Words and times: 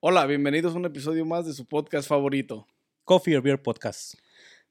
Hola, 0.00 0.26
bienvenidos 0.26 0.74
a 0.74 0.78
un 0.78 0.84
episodio 0.86 1.24
más 1.24 1.46
de 1.46 1.52
su 1.52 1.66
podcast 1.66 2.08
favorito. 2.08 2.66
Coffee 3.04 3.36
or 3.36 3.42
Beer 3.42 3.60
Podcast. 3.62 4.14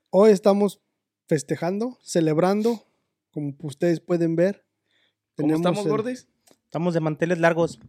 Hoy 0.10 0.32
estamos 0.32 0.82
festejando, 1.28 1.98
celebrando, 2.02 2.84
como 3.32 3.54
ustedes 3.64 4.00
pueden 4.00 4.36
ver. 4.36 4.66
¿Cómo 5.36 5.48
Tenemos 5.50 5.60
estamos, 5.60 5.86
el- 5.86 5.92
Gordis? 5.92 6.28
Estamos 6.66 6.94
de 6.94 7.00
manteles 7.00 7.40
largos. 7.40 7.80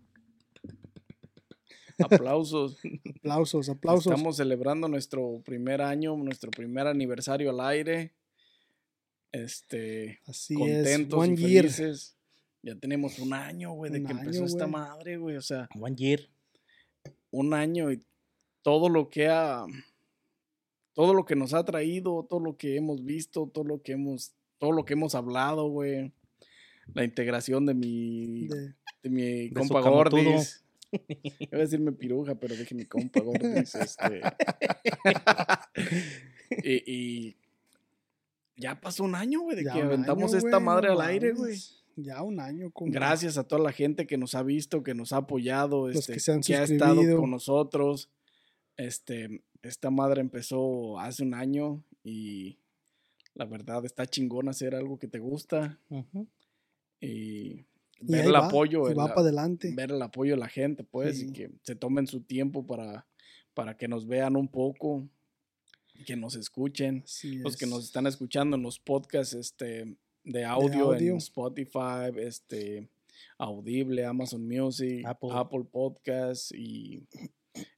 Aplausos. 1.98 2.78
Aplausos, 3.20 3.68
aplausos. 3.68 4.06
Estamos 4.12 4.36
celebrando 4.36 4.88
nuestro 4.88 5.42
primer 5.44 5.82
año, 5.82 6.16
nuestro 6.16 6.50
primer 6.50 6.86
aniversario 6.86 7.50
al 7.50 7.60
aire. 7.60 8.14
Este, 9.32 10.20
Así 10.26 10.54
contentos 10.54 11.22
es, 11.22 11.28
y 11.28 11.32
one 11.32 11.36
year. 11.36 11.64
felices. 11.70 12.16
Ya 12.62 12.74
tenemos 12.76 13.18
un 13.18 13.32
año, 13.34 13.72
güey, 13.72 13.90
de 13.92 14.00
Un 14.00 14.06
que 14.06 14.12
año, 14.12 14.20
empezó 14.22 14.44
esta 14.44 14.64
güey. 14.64 14.72
madre, 14.72 15.16
güey. 15.18 15.36
O 15.36 15.42
sea, 15.42 15.68
One 15.78 15.94
year. 15.96 16.20
Un 17.30 17.54
año 17.54 17.92
y 17.92 18.02
todo 18.62 18.88
lo 18.88 19.08
que 19.10 19.28
ha, 19.28 19.64
todo 20.92 21.14
lo 21.14 21.24
que 21.24 21.36
nos 21.36 21.54
ha 21.54 21.64
traído, 21.64 22.26
todo 22.28 22.40
lo 22.40 22.56
que 22.56 22.76
hemos 22.76 23.04
visto, 23.04 23.48
todo 23.52 23.64
lo 23.64 23.82
que 23.82 23.92
hemos, 23.92 24.32
todo 24.58 24.72
lo 24.72 24.84
que 24.84 24.94
hemos 24.94 25.14
hablado, 25.14 25.68
güey. 25.68 26.12
La 26.92 27.04
integración 27.04 27.66
de 27.66 27.74
mi, 27.74 28.48
De- 28.48 28.74
de 29.02 29.10
mi 29.10 29.50
compa. 29.50 29.80
Gordis. 29.80 30.64
Iba 31.38 31.58
a 31.58 31.60
decirme 31.60 31.92
piruja, 31.92 32.34
pero 32.34 32.56
dije 32.56 32.74
mi 32.74 32.84
compa 32.84 33.20
Gordis. 33.20 33.74
Este. 33.76 34.20
y, 36.64 36.92
y 36.92 37.36
ya 38.56 38.80
pasó 38.80 39.04
un 39.04 39.14
año, 39.14 39.40
güey, 39.42 39.56
de 39.56 39.64
ya 39.64 39.72
que 39.72 39.82
aventamos 39.82 40.32
año, 40.34 40.38
esta 40.38 40.60
madre 40.60 40.88
no 40.88 40.94
al 40.94 41.00
aire, 41.08 41.32
güey. 41.32 41.56
Ya 42.02 42.22
un 42.22 42.40
año. 42.40 42.70
compa. 42.70 42.92
Gracias 42.94 43.36
a 43.38 43.44
toda 43.44 43.62
la 43.62 43.72
gente 43.72 44.06
que 44.06 44.16
nos 44.18 44.34
ha 44.34 44.42
visto, 44.42 44.82
que 44.82 44.94
nos 44.94 45.12
ha 45.12 45.18
apoyado, 45.18 45.88
Los 45.88 45.96
este, 45.96 46.14
que 46.14 46.20
se 46.20 46.32
han 46.32 46.40
ha 46.60 46.64
estado 46.64 47.02
con 47.18 47.30
nosotros. 47.30 48.10
Este, 48.76 49.42
esta 49.62 49.90
madre 49.90 50.20
empezó 50.20 50.98
hace 50.98 51.22
un 51.22 51.34
año 51.34 51.84
y 52.02 52.58
la 53.34 53.44
verdad 53.44 53.84
está 53.84 54.06
chingón 54.06 54.48
hacer 54.48 54.74
algo 54.74 54.98
que 54.98 55.08
te 55.08 55.18
gusta 55.18 55.78
y 57.00 57.06
Y 57.06 57.66
ver 58.00 58.26
el 58.26 58.34
va, 58.34 58.46
apoyo, 58.46 58.88
el- 58.88 58.98
va 58.98 59.08
para 59.08 59.20
adelante. 59.20 59.72
ver 59.74 59.90
el 59.92 60.00
apoyo 60.02 60.32
de 60.34 60.40
la 60.40 60.48
gente, 60.48 60.84
pues, 60.84 61.18
Sí. 61.18 61.26
y 61.28 61.32
que 61.32 61.50
se 61.62 61.74
tomen 61.76 62.06
su 62.06 62.22
tiempo 62.22 62.66
para, 62.66 63.06
para 63.54 63.76
que 63.76 63.88
nos 63.88 64.06
vean 64.06 64.36
un 64.36 64.48
poco, 64.48 65.06
que 66.06 66.16
nos 66.16 66.34
escuchen. 66.34 67.02
Así 67.04 67.36
Los 67.36 67.56
que 67.58 67.66
nos 67.66 67.84
están 67.84 68.06
escuchando 68.06 68.56
en 68.56 68.62
los 68.62 68.78
podcasts 68.78 69.34
este, 69.34 69.96
de 70.24 70.44
audio, 70.44 70.92
audio. 70.92 71.12
en 71.12 71.18
Spotify, 71.18 72.10
este, 72.16 72.88
Audible, 73.38 74.04
Amazon 74.04 74.46
Music, 74.46 75.04
Apple. 75.06 75.30
Apple, 75.32 75.64
Podcasts 75.70 76.52
y 76.52 77.06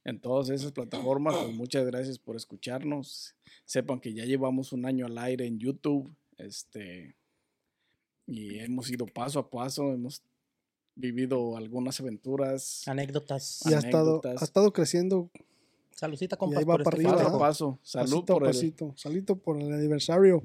en 0.03 0.19
todas 0.19 0.49
esas 0.49 0.71
plataformas. 0.71 1.35
Pues 1.35 1.55
muchas 1.55 1.85
gracias 1.85 2.19
por 2.19 2.35
escucharnos. 2.35 3.35
Sepan 3.65 3.99
que 3.99 4.13
ya 4.13 4.25
llevamos 4.25 4.73
un 4.73 4.85
año 4.85 5.05
al 5.05 5.17
aire 5.17 5.45
en 5.45 5.59
YouTube. 5.59 6.13
Este, 6.37 7.15
y 8.27 8.59
hemos 8.59 8.89
ido 8.89 9.05
paso 9.05 9.39
a 9.39 9.49
paso, 9.49 9.93
hemos 9.93 10.21
vivido 10.95 11.57
algunas 11.57 11.99
aventuras. 11.99 12.87
Anécdotas. 12.87 13.61
Y 13.65 13.73
ha 13.73 13.79
estado, 13.79 14.11
anécdotas. 14.11 14.41
ha 14.41 14.45
estado 14.45 14.73
creciendo 14.73 15.29
Saludcita, 15.95 16.35
ahí 16.35 16.39
compas, 16.39 16.63
va 16.63 16.75
por 16.75 16.83
para 16.83 16.97
este 16.97 17.07
arriba, 17.07 17.23
Paso 17.23 17.35
a 17.35 17.39
paso. 17.39 17.79
Salud 17.83 18.25
pasito 18.25 18.33
por 18.33 18.43
a 18.43 18.47
el, 18.47 18.53
pasito. 18.53 18.93
Salito 18.97 19.35
por 19.37 19.61
el 19.61 19.71
aniversario. 19.71 20.43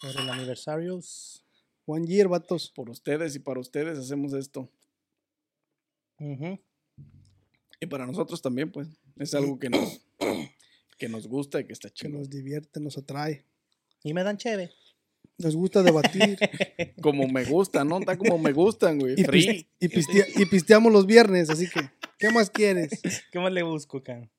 Por 0.00 0.10
el 0.10 0.28
aniversario. 0.30 1.00
One 1.86 2.06
year, 2.06 2.28
vatos. 2.28 2.70
por 2.74 2.88
ustedes 2.90 3.34
y 3.36 3.38
para 3.40 3.60
ustedes 3.60 3.98
hacemos 3.98 4.32
esto. 4.32 4.70
Ujú. 6.18 6.58
Y 7.80 7.86
para 7.86 8.06
nosotros 8.06 8.42
también, 8.42 8.70
pues, 8.70 8.88
es 9.16 9.34
algo 9.34 9.58
que 9.58 9.70
nos, 9.70 10.00
que 10.98 11.08
nos 11.08 11.26
gusta 11.26 11.60
y 11.60 11.64
que 11.66 11.72
está 11.72 11.88
Que 11.88 11.94
chido. 11.94 12.18
nos 12.18 12.28
divierte, 12.30 12.78
nos 12.80 12.98
atrae. 12.98 13.44
Y 14.04 14.12
me 14.14 14.22
dan 14.22 14.36
cheve. 14.36 14.70
Nos 15.38 15.56
gusta 15.56 15.82
debatir. 15.82 16.38
Como 17.02 17.26
me 17.26 17.44
gusta, 17.44 17.82
¿no? 17.84 17.98
Está 17.98 18.16
como 18.18 18.36
me 18.38 18.52
gustan, 18.52 18.98
güey. 18.98 19.14
y, 19.18 19.24
Free. 19.24 19.40
piste- 19.46 19.68
y 19.80 19.88
pistea- 19.88 20.26
y 20.36 20.46
pisteamos 20.46 20.92
los 20.92 21.06
viernes, 21.06 21.48
así 21.48 21.68
que, 21.68 21.80
¿qué 22.18 22.30
más 22.30 22.50
quieres? 22.50 22.90
¿Qué 23.32 23.38
más 23.38 23.50
le 23.52 23.62
busco, 23.62 24.02
can? 24.02 24.30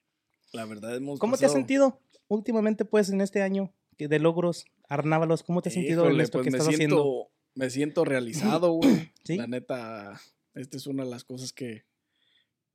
La 0.53 0.65
verdad, 0.65 0.95
hemos 0.95 1.19
¿Cómo 1.19 1.37
te 1.37 1.45
has 1.47 1.53
sentido 1.53 1.99
últimamente, 2.27 2.85
pues, 2.85 3.09
en 3.09 3.21
este 3.21 3.41
año 3.41 3.73
que 3.73 3.80
de 4.07 4.19
logros, 4.19 4.65
Arnábalos? 4.87 5.43
¿Cómo 5.43 5.61
te 5.61 5.69
has 5.69 5.73
sentido 5.73 6.09
en 6.09 6.19
esto 6.19 6.39
pues, 6.39 6.45
que 6.45 6.51
me 6.51 6.57
estás 6.57 6.75
siento, 6.75 6.95
haciendo? 6.95 7.31
Me 7.55 7.69
siento 7.69 8.05
realizado, 8.05 8.71
güey. 8.73 9.11
¿Sí? 9.23 9.37
La 9.37 9.47
neta, 9.47 10.19
esta 10.53 10.77
es 10.77 10.87
una 10.87 11.03
de 11.03 11.09
las 11.09 11.23
cosas 11.23 11.53
que, 11.53 11.85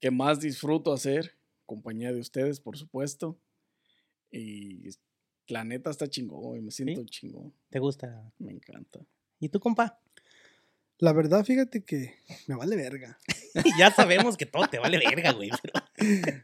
que 0.01 0.11
más 0.11 0.41
disfruto 0.41 0.93
hacer. 0.93 1.37
Compañía 1.67 2.13
de 2.13 2.21
ustedes, 2.21 2.61
por 2.61 2.77
supuesto. 2.79 3.39
Y 4.31 4.89
la 5.49 5.65
neta 5.65 5.91
está 5.91 6.09
chingón, 6.09 6.43
güey. 6.43 6.61
Me 6.63 6.71
siento 6.71 7.05
chingón. 7.05 7.53
¿Te 7.71 7.79
gusta? 7.79 8.33
Me 8.39 8.53
encanta. 8.53 9.01
¿Y 9.41 9.49
tú, 9.49 9.61
compa? 9.61 10.01
La 10.99 11.13
verdad, 11.13 11.45
fíjate 11.45 11.85
que 11.85 12.15
me 12.47 12.55
vale 12.57 12.75
verga. 12.77 13.19
ya 13.79 13.91
sabemos 13.91 14.37
que 14.37 14.47
todo 14.47 14.67
te 14.69 14.79
vale 14.79 14.99
verga, 14.99 15.33
güey. 15.33 15.51
pero- 15.61 15.85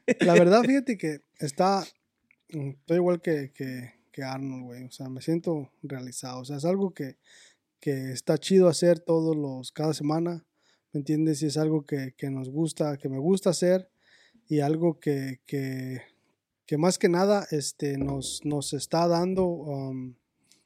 La 0.21 0.35
verdad, 0.35 0.63
fíjate 0.63 0.99
que 0.99 1.21
está. 1.39 1.85
mm, 2.51 2.71
Estoy 2.71 2.97
igual 2.99 3.23
que, 3.23 3.51
que, 3.55 3.95
que 4.13 4.23
Arnold, 4.23 4.65
güey. 4.65 4.85
O 4.85 4.91
sea, 4.91 5.09
me 5.09 5.21
siento 5.21 5.71
realizado. 5.83 6.41
O 6.41 6.45
sea, 6.45 6.59
es 6.59 6.65
algo 6.65 6.93
que, 6.93 7.17
que 7.81 8.13
está 8.13 8.39
chido 8.39 8.69
hacer 8.69 9.01
todos 9.01 9.37
los. 9.37 9.73
cada 9.73 9.95
semana. 9.95 10.45
¿Me 10.93 10.99
entiendes? 10.99 11.43
Y 11.43 11.47
es 11.47 11.57
algo 11.57 11.85
que, 11.87 12.15
que 12.17 12.31
nos 12.31 12.51
gusta, 12.51 12.99
que 12.99 13.09
me 13.09 13.19
gusta 13.19 13.51
hacer. 13.51 13.91
Y 14.47 14.61
algo 14.61 15.01
que, 15.01 15.41
que, 15.47 16.03
que 16.67 16.77
más 16.77 16.99
que 16.99 17.09
nada 17.09 17.47
este, 17.51 17.97
nos, 17.97 18.45
nos 18.45 18.73
está 18.75 19.09
dando. 19.09 19.47
um, 19.47 20.15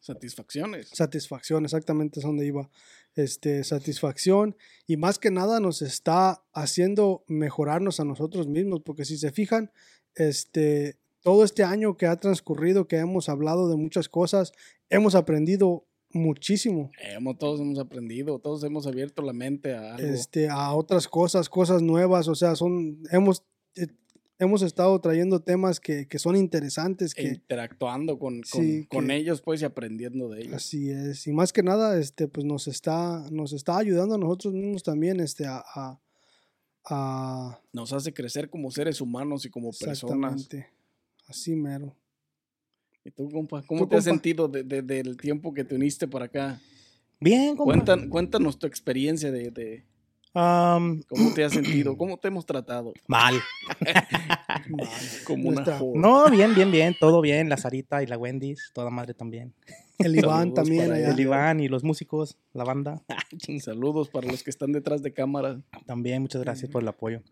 Satisfacciones. 0.01 0.91
satisfacción, 0.93 1.65
exactamente 1.65 2.21
es 2.21 2.25
donde 2.27 2.47
iba. 2.47 2.71
Este, 3.17 3.65
satisfacción 3.65 4.55
y 4.87 4.99
más 4.99 5.19
que 5.19 5.31
nada 5.33 5.59
nos 5.59 5.83
está 5.83 6.45
haciendo 6.53 7.25
mejorarnos 7.27 7.99
a 7.99 8.05
nosotros 8.05 8.47
mismos, 8.47 8.83
porque 8.85 9.05
si 9.05 9.17
se 9.17 9.33
fijan, 9.33 9.73
este, 10.15 10.99
todo 11.27 11.43
este 11.43 11.65
año 11.65 11.97
que 11.97 12.07
ha 12.07 12.15
transcurrido, 12.21 12.87
que 12.87 12.99
hemos 12.99 13.29
hablado 13.29 13.69
de 13.69 13.75
muchas 13.77 14.09
cosas, 14.09 14.53
hemos 14.91 15.17
aprendido 15.17 15.85
muchísimo 16.13 16.93
Hemos, 17.03 17.37
todos 17.37 17.61
hemos 17.61 17.81
aprendido, 17.81 18.39
todos 18.39 18.63
hemos 18.63 18.87
abierto 18.87 19.23
la 19.23 19.33
mente 19.33 19.75
a 19.75 19.97
algo. 19.97 20.07
este, 20.07 20.49
a 20.49 20.73
otras 20.73 21.09
cosas, 21.09 21.49
cosas 21.49 21.83
nuevas, 21.83 22.29
o 22.29 22.37
sea, 22.37 22.55
son, 22.55 23.03
hemos, 23.11 23.43
eh, 23.75 23.89
hemos 24.39 24.63
estado 24.63 25.01
trayendo 25.01 25.41
temas 25.41 25.81
que, 25.81 26.07
que 26.07 26.21
son 26.21 26.37
interesantes, 26.37 27.13
e 27.17 27.25
interactuando 27.27 28.21
con, 28.21 28.43
con, 28.43 28.63
Sí, 28.63 28.87
con 28.87 29.09
que- 29.09 29.17
ellos, 29.17 29.43
pues, 29.43 29.61
y 29.63 29.65
aprendiendo 29.65 30.29
de 30.29 30.43
ellos. 30.43 30.55
Así 30.55 30.91
es, 30.91 31.27
y 31.27 31.33
más 31.33 31.53
que 31.53 31.65
nada, 31.65 31.99
este, 31.99 32.29
pues 32.29 32.47
nos 32.47 32.69
está, 32.69 33.27
nos 33.33 33.53
está 33.53 33.77
ayudando 33.79 34.15
a 34.15 34.19
nosotros 34.19 34.55
mismos 34.55 34.85
también, 34.85 35.19
este, 35.19 35.45
a, 35.47 35.65
a, 35.75 36.01
a- 36.89 37.61
Nos 37.73 37.93
hace 37.93 38.15
crecer 38.15 38.49
como 38.49 38.71
seres 38.71 39.01
humanos 39.01 39.45
y 39.45 39.51
como 39.51 39.71
personas. 39.73 40.03
exactamente, 40.43 40.76
así 41.27 41.55
mero. 41.55 41.95
¿Y 43.05 43.11
tú, 43.11 43.31
compa? 43.31 43.63
¿Cómo 43.67 43.83
Tú, 43.83 43.89
te 43.89 43.97
has 43.97 44.05
compa. 44.05 44.15
sentido 44.17 44.49
sentido 44.49 44.49
de- 44.49 44.63
de- 44.65 44.83
del 44.83 45.17
tiempo 45.17 45.55
que 45.55 45.65
te 45.65 45.75
uniste 45.75 46.09
para 46.09 46.25
acá? 46.27 46.61
Bien, 47.21 47.57
compa. 47.57 47.73
Cuéntanos 48.09 48.59
tu 48.59 48.67
experiencia 48.67 49.31
de, 49.31 49.51
de 49.51 49.85
Am, 50.39 51.01
cómo 51.09 51.33
te 51.33 51.45
has 51.45 51.53
sentido, 51.55 51.97
cómo 51.97 52.19
te 52.19 52.29
hemos 52.29 52.45
tratado. 52.45 52.93
mal. 53.09 53.35
Como 55.25 55.49
una. 55.49 55.65
No, 55.95 56.29
bien, 56.29 56.55
bien, 56.55 56.71
bien. 56.71 56.95
Todo 57.01 57.23
bien. 57.23 57.49
La 57.49 57.57
Sarita 57.57 58.03
y 58.03 58.07
la 58.07 58.19
Wendy's. 58.19 58.71
Toda 58.75 58.91
madre 58.91 59.15
también. 59.15 59.55
El 59.97 60.15
Iván 60.15 60.41
Saludos 60.41 60.55
también 60.55 60.93
allá. 60.93 61.11
El 61.11 61.21
Iván 61.21 61.61
y 61.61 61.69
los 61.69 61.85
músicos, 61.85 62.37
la 62.53 62.65
banda. 62.65 63.03
Saludos 63.61 64.11
para 64.11 64.27
los 64.27 64.43
que 64.43 64.51
están 64.51 64.73
detrás 64.73 65.03
de 65.03 65.15
cámara. 65.15 65.63
También, 65.87 66.21
muchas 66.21 66.43
gracias 66.43 66.71
por 66.71 66.83
el 66.83 66.89
apoyo. 66.89 67.23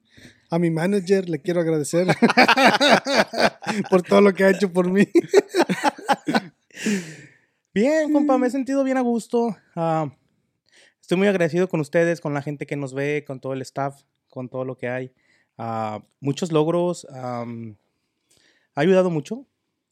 A 0.49 0.59
mi 0.59 0.71
manager 0.71 1.29
le 1.29 1.43
quiero 1.43 1.61
agradecer 1.61 2.07
por 3.91 4.01
todo 4.01 4.23
lo 4.23 4.33
que 4.33 4.45
ha 4.45 4.51
hecho 4.51 4.73
por 4.73 4.91
mí. 4.91 5.07
Bien, 7.75 8.11
compa, 8.11 8.39
me 8.39 8.47
he 8.47 8.51
sentido 8.51 8.83
bien 8.83 8.97
a 8.97 9.03
gusto. 9.03 9.55
Ah, 9.77 10.11
estoy 11.05 11.19
muy 11.19 11.29
agradecido 11.29 11.69
con 11.69 11.81
ustedes, 11.81 12.23
con 12.23 12.33
la 12.33 12.41
gente 12.41 12.65
que 12.67 12.77
nos 12.77 12.95
ve, 12.95 13.25
con 13.27 13.39
todo 13.39 13.53
el 13.53 13.61
staff, 13.61 14.05
con 14.31 14.49
todo 14.49 14.65
lo 14.65 14.79
que 14.79 14.89
hay. 14.89 15.13
ah, 15.59 16.03
muchos 16.19 16.51
logros. 16.51 17.07
am, 17.11 17.77
ha 18.75 18.81
ayudado 18.81 19.11
mucho 19.11 19.47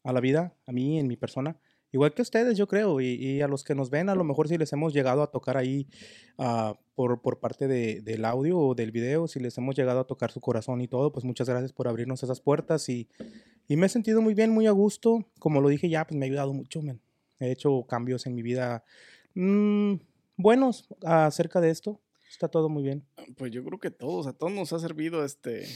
a 0.04 0.12
la 0.14 0.20
vida, 0.20 0.54
a 0.66 0.72
mí, 0.72 0.98
en 0.98 1.06
mi 1.08 1.16
persona. 1.16 1.58
Igual 1.92 2.14
que 2.14 2.22
ustedes, 2.22 2.56
yo 2.56 2.66
creo, 2.66 2.98
y, 3.02 3.08
y 3.14 3.42
a 3.42 3.46
los 3.48 3.62
que 3.62 3.74
nos 3.74 3.90
ven, 3.90 4.08
a 4.08 4.14
lo 4.14 4.24
mejor 4.24 4.48
si 4.48 4.56
les 4.56 4.72
hemos 4.72 4.94
llegado 4.94 5.22
a 5.22 5.30
tocar 5.30 5.58
ahí 5.58 5.86
ah, 6.38 6.78
por, 6.94 7.20
por 7.20 7.38
parte 7.40 7.68
de- 7.68 8.00
del 8.00 8.24
audio 8.24 8.58
o 8.58 8.74
del 8.74 8.90
video, 8.90 9.28
si 9.28 9.38
les 9.38 9.58
hemos 9.58 9.76
llegado 9.76 10.00
a 10.00 10.06
tocar 10.06 10.30
su 10.32 10.40
corazón 10.40 10.80
y 10.80 10.88
todo, 10.88 11.12
pues 11.12 11.26
muchas 11.26 11.46
gracias 11.50 11.74
por 11.74 11.88
abrirnos 11.88 12.22
esas 12.22 12.40
puertas 12.40 12.88
y, 12.88 13.06
y 13.68 13.76
me 13.76 13.84
he 13.86 13.88
sentido 13.90 14.22
muy 14.22 14.32
bien, 14.32 14.50
muy 14.50 14.66
a 14.66 14.70
gusto. 14.70 15.26
Como 15.38 15.60
lo 15.60 15.68
dije 15.68 15.90
ya, 15.90 16.06
pues 16.06 16.16
me 16.18 16.24
ha 16.24 16.28
ayudado 16.28 16.54
mucho, 16.54 16.80
man. 16.80 16.98
He 17.38 17.50
hecho 17.52 17.84
cambios 17.86 18.24
en 18.24 18.34
mi 18.34 18.42
vida 18.42 18.82
mm, 19.34 19.94
buenos 20.42 20.88
acerca 21.04 21.60
de 21.60 21.70
esto. 21.70 22.00
Está 22.30 22.48
todo 22.48 22.68
muy 22.68 22.82
bien. 22.82 23.04
Pues 23.36 23.52
yo 23.52 23.62
creo 23.64 23.78
que 23.78 23.90
todos, 23.90 24.26
a 24.26 24.32
todos 24.32 24.52
nos 24.52 24.72
ha 24.72 24.78
servido 24.78 25.24
este, 25.24 25.66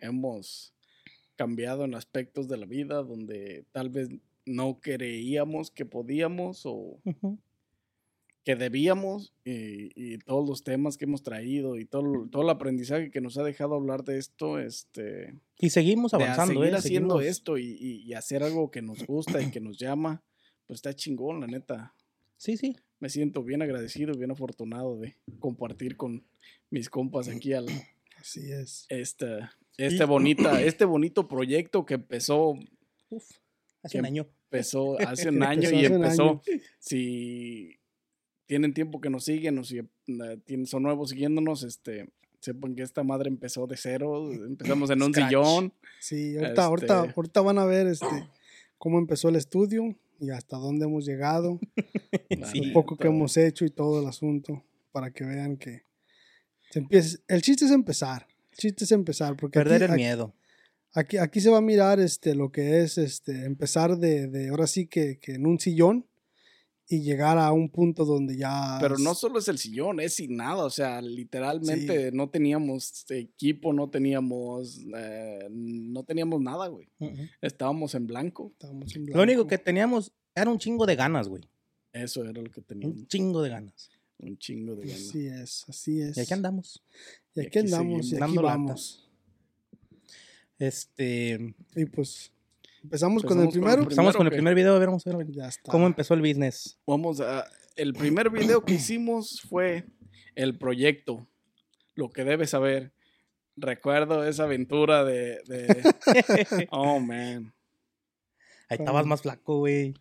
hemos 0.00 0.72
cambiado 1.36 1.84
en 1.84 1.94
aspectos 1.94 2.48
de 2.48 2.56
la 2.56 2.66
vida 2.66 3.02
donde 3.02 3.64
tal 3.72 3.90
vez 3.90 4.08
no 4.46 4.78
creíamos 4.80 5.70
que 5.70 5.84
podíamos 5.84 6.62
o 6.64 6.98
que 8.44 8.54
debíamos 8.54 9.34
y, 9.44 9.90
y 9.96 10.18
todos 10.18 10.48
los 10.48 10.62
temas 10.62 10.96
que 10.96 11.04
hemos 11.04 11.24
traído 11.24 11.76
y 11.76 11.84
todo, 11.84 12.28
todo 12.30 12.42
el 12.42 12.50
aprendizaje 12.50 13.10
que 13.10 13.20
nos 13.20 13.36
ha 13.38 13.42
dejado 13.42 13.74
hablar 13.74 14.04
de 14.04 14.18
esto, 14.18 14.60
este, 14.60 15.34
Y 15.58 15.70
seguimos 15.70 16.12
de 16.12 16.22
avanzando, 16.22 16.60
seguir 16.60 16.74
¿eh? 16.74 16.76
haciendo 16.76 17.16
Seguimos- 17.18 17.24
esto 17.28 17.58
y, 17.58 17.64
y- 17.80 18.02
y 18.04 18.14
hacer 18.14 18.44
algo 18.44 18.70
que 18.70 18.82
nos 18.82 19.04
gusta 19.04 19.42
y 19.42 19.50
que 19.50 19.58
nos 19.60 19.76
llama, 19.78 20.22
pues 20.68 20.78
está 20.78 20.94
chingón, 20.94 21.40
la 21.40 21.48
neta. 21.48 21.92
Sí, 22.36 22.56
sí. 22.56 22.76
Me 22.98 23.08
siento 23.10 23.42
bien 23.42 23.62
agradecido 23.62 24.12
y 24.14 24.18
bien 24.18 24.30
afortunado 24.30 24.96
de 24.98 25.16
compartir 25.38 25.96
con 25.96 26.24
mis 26.70 26.88
compas 26.88 27.28
aquí 27.28 27.52
al, 27.52 27.66
Así 28.18 28.50
es. 28.50 28.86
este, 28.88 30.04
bonita, 30.06 30.62
este 30.62 30.84
bonito 30.84 31.28
proyecto 31.28 31.84
que 31.84 31.94
empezó, 31.94 32.54
Uf, 33.10 33.24
hace 33.82 33.92
Que 33.92 33.98
un 34.00 34.06
año. 34.06 34.26
empezó 34.50 34.98
hace 35.06 35.28
un 35.28 35.42
año 35.42 35.68
empezó 35.68 35.76
y 35.76 35.84
empezó. 35.84 36.22
año. 36.30 36.42
Si 36.78 37.78
tienen 38.46 38.72
tiempo 38.72 39.00
que 39.00 39.10
nos 39.10 39.24
siguen 39.24 39.58
o 39.58 39.64
si 39.64 39.80
tienen- 40.44 40.66
son 40.66 40.82
nuevos 40.84 41.10
siguiéndonos, 41.10 41.62
este, 41.64 42.08
sepan 42.40 42.74
que 42.74 42.82
esta 42.82 43.02
madre 43.02 43.28
empezó 43.28 43.66
de 43.66 43.76
cero. 43.76 44.32
Empezamos 44.32 44.88
en 44.90 45.02
un 45.02 45.12
Scratch. 45.12 45.28
sillón. 45.28 45.72
Sí, 46.00 46.36
ahorita, 46.38 46.64
ahorita, 46.64 47.00
Este- 47.04 47.12
ahorita 47.16 47.40
van 47.42 47.58
a 47.58 47.64
ver 47.66 47.86
este 47.88 48.06
cómo 48.78 48.98
empezó 48.98 49.28
el 49.28 49.36
estudio 49.36 49.94
y 50.20 50.30
hasta 50.30 50.56
dónde 50.56 50.86
hemos 50.86 51.04
llegado, 51.06 51.60
Sí. 52.52 52.66
lo 52.66 52.72
poco 52.72 52.96
que 52.96 53.08
hemos 53.08 53.36
hecho 53.36 53.64
y 53.64 53.70
todo 53.70 54.00
el 54.00 54.06
asunto, 54.08 54.62
para 54.92 55.10
que 55.10 55.24
vean 55.24 55.56
que 55.56 55.84
se 56.70 56.78
empieza, 56.80 57.18
el 57.28 57.42
chiste 57.42 57.64
es 57.66 57.70
empezar. 57.70 58.26
El 58.52 58.58
chiste 58.58 58.84
es 58.84 58.92
empezar, 58.92 59.36
porque 59.36 59.58
Perder 59.58 59.76
aquí, 59.76 59.84
el 59.84 59.90
aquí- 59.92 60.02
miedo. 60.02 60.34
Aquí, 60.94 61.18
aquí 61.18 61.40
se 61.40 61.50
va 61.50 61.58
a 61.58 61.62
mirar 61.62 62.00
este, 62.00 62.34
lo 62.34 62.50
que 62.50 62.80
es 62.80 62.96
este, 62.96 63.44
empezar 63.44 63.98
de, 63.98 64.28
de 64.28 64.48
ahora 64.48 64.66
sí 64.66 64.86
que, 64.86 65.18
que 65.18 65.34
en 65.34 65.46
un 65.46 65.60
sillón 65.60 66.06
y 66.88 67.00
llegar 67.00 67.36
a 67.38 67.52
un 67.52 67.68
punto 67.68 68.04
donde 68.04 68.36
ya... 68.36 68.78
Pero 68.80 68.96
no 68.98 69.14
solo 69.14 69.40
es 69.40 69.48
el 69.48 69.58
sillón, 69.58 69.98
es 70.00 70.14
sin 70.14 70.36
nada. 70.36 70.64
O 70.64 70.70
sea, 70.70 71.02
literalmente 71.02 72.12
no 72.12 72.28
teníamos 72.30 73.04
equipo, 73.10 73.72
no 73.72 73.90
teníamos, 73.90 74.84
eh, 74.96 75.48
no 75.50 76.04
teníamos 76.04 76.40
nada, 76.40 76.68
güey. 76.68 76.88
Estábamos 77.40 77.94
en 77.94 78.06
blanco. 78.06 78.52
estábamos 78.52 78.94
en 78.94 79.06
Lo 79.06 79.22
único 79.22 79.38
blanco. 79.38 79.46
que 79.48 79.58
teníamos 79.58 80.12
era 80.34 80.50
un 80.50 80.58
chingo 80.58 80.86
de 80.86 80.94
ganas, 80.94 81.28
güey. 81.28 81.42
Eso 81.92 82.22
era 82.24 82.40
lo 82.40 82.50
que 82.50 82.60
teníamos. 82.60 82.96
Un 82.98 83.06
chingo 83.08 83.42
de 83.42 83.48
ganas. 83.48 83.90
Un 84.18 84.38
chingo 84.38 84.76
de 84.76 84.86
ganas. 84.86 85.08
Así 85.08 85.26
es, 85.26 85.64
así 85.68 86.00
es. 86.00 86.16
Y 86.16 86.20
aquí 86.20 86.34
andamos. 86.34 86.84
Y 87.34 87.40
Y 87.40 87.46
aquí 87.46 87.58
aquí 87.58 87.66
andamos 87.66 88.12
y 88.12 88.16
aquí 88.16 88.36
vamos. 88.36 89.10
Este. 90.58 91.54
Y 91.74 91.84
pues 91.86 92.32
empezamos 92.86 93.22
con 93.22 93.38
el 93.38 93.44
Empezamos 93.44 93.46
con 93.46 93.46
el 93.46 93.50
primero. 93.52 93.82
Empezamos 93.82 94.16
con 94.16 94.26
el 94.26 94.32
primer 94.32 94.54
video, 94.54 94.74
a 94.74 94.78
ver, 94.78 94.88
vamos 94.88 95.06
a 95.06 95.16
ver 95.16 95.26
Ya 95.30 95.48
está. 95.48 95.70
cómo 95.70 95.86
empezó 95.86 96.14
el 96.14 96.20
business. 96.20 96.78
Vamos 96.86 97.20
a. 97.20 97.44
El 97.76 97.92
primer 97.92 98.30
video 98.30 98.64
que 98.64 98.74
hicimos 98.74 99.42
fue 99.42 99.84
el 100.34 100.56
proyecto. 100.56 101.26
Lo 101.94 102.10
que 102.10 102.24
debes 102.24 102.50
saber. 102.50 102.92
Recuerdo 103.56 104.24
esa 104.26 104.44
aventura 104.44 105.04
de. 105.04 105.40
de- 105.46 106.68
oh, 106.70 107.00
man. 107.00 107.52
Ahí 108.68 108.78
estabas 108.78 109.06
más 109.06 109.22
flaco, 109.22 109.58
güey. 109.58 109.94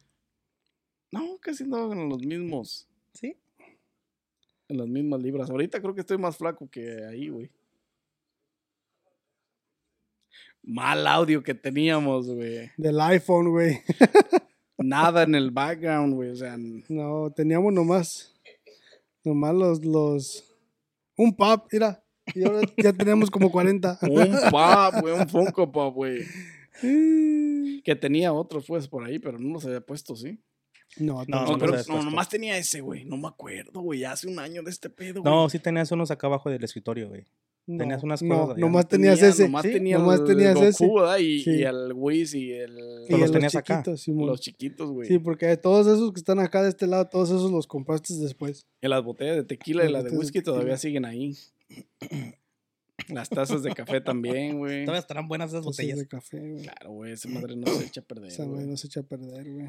No, 1.11 1.37
casi 1.39 1.63
no 1.65 1.91
en 1.93 2.09
los 2.09 2.19
mismos. 2.25 2.87
¿Sí? 3.13 3.37
En 4.67 4.77
las 4.77 4.87
mismas 4.87 5.21
libras. 5.21 5.49
Ahorita 5.49 5.79
creo 5.81 5.93
que 5.95 6.01
estoy 6.01 6.17
más 6.17 6.37
flaco 6.37 6.69
que 6.69 7.05
ahí, 7.05 7.29
güey. 7.29 7.49
Mal 10.67 11.05
audio 11.05 11.43
que 11.43 11.53
teníamos, 11.53 12.27
güey. 12.27 12.71
Del 12.75 12.99
iPhone, 12.99 13.51
güey. 13.51 13.81
Nada 14.79 15.21
en 15.23 15.35
el 15.35 15.51
background, 15.51 16.15
güey. 16.15 16.31
O 16.31 16.35
sea, 16.35 16.57
No, 16.89 17.31
teníamos 17.31 17.71
nomás. 17.71 18.33
Nomás 19.23 19.53
los. 19.53 19.85
los 19.85 20.43
un 21.17 21.35
pop, 21.35 21.67
mira. 21.71 22.03
Y 22.33 22.43
ahora 22.43 22.61
ya 22.77 22.91
tenemos 22.91 23.29
como 23.29 23.51
40. 23.51 23.99
un 24.01 24.37
pop, 24.49 25.01
güey. 25.01 25.13
Un 25.13 25.29
Funko 25.29 25.71
Pop, 25.71 25.93
güey. 25.95 26.23
Que 27.85 27.95
tenía 27.95 28.33
otros, 28.33 28.65
pues, 28.67 28.87
por 28.87 29.03
ahí, 29.05 29.19
pero 29.19 29.37
no 29.37 29.53
los 29.53 29.65
había 29.65 29.79
puesto, 29.79 30.15
¿sí? 30.15 30.39
No, 30.97 31.23
No, 31.27 31.45
No, 31.45 31.57
no 31.57 31.67
no, 31.87 32.03
nomás 32.03 32.27
tenía 32.27 32.57
ese, 32.57 32.81
güey. 32.81 33.05
No 33.05 33.15
me 33.15 33.27
acuerdo, 33.27 33.79
güey. 33.81 34.03
Hace 34.03 34.27
un 34.27 34.39
año 34.39 34.63
de 34.63 34.71
este 34.71 34.89
pedo, 34.89 35.21
güey. 35.21 35.33
No, 35.33 35.47
sí 35.47 35.59
tenías 35.59 35.91
unos 35.91 36.09
acá 36.09 36.27
abajo 36.27 36.49
del 36.49 36.63
escritorio, 36.63 37.07
güey. 37.07 37.25
Tenías 37.65 38.03
unas 38.03 38.21
no, 38.21 38.35
cosas 38.41 38.49
allá. 38.57 38.65
nomás 38.65 38.87
tenías 38.87 39.21
ese. 39.21 39.43
Nomás 39.43 39.63
Sí, 39.63 39.71
tenía 39.71 39.97
nomás 39.97 40.19
el 40.19 40.25
tenías 40.27 40.53
Goku, 40.55 40.65
ese. 41.03 41.21
Y, 41.23 41.39
Sí. 41.41 41.51
y 41.51 41.63
el 41.63 41.93
Whis 41.93 42.33
y 42.35 42.51
el... 42.53 42.77
Y 43.07 43.11
los 43.11 43.19
los 43.21 43.31
tenías 43.31 43.55
acá. 43.55 43.77
chiquitos, 43.77 44.01
Simón. 44.01 44.27
Los 44.27 44.41
chiquitos, 44.41 44.89
güey. 44.91 45.07
Sí, 45.07 45.19
porque 45.19 45.55
todos 45.57 45.87
esos 45.87 46.11
que 46.13 46.19
están 46.19 46.39
acá 46.39 46.61
de 46.63 46.69
este 46.69 46.87
lado, 46.87 47.07
todos 47.07 47.29
esos 47.29 47.51
los 47.51 47.67
compraste 47.67 48.13
después. 48.15 48.67
Y 48.81 48.87
las 48.87 49.03
botellas 49.03 49.35
de 49.35 49.43
tequila 49.43 49.83
y 49.83 49.91
Las 49.91 50.03
la 50.03 50.09
de 50.09 50.17
whisky 50.17 50.41
todavía 50.41 50.77
siguen 50.77 51.05
ahí. 51.05 51.35
Las 53.09 53.29
tazas 53.29 53.61
de 53.61 53.71
café 53.73 53.99
también, 54.01 54.57
güey. 54.57 54.83
Todavía 54.85 54.99
estarán 54.99 55.27
buenas 55.27 55.49
esas 55.49 55.59
Entonces, 55.59 55.85
botellas. 55.85 55.99
de 55.99 56.07
café, 56.07 56.39
güey. 56.39 56.63
Claro, 56.63 56.91
güey, 56.91 57.11
esa 57.11 57.29
madre 57.29 57.55
no 57.55 57.67
se 57.67 57.85
echa 57.85 58.01
a 58.01 58.03
perder. 58.03 58.27
Esa 58.31 58.45
madre 58.45 58.65
no 58.65 58.77
se 58.77 58.87
echa 58.87 59.01
a 59.01 59.03
perder, 59.03 59.51
güey. 59.51 59.67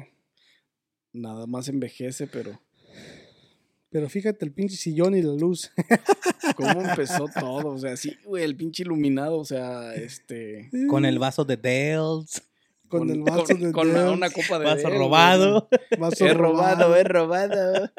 Nada 1.13 1.45
más 1.45 1.67
envejece, 1.67 2.27
pero 2.27 2.59
Pero 3.89 4.09
fíjate 4.09 4.43
el 4.43 4.51
pinche 4.51 4.75
sillón 4.75 5.15
y 5.15 5.21
la 5.21 5.33
luz. 5.33 5.71
cómo 6.55 6.81
empezó 6.81 7.27
todo. 7.27 7.69
O 7.69 7.77
sea, 7.77 7.95
sí, 7.95 8.17
güey, 8.25 8.43
el 8.43 8.55
pinche 8.55 8.83
iluminado, 8.83 9.37
o 9.37 9.45
sea, 9.45 9.95
este. 9.95 10.69
Con 10.89 11.05
el 11.05 11.19
vaso 11.19 11.45
de 11.45 11.57
Dales. 11.57 12.43
con, 12.87 13.09
el 13.09 13.21
vaso 13.21 13.45
con, 13.45 13.59
de 13.59 13.71
con 13.71 13.95
una 13.95 14.29
copa 14.29 14.59
de 14.59 14.65
Vaso 14.65 14.89
robado. 14.89 15.69
vaso 15.99 16.25
He 16.25 16.33
robado, 16.33 16.95
he 16.95 17.03
robado. 17.03 17.89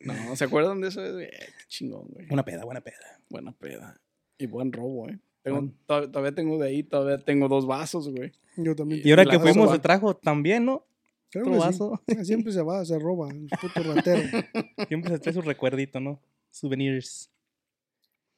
No, 0.00 0.36
¿se 0.36 0.44
acuerdan 0.44 0.80
de 0.80 0.88
eso? 0.88 1.00
Qué 1.02 1.30
chingón, 1.68 2.06
güey. 2.08 2.26
Buena 2.26 2.44
peda, 2.44 2.64
buena 2.64 2.80
peda. 2.80 3.20
Buena 3.28 3.52
peda. 3.52 4.00
Y 4.38 4.46
buen 4.46 4.72
robo, 4.72 5.08
eh. 5.08 5.18
Tengo, 5.42 5.70
todavía 5.86 6.34
tengo 6.34 6.58
de 6.58 6.68
ahí, 6.68 6.82
todavía 6.82 7.18
tengo 7.18 7.48
dos 7.48 7.66
vasos, 7.66 8.08
güey. 8.08 8.32
Yo 8.56 8.74
también. 8.74 9.02
Y 9.04 9.10
ahora 9.10 9.26
que 9.26 9.38
fuimos 9.38 9.70
se 9.70 9.78
trajo 9.78 10.14
también, 10.16 10.64
¿no? 10.64 10.86
Creo 11.34 11.46
otro 11.46 11.54
que 11.54 11.58
sí. 11.58 11.66
vaso. 11.66 12.00
Siempre 12.24 12.52
se 12.52 12.62
va, 12.62 12.84
se 12.84 12.96
roba, 12.96 13.28
el 13.28 13.48
puto 13.60 13.82
ratero. 13.82 14.22
Siempre 14.88 15.10
se 15.10 15.18
trae 15.18 15.34
su 15.34 15.42
recuerdito, 15.42 15.98
¿no? 15.98 16.20
Souvenirs. 16.52 17.28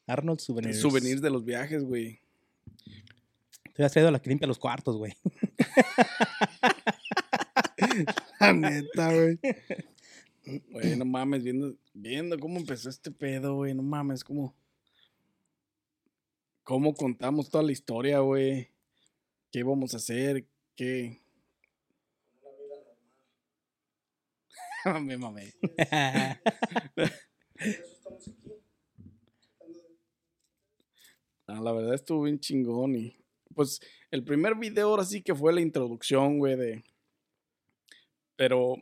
Arnold 0.07 0.41
Souvenirs. 0.41 0.81
Souvenirs 0.81 1.21
de 1.21 1.29
los 1.29 1.45
viajes, 1.45 1.85
güey. 1.85 2.21
Te 3.75 3.85
has 3.85 3.93
traído 3.93 4.11
la 4.11 4.19
que 4.19 4.31
limpia 4.31 4.49
los 4.49 4.59
cuartos, 4.59 4.97
güey. 4.97 5.13
La 8.41 8.55
neta, 8.55 9.13
güey. 9.13 9.39
Güey, 10.71 10.97
no 10.97 11.05
mames, 11.05 11.43
viendo, 11.43 11.77
viendo 11.93 12.39
cómo 12.39 12.59
empezó 12.59 12.89
este 12.89 13.11
pedo, 13.11 13.57
güey. 13.57 13.75
No 13.75 13.83
mames, 13.83 14.25
cómo. 14.25 14.55
Cómo 16.63 16.95
contamos 16.95 17.51
toda 17.51 17.63
la 17.63 17.73
historia, 17.73 18.21
güey. 18.21 18.71
¿Qué 19.51 19.59
íbamos 19.59 19.93
a 19.93 19.99
hacer? 19.99 20.47
¿Qué? 20.75 21.21
Me 25.03 25.17
mamé. 25.17 25.53
Ah, 31.49 31.61
la 31.61 31.73
verdad 31.73 31.95
estuvo 31.95 32.23
bien 32.23 32.41
chingón 32.41 32.97
y 32.97 33.17
pues 33.55 33.81
el 34.11 34.25
primer 34.25 34.55
video 34.57 34.89
ahora 34.91 35.05
sí 35.05 35.23
que 35.23 35.35
fue 35.35 35.53
la 35.53 35.61
introducción, 35.61 36.39
güey, 36.39 36.57
de... 36.57 36.85
Pero, 38.37 38.75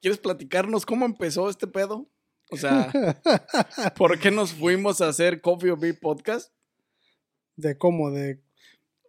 ¿quieres 0.00 0.18
platicarnos 0.20 0.86
cómo 0.86 1.04
empezó 1.04 1.50
este 1.50 1.66
pedo? 1.66 2.08
O 2.50 2.56
sea, 2.56 2.92
¿por 3.96 4.18
qué 4.20 4.30
nos 4.30 4.52
fuimos 4.52 5.00
a 5.00 5.08
hacer 5.08 5.40
Coffee 5.40 5.72
or 5.72 5.80
Beer 5.80 5.98
Podcast? 5.98 6.52
De 7.56 7.76
cómo, 7.76 8.12
de. 8.12 8.40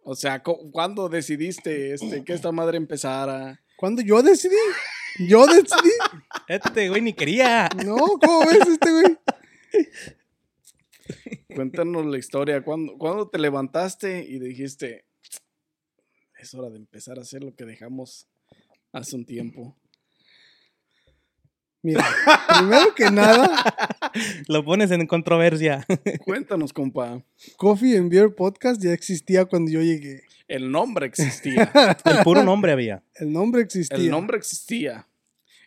O 0.02 0.16
sea, 0.16 0.42
cu- 0.42 0.72
¿cuándo 0.72 1.08
decidiste 1.08 1.94
este, 1.94 2.24
que 2.24 2.32
esta 2.32 2.50
madre 2.50 2.78
empezara? 2.78 3.62
¿Cuándo 3.76 4.02
yo 4.02 4.22
decidí? 4.22 4.56
Yo 5.18 5.46
decidí. 5.46 5.90
Este 6.48 6.88
güey 6.88 7.02
ni 7.02 7.12
quería. 7.12 7.68
No, 7.84 7.96
¿cómo 7.96 8.40
ves 8.46 8.68
este 8.68 8.90
güey? 8.90 9.18
Cuéntanos 11.54 12.06
la 12.06 12.18
historia. 12.18 12.62
¿Cuándo, 12.62 12.96
¿Cuándo 12.98 13.28
te 13.28 13.38
levantaste 13.38 14.24
y 14.24 14.38
dijiste, 14.38 15.04
es 16.38 16.54
hora 16.54 16.70
de 16.70 16.76
empezar 16.76 17.18
a 17.18 17.22
hacer 17.22 17.42
lo 17.42 17.54
que 17.54 17.64
dejamos 17.64 18.28
hace 18.92 19.16
un 19.16 19.24
tiempo? 19.26 19.79
Mira, 21.82 22.04
primero 22.58 22.94
que 22.94 23.10
nada, 23.10 23.64
Lo 24.48 24.64
pones 24.64 24.90
en 24.90 25.06
controversia. 25.06 25.86
Cuéntanos, 26.24 26.72
compa. 26.72 27.22
Coffee 27.56 27.96
and 27.96 28.10
Beer 28.10 28.34
Podcast 28.34 28.82
ya 28.82 28.92
existía 28.92 29.44
cuando 29.46 29.70
yo 29.70 29.80
llegué. 29.80 30.22
El 30.48 30.70
nombre 30.70 31.06
existía. 31.06 31.70
El 32.04 32.22
puro 32.24 32.42
nombre 32.42 32.72
había. 32.72 33.02
El 33.14 33.32
nombre 33.32 33.62
existía. 33.62 33.96
El 33.96 34.10
nombre 34.10 34.36
existía. 34.36 35.08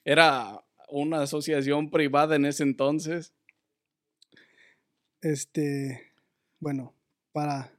Era 0.06 0.64
una 0.90 1.22
asociación 1.22 1.90
privada 1.90 2.36
en 2.36 2.46
ese 2.46 2.64
entonces. 2.64 3.34
Este, 5.22 6.12
bueno, 6.60 6.94
para... 7.32 7.72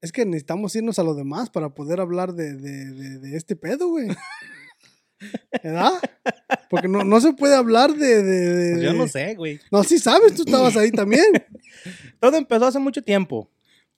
Es 0.00 0.12
que 0.12 0.24
necesitamos 0.24 0.76
irnos 0.76 0.98
a 0.98 1.02
lo 1.02 1.14
demás 1.14 1.50
para 1.50 1.70
poder 1.70 2.00
hablar 2.00 2.34
de, 2.34 2.54
de, 2.54 2.92
de, 2.92 3.18
de 3.18 3.36
este 3.36 3.56
pedo, 3.56 3.88
güey. 3.88 4.08
¿Verdad? 5.62 5.92
Porque 6.68 6.88
no, 6.88 7.04
no 7.04 7.20
se 7.20 7.32
puede 7.32 7.54
hablar 7.54 7.92
de... 7.94 8.22
de- 8.22 8.50
de- 8.50 8.72
Pues 8.74 8.82
yo 8.84 8.92
no 8.94 9.08
sé, 9.08 9.34
güey. 9.34 9.60
No, 9.70 9.82
sí 9.84 9.98
sabes, 9.98 10.34
tú 10.34 10.42
estabas 10.44 10.76
ahí 10.76 10.90
también. 10.90 11.24
Todo 12.20 12.36
empezó 12.36 12.66
hace 12.66 12.78
mucho 12.78 13.02
tiempo. 13.02 13.50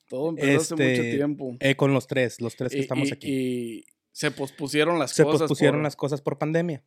Todo 0.08 0.28
empezó 0.30 0.60
hace 0.60 0.74
mucho 0.74 0.84
Este, 0.84 1.16
tiempo. 1.16 1.56
eh, 1.60 1.74
con 1.74 1.92
los 1.92 2.06
tres, 2.06 2.40
los 2.40 2.54
tres 2.56 2.72
que 2.72 2.78
Y- 2.78 2.80
estamos 2.82 3.08
y- 3.08 3.12
aquí. 3.12 3.28
Y 3.30 3.84
se 4.12 4.30
pospusieron 4.30 4.98
las 4.98 5.10
Se 5.12 5.24
cosas. 5.24 5.40
pospusieron 5.42 5.76
por, 5.78 5.84
las 5.84 5.96
cosas 5.96 6.20
por 6.22 6.38
pandemia. 6.38 6.82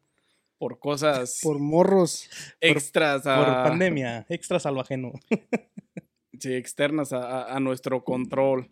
por 0.58 0.80
cosas 0.80 1.40
Por 1.44 1.60
morros. 1.60 2.30
extras 2.62 3.26
a, 3.28 3.38
Por 3.38 3.48
pandemia, 3.70 4.26
extras 4.30 4.66
a 4.66 4.72
lo 4.72 4.80
ajeno. 4.82 5.14
sí, 6.40 6.54
externas 6.54 7.12
a, 7.14 7.20
a- 7.44 7.56
a 7.56 7.60
nuestro 7.60 8.04
control. 8.04 8.70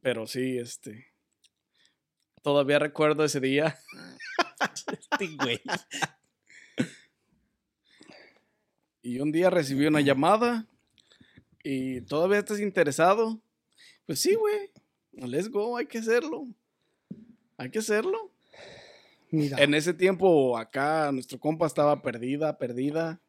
Pero 0.00 0.26
sí, 0.26 0.58
este. 0.58 1.06
Todavía 2.42 2.78
recuerdo 2.78 3.24
ese 3.24 3.40
día. 3.40 3.78
Sí, 5.18 5.36
güey. 5.36 5.60
Y 9.02 9.18
un 9.20 9.32
día 9.32 9.50
recibí 9.50 9.86
una 9.86 10.00
llamada. 10.00 10.66
Y 11.64 12.00
todavía 12.02 12.38
estás 12.38 12.60
interesado. 12.60 13.40
Pues 14.06 14.20
sí, 14.20 14.34
güey. 14.34 14.70
Let's 15.12 15.48
go, 15.50 15.76
hay 15.76 15.86
que 15.86 15.98
hacerlo. 15.98 16.46
Hay 17.56 17.70
que 17.70 17.80
hacerlo. 17.80 18.30
Mira. 19.30 19.58
En 19.62 19.74
ese 19.74 19.92
tiempo, 19.94 20.56
acá 20.56 21.10
nuestro 21.12 21.38
compa 21.38 21.66
estaba 21.66 22.00
perdida, 22.02 22.56
perdida. 22.58 23.20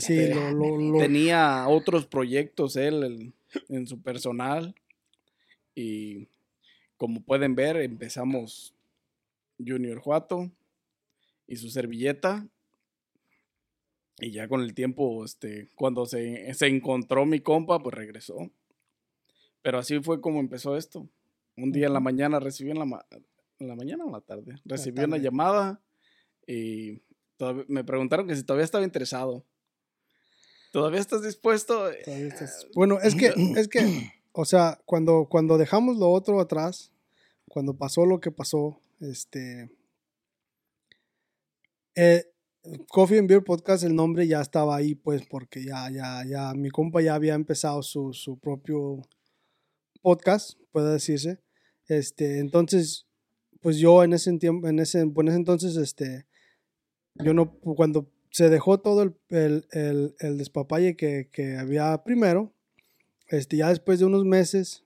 Sí, 0.00 0.18
Este, 0.18 0.34
lo, 0.34 0.50
lo, 0.52 0.76
lo- 0.92 0.98
Tenía 0.98 1.66
otros 1.68 2.06
proyectos 2.06 2.76
él 2.76 3.32
en 3.68 3.86
su 3.86 4.00
personal. 4.02 4.74
Y 5.74 6.28
como 6.98 7.22
pueden 7.22 7.54
ver, 7.54 7.76
empezamos 7.78 8.74
Junior 9.58 9.98
Juato 10.00 10.50
y 11.46 11.56
su 11.56 11.70
servilleta. 11.70 12.46
Y 14.20 14.32
ya 14.32 14.48
con 14.48 14.62
el 14.62 14.74
tiempo, 14.74 15.24
este, 15.24 15.68
cuando 15.76 16.04
se, 16.04 16.52
se 16.52 16.66
encontró 16.66 17.24
mi 17.24 17.40
compa, 17.40 17.78
pues 17.82 17.94
regresó. 17.94 18.50
Pero 19.62 19.78
así 19.78 20.00
fue 20.00 20.20
como 20.20 20.40
empezó 20.40 20.76
esto. 20.76 21.08
Un 21.56 21.70
día 21.72 21.86
en 21.86 21.92
la 21.92 22.00
mañana 22.00 22.40
recibí 22.40 22.70
en 22.72 22.78
la, 22.80 22.84
ma- 22.84 23.06
en 23.60 23.68
la 23.68 23.74
mañana 23.76 24.04
o 24.04 24.08
en 24.08 24.12
la 24.12 24.20
tarde. 24.20 24.56
Recibí 24.64 24.98
una 25.00 25.10
tarde. 25.16 25.22
llamada 25.24 25.80
y 26.46 27.00
me 27.68 27.84
preguntaron 27.84 28.26
que 28.26 28.34
si 28.34 28.42
todavía 28.42 28.64
estaba 28.64 28.84
interesado. 28.84 29.44
¿Todavía 30.72 31.00
estás 31.00 31.22
dispuesto? 31.22 31.88
todavía 32.04 32.26
estás- 32.28 32.66
Bueno, 32.74 32.98
es 33.00 33.14
que, 33.14 33.32
es 33.56 33.68
que, 33.68 34.12
o 34.40 34.44
sea, 34.44 34.80
cuando, 34.84 35.26
cuando 35.28 35.58
dejamos 35.58 35.96
lo 35.96 36.12
otro 36.12 36.40
atrás, 36.40 36.92
cuando 37.48 37.76
pasó 37.76 38.06
lo 38.06 38.20
que 38.20 38.30
pasó, 38.30 38.80
este... 39.00 39.68
eh, 41.96 42.24
Coffee 42.88 43.18
and 43.18 43.28
Beer 43.28 43.42
Podcast, 43.42 43.82
el 43.82 43.96
nombre 43.96 44.28
ya 44.28 44.40
estaba 44.40 44.76
ahí, 44.76 44.94
pues, 44.94 45.26
porque 45.26 45.64
ya, 45.64 45.90
ya, 45.90 46.22
ya, 46.24 46.54
mi 46.54 46.70
compa 46.70 47.02
ya 47.02 47.16
había 47.16 47.34
empezado 47.34 47.82
su, 47.82 48.12
su 48.12 48.38
propio 48.38 49.02
podcast, 50.02 50.56
puede 50.70 50.92
decirse. 50.92 51.40
Este, 51.88 52.38
entonces, 52.38 53.08
pues 53.60 53.78
yo 53.78 54.04
en 54.04 54.12
ese 54.12 54.32
tiempo, 54.38 54.68
en 54.68 54.78
ese, 54.78 55.00
en 55.00 55.28
ese 55.28 55.36
entonces, 55.36 55.76
este, 55.76 56.26
yo 57.16 57.34
no, 57.34 57.58
cuando 57.58 58.08
se 58.30 58.50
dejó 58.50 58.78
todo 58.78 59.02
el, 59.02 59.16
el, 59.30 59.66
el, 59.72 60.14
el 60.20 60.38
despapalle 60.38 60.94
que, 60.94 61.28
que 61.32 61.56
había 61.56 62.04
primero, 62.04 62.54
este, 63.28 63.56
ya 63.56 63.68
después 63.68 63.98
de 63.98 64.06
unos 64.06 64.24
meses, 64.24 64.84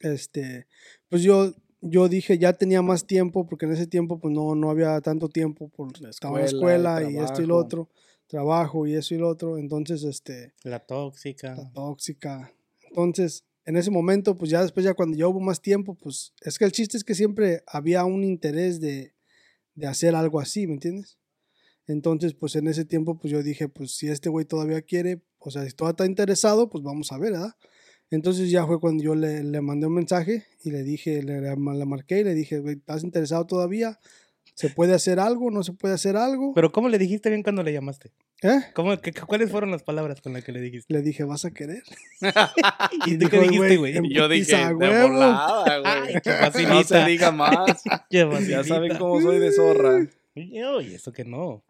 este, 0.00 0.66
pues 1.08 1.22
yo, 1.22 1.52
yo 1.80 2.08
dije, 2.08 2.38
ya 2.38 2.52
tenía 2.52 2.82
más 2.82 3.06
tiempo, 3.06 3.46
porque 3.46 3.66
en 3.66 3.72
ese 3.72 3.86
tiempo, 3.86 4.18
pues 4.18 4.32
no, 4.34 4.54
no 4.54 4.70
había 4.70 5.00
tanto 5.00 5.28
tiempo, 5.28 5.68
por 5.68 6.00
La 6.00 6.10
estaba 6.10 6.38
en 6.38 6.42
la 6.42 6.46
escuela, 6.46 7.00
escuela 7.00 7.08
el 7.08 7.14
y 7.14 7.18
esto 7.18 7.42
y 7.42 7.46
lo 7.46 7.56
otro, 7.56 7.88
trabajo 8.26 8.86
y 8.86 8.94
eso 8.94 9.14
y 9.14 9.18
lo 9.18 9.28
otro, 9.28 9.58
entonces, 9.58 10.02
este, 10.04 10.54
La 10.62 10.80
tóxica. 10.80 11.54
la 11.56 11.70
tóxica. 11.72 12.52
Entonces, 12.88 13.44
en 13.64 13.76
ese 13.76 13.90
momento, 13.90 14.38
pues 14.38 14.50
ya 14.50 14.62
después, 14.62 14.84
ya 14.84 14.94
cuando 14.94 15.16
ya 15.16 15.28
hubo 15.28 15.40
más 15.40 15.60
tiempo, 15.60 15.94
pues 15.94 16.32
es 16.40 16.58
que 16.58 16.64
el 16.64 16.72
chiste 16.72 16.96
es 16.96 17.04
que 17.04 17.14
siempre 17.14 17.62
había 17.66 18.04
un 18.04 18.24
interés 18.24 18.80
de, 18.80 19.14
de 19.74 19.86
hacer 19.86 20.14
algo 20.14 20.40
así, 20.40 20.66
¿me 20.66 20.74
entiendes? 20.74 21.18
Entonces, 21.86 22.34
pues 22.34 22.56
en 22.56 22.66
ese 22.68 22.84
tiempo, 22.84 23.18
pues 23.18 23.32
yo 23.32 23.42
dije, 23.42 23.68
pues 23.68 23.92
si 23.92 24.08
este 24.08 24.28
güey 24.28 24.44
todavía 24.44 24.82
quiere, 24.82 25.22
o 25.48 25.50
sea, 25.50 25.64
si 25.64 25.72
todavía 25.72 25.92
está 25.92 26.06
interesado, 26.06 26.70
pues 26.70 26.84
vamos 26.84 27.10
a 27.12 27.18
ver, 27.18 27.32
¿verdad? 27.32 27.56
Entonces 28.10 28.50
ya 28.50 28.66
fue 28.66 28.80
cuando 28.80 29.02
yo 29.02 29.14
le, 29.14 29.44
le 29.44 29.60
mandé 29.60 29.86
un 29.86 29.94
mensaje 29.94 30.46
y 30.64 30.70
le 30.70 30.82
dije, 30.82 31.22
le, 31.22 31.40
le 31.40 31.84
marqué 31.84 32.20
y 32.20 32.24
le 32.24 32.34
dije, 32.34 32.62
¿estás 32.66 33.04
interesado 33.04 33.46
todavía? 33.46 33.98
¿Se 34.54 34.70
puede 34.70 34.94
hacer 34.94 35.20
algo? 35.20 35.50
¿No 35.50 35.62
se 35.62 35.72
puede 35.72 35.94
hacer 35.94 36.16
algo? 36.16 36.52
Pero 36.54 36.72
¿cómo 36.72 36.88
le 36.88 36.98
dijiste 36.98 37.28
bien 37.28 37.42
cuando 37.42 37.62
le 37.62 37.72
llamaste? 37.72 38.12
¿Eh? 38.42 38.60
¿Cómo, 38.74 38.92
¿Cuáles 39.26 39.50
fueron 39.50 39.70
las 39.70 39.82
palabras 39.82 40.20
con 40.20 40.32
las 40.32 40.44
que 40.44 40.52
le 40.52 40.60
dijiste? 40.60 40.92
Le 40.92 41.02
dije, 41.02 41.24
¿vas 41.24 41.44
a 41.44 41.50
querer? 41.50 41.82
¿Y 43.06 43.18
tú 43.18 43.28
qué 43.28 43.40
dijiste, 43.40 43.76
güey, 43.76 44.12
yo 44.12 44.28
dije, 44.28 44.56
de 44.56 44.74
huevo". 44.74 45.08
volada, 45.08 45.78
güey. 45.78 46.20
qué 46.22 46.66
No 46.66 46.82
se 46.82 47.04
diga 47.04 47.30
más. 47.30 47.82
Qué 48.10 48.28
Ya 48.48 48.64
saben 48.64 48.96
cómo 48.96 49.20
soy 49.20 49.38
de 49.38 49.52
zorra. 49.52 50.08
Oye, 50.34 50.94
eso 50.94 51.12
que 51.12 51.24
no. 51.24 51.64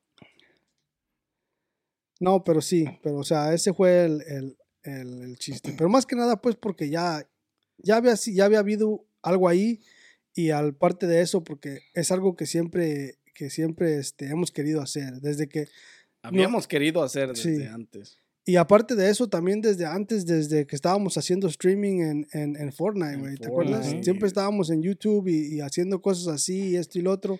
No, 2.20 2.42
pero 2.44 2.60
sí, 2.60 2.84
pero 3.02 3.16
o 3.18 3.24
sea, 3.24 3.52
ese 3.54 3.72
fue 3.72 4.04
el, 4.04 4.22
el, 4.22 4.56
el- 4.82 5.22
el 5.22 5.36
chiste. 5.38 5.74
Pero 5.76 5.88
más 5.88 6.04
que 6.06 6.16
nada, 6.16 6.40
pues 6.40 6.56
porque 6.56 6.88
ya, 6.90 7.28
ya, 7.78 7.96
había, 7.96 8.14
ya 8.14 8.44
había 8.44 8.58
habido 8.58 9.04
algo 9.22 9.48
ahí 9.48 9.80
y 10.34 10.50
al 10.50 10.74
parte 10.74 11.06
de 11.06 11.20
eso, 11.20 11.42
porque 11.44 11.80
es 11.94 12.10
algo 12.10 12.34
que 12.36 12.46
siempre, 12.46 13.18
que 13.34 13.50
siempre 13.50 13.98
este, 13.98 14.26
hemos 14.26 14.50
querido 14.50 14.80
hacer, 14.80 15.20
desde 15.20 15.48
que, 15.48 15.68
Habíamos 16.22 16.66
querido 16.66 17.02
hacer 17.04 17.28
desde 17.28 17.56
Sí. 17.58 17.62
antes. 17.64 18.18
y 18.44 18.56
aparte 18.56 18.94
de 18.96 19.08
eso, 19.10 19.28
también 19.28 19.60
desde 19.60 19.86
antes, 19.86 20.26
desde 20.26 20.66
que 20.66 20.74
estábamos 20.74 21.16
haciendo 21.16 21.46
streaming 21.48 22.00
en, 22.00 22.26
en, 22.32 22.56
en 22.56 22.72
Fortnite, 22.72 23.16
güey, 23.16 23.36
¿te 23.36 23.46
acuerdas? 23.46 23.82
Fortnite. 23.84 24.04
Siempre 24.04 24.26
estábamos 24.26 24.70
en 24.70 24.82
YouTube 24.82 25.28
y, 25.28 25.54
y 25.56 25.60
haciendo 25.60 26.00
cosas 26.02 26.26
así, 26.34 26.74
esto 26.76 26.98
y 26.98 27.02
lo 27.02 27.12
otro. 27.12 27.38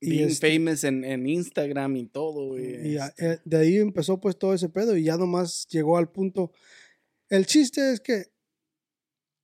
Being 0.00 0.28
este, 0.28 0.52
famous 0.58 0.84
en, 0.84 1.04
en 1.04 1.26
Instagram 1.28 1.96
y 1.96 2.06
todo, 2.06 2.48
güey. 2.48 2.92
Y 2.92 2.96
a- 2.98 3.06
Este, 3.06 3.32
eh, 3.32 3.38
de 3.44 3.56
ahí 3.56 3.76
empezó 3.76 4.20
pues 4.20 4.38
todo 4.38 4.54
ese 4.54 4.68
pedo 4.68 4.96
y 4.96 5.04
ya 5.04 5.16
nomás 5.16 5.66
llegó 5.70 5.96
al 5.96 6.10
punto. 6.10 6.52
El 7.28 7.46
chiste 7.46 7.92
es 7.92 8.00
que 8.00 8.26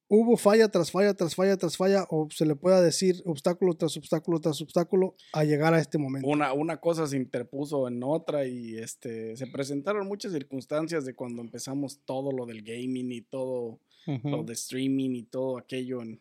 hubo 0.09 0.37
falla 0.37 0.69
tras 0.69 0.91
falla 0.91 1.15
tras 1.15 1.35
falla 1.35 1.57
tras 1.57 1.77
falla 1.77 2.07
o 2.11 2.29
se 2.31 2.47
le 2.47 2.55
pueda 2.55 2.81
decir 2.81 3.17
obstáculo 3.25 3.75
tras 3.75 3.97
obstáculo 3.97 4.39
tras 4.39 4.61
obstáculo 4.61 5.17
a 5.33 5.45
llegar 5.45 5.75
a 5.75 5.81
este 5.81 5.99
momento. 5.99 6.29
una, 6.29 6.53
una 6.53 6.77
cosa 6.79 7.07
se 7.07 7.17
interpuso 7.17 7.89
en 7.89 8.03
otra 8.03 8.47
y 8.47 8.77
este 8.77 9.35
se 9.37 9.47
presentaron 9.49 10.07
muchas 10.07 10.33
circunstancias 10.33 11.05
de 11.05 11.15
cuando 11.15 11.43
empezamos 11.43 12.01
todo 12.05 12.31
lo 12.33 12.47
del 12.47 12.63
gaming 12.63 13.11
y 13.13 13.23
todo 13.23 13.81
lo 14.07 14.45
de 14.45 14.53
streaming 14.53 15.11
y 15.15 15.23
todo 15.25 15.57
aquello 15.59 16.03
en 16.03 16.21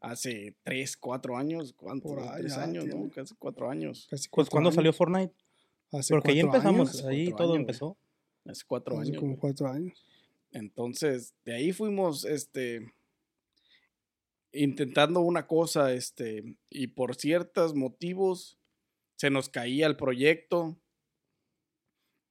hace 0.00 0.56
3, 0.62 0.96
4 0.96 1.36
años, 1.36 1.72
¿cuánto? 1.74 2.08
Por 2.08 2.20
ahí 2.20 2.40
3 2.40 2.54
ya 2.54 2.62
años, 2.62 2.84
¿no? 2.86 2.90
tiene. 2.92 3.10
Casi 3.10 3.34
4 3.34 3.70
años. 3.70 4.06
Casi 4.10 4.28
Pues 4.30 4.48
años, 4.54 4.74
salió 4.74 4.92
Fortnite. 4.92 5.34
hace 5.92 6.14
Porque 6.14 6.32
ahí 6.32 6.40
empezamos, 6.40 6.94
años, 6.94 7.04
ahí 7.04 7.30
todo 7.30 7.52
años, 7.52 7.56
empezó. 7.56 7.98
Hace 8.44 8.62
4 8.66 8.98
hace 8.98 9.08
años. 9.10 9.18
como 9.18 9.32
güey. 9.32 9.40
cuatro 9.40 9.68
años. 9.68 10.04
Entonces, 10.52 11.34
de 11.44 11.54
ahí 11.54 11.72
fuimos, 11.72 12.24
este, 12.24 12.92
intentando 14.52 15.20
una 15.20 15.46
cosa, 15.46 15.92
este, 15.92 16.56
y 16.68 16.88
por 16.88 17.14
ciertos 17.14 17.74
motivos 17.74 18.58
se 19.16 19.30
nos 19.30 19.48
caía 19.48 19.86
el 19.86 19.96
proyecto 19.96 20.76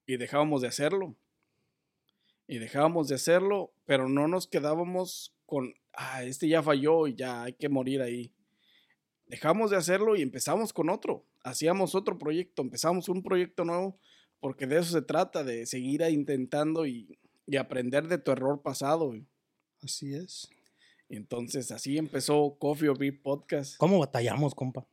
y 0.06 0.18
dejábamos 0.18 0.62
de 0.62 0.68
hacerlo. 0.68 1.16
Y 2.48 2.58
dejábamos 2.58 3.08
de 3.08 3.16
hacerlo, 3.16 3.74
pero 3.86 4.10
no 4.10 4.28
nos 4.28 4.48
quedábamos 4.48 5.36
con, 5.46 5.76
ah, 5.94 6.24
este 6.24 6.48
ya 6.48 6.64
falló 6.64 7.08
y 7.08 7.16
ya 7.16 7.44
hay 7.44 7.54
que 7.54 7.70
morir 7.70 8.02
ahí. 8.02 8.34
Dejamos 9.28 9.72
de 9.72 9.78
hacerlo 9.78 10.16
y 10.16 10.22
empezamos 10.22 10.74
con 10.74 10.90
otro. 10.90 11.26
Hacíamos 11.44 11.96
otro 11.96 12.18
proyecto, 12.18 12.62
empezamos 12.62 13.10
un 13.10 13.22
proyecto 13.22 13.64
nuevo 13.64 14.00
porque 14.40 14.68
de 14.68 14.80
eso 14.80 14.92
se 14.92 15.02
trata, 15.02 15.44
de 15.44 15.66
seguir 15.66 16.02
intentando 16.10 16.86
y, 16.86 17.20
y 17.46 17.58
aprender 17.58 18.08
de 18.08 18.18
tu 18.18 18.32
error 18.32 18.62
pasado. 18.62 19.14
Así 19.82 20.14
es. 20.14 20.50
Entonces, 21.10 21.72
así 21.72 21.98
empezó 21.98 22.56
Coffee 22.60 22.90
or 22.90 22.98
Beer 22.98 23.22
Podcast. 23.22 23.78
¿Cómo 23.78 24.00
batallamos, 24.00 24.54
compa? 24.54 24.88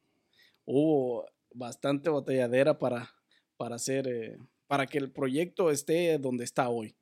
Hubo 0.64 1.26
bastante 1.52 2.10
batalladera 2.10 2.78
para, 2.78 3.14
para 3.56 3.76
hacer, 3.76 4.08
eh, 4.08 4.38
para 4.66 4.86
que 4.86 4.98
el 4.98 5.12
proyecto 5.12 5.70
esté 5.70 6.18
donde 6.18 6.44
está 6.44 6.68
hoy. 6.68 6.96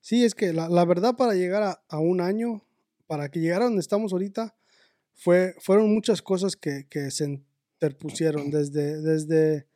Sí, 0.00 0.24
es 0.24 0.34
que 0.34 0.52
la, 0.52 0.68
la 0.68 0.84
verdad 0.84 1.16
para 1.16 1.34
llegar 1.34 1.62
a, 1.62 1.82
a 1.88 1.98
un 1.98 2.20
año, 2.20 2.62
para 3.06 3.30
que 3.30 3.40
llegara 3.40 3.66
donde 3.66 3.80
estamos 3.80 4.12
ahorita, 4.12 4.56
fue, 5.14 5.54
fueron 5.60 5.92
muchas 5.92 6.22
cosas 6.22 6.56
que, 6.56 6.86
que 6.88 7.10
se 7.10 7.42
interpusieron 7.74 8.50
desde, 8.50 9.00
desde, 9.00 9.66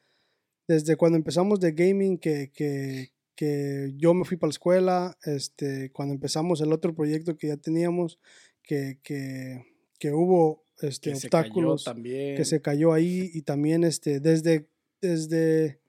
desde 0.68 0.96
cuando 0.96 1.16
empezamos 1.16 1.60
de 1.60 1.72
gaming, 1.72 2.18
que, 2.18 2.50
que, 2.52 3.12
que 3.34 3.92
yo 3.96 4.12
me 4.14 4.24
fui 4.24 4.36
para 4.36 4.48
la 4.48 4.52
escuela, 4.52 5.18
este, 5.24 5.90
cuando 5.92 6.14
empezamos 6.14 6.60
el 6.60 6.72
otro 6.72 6.94
proyecto 6.94 7.36
que 7.38 7.48
ya 7.48 7.56
teníamos, 7.56 8.18
que, 8.62 9.00
que, 9.02 9.64
que 9.98 10.12
hubo 10.12 10.64
este, 10.80 11.10
Que 11.10 11.16
se 11.16 11.28
cayó 11.28 11.40
obstáculos 11.42 11.84
también. 11.84 12.36
que 12.36 12.44
se 12.44 12.62
cayó 12.62 12.92
ahí 12.92 13.30
y 13.34 13.42
también 13.42 13.84
este, 13.84 14.20
desde, 14.20 14.68
desde, 15.00 15.80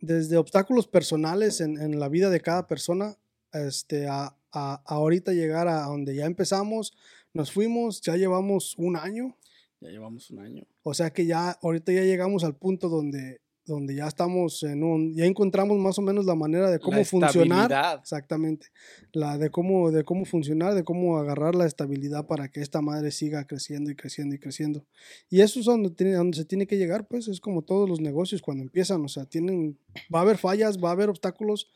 desde 0.00 0.36
obstáculos 0.36 0.86
personales 0.86 1.60
en, 1.60 1.80
en 1.80 1.98
la 1.98 2.08
vida 2.08 2.30
de 2.30 2.40
cada 2.40 2.66
persona 2.66 3.16
este, 3.52 4.06
a, 4.06 4.36
a- 4.56 4.82
ahorita 4.86 5.32
llegar 5.32 5.68
a 5.68 5.82
donde 5.82 6.14
ya 6.16 6.24
empezamos, 6.26 6.92
nos 7.34 7.52
fuimos, 7.52 8.00
ya 8.00 8.16
llevamos 8.16 8.74
un 8.78 8.96
año, 8.96 9.36
Ya 9.80 9.90
llevamos 9.90 10.30
un 10.30 10.38
año. 10.40 10.64
o 10.82 10.94
sea 10.94 11.10
que 11.10 11.26
ya 11.26 11.50
ahorita 11.62 11.92
ya 11.92 12.02
llegamos 12.02 12.42
al 12.44 12.56
punto 12.56 12.88
donde, 12.88 13.40
donde 13.66 13.94
ya 13.96 14.06
estamos 14.06 14.62
en 14.62 14.82
un, 14.84 15.12
ya 15.14 15.24
encontramos 15.26 15.76
más 15.78 15.98
o 15.98 16.02
menos 16.02 16.24
la 16.24 16.34
manera 16.36 16.70
de 16.70 16.78
cómo 16.78 16.98
La 16.98 17.04
funcionar. 17.04 17.98
Exactamente. 18.00 18.68
La 19.12 19.38
de 19.38 19.50
cómo, 19.50 19.90
de 19.90 20.04
cómo 20.04 20.24
funcionar, 20.24 20.72
de 20.74 20.84
cómo 20.84 21.18
agarrar 21.18 21.54
la 21.56 21.66
estabilidad 21.66 22.26
para 22.28 22.48
que 22.48 22.60
esta 22.60 22.80
madre 22.80 23.10
siga 23.10 23.44
creciendo 23.46 23.90
y 23.90 23.96
creciendo 23.96 24.36
y 24.36 24.38
creciendo. 24.38 24.86
Y 25.28 25.40
eso 25.40 25.58
es 25.58 25.66
donde, 25.66 25.90
tiene, 25.90 26.12
donde 26.14 26.36
se 26.38 26.44
tiene 26.44 26.66
que 26.68 26.78
llegar, 26.78 27.06
pues 27.08 27.26
es 27.28 27.40
como 27.40 27.62
todos 27.62 27.88
los 27.88 28.00
negocios 28.00 28.40
cuando 28.40 28.62
empiezan, 28.62 29.04
o 29.04 29.08
sea, 29.08 29.24
tienen, 29.24 29.76
va 30.14 30.20
a 30.20 30.22
haber 30.22 30.38
fallas, 30.38 30.78
va 30.78 30.90
a 30.90 30.92
haber 30.92 31.08
obstáculos, 31.10 31.68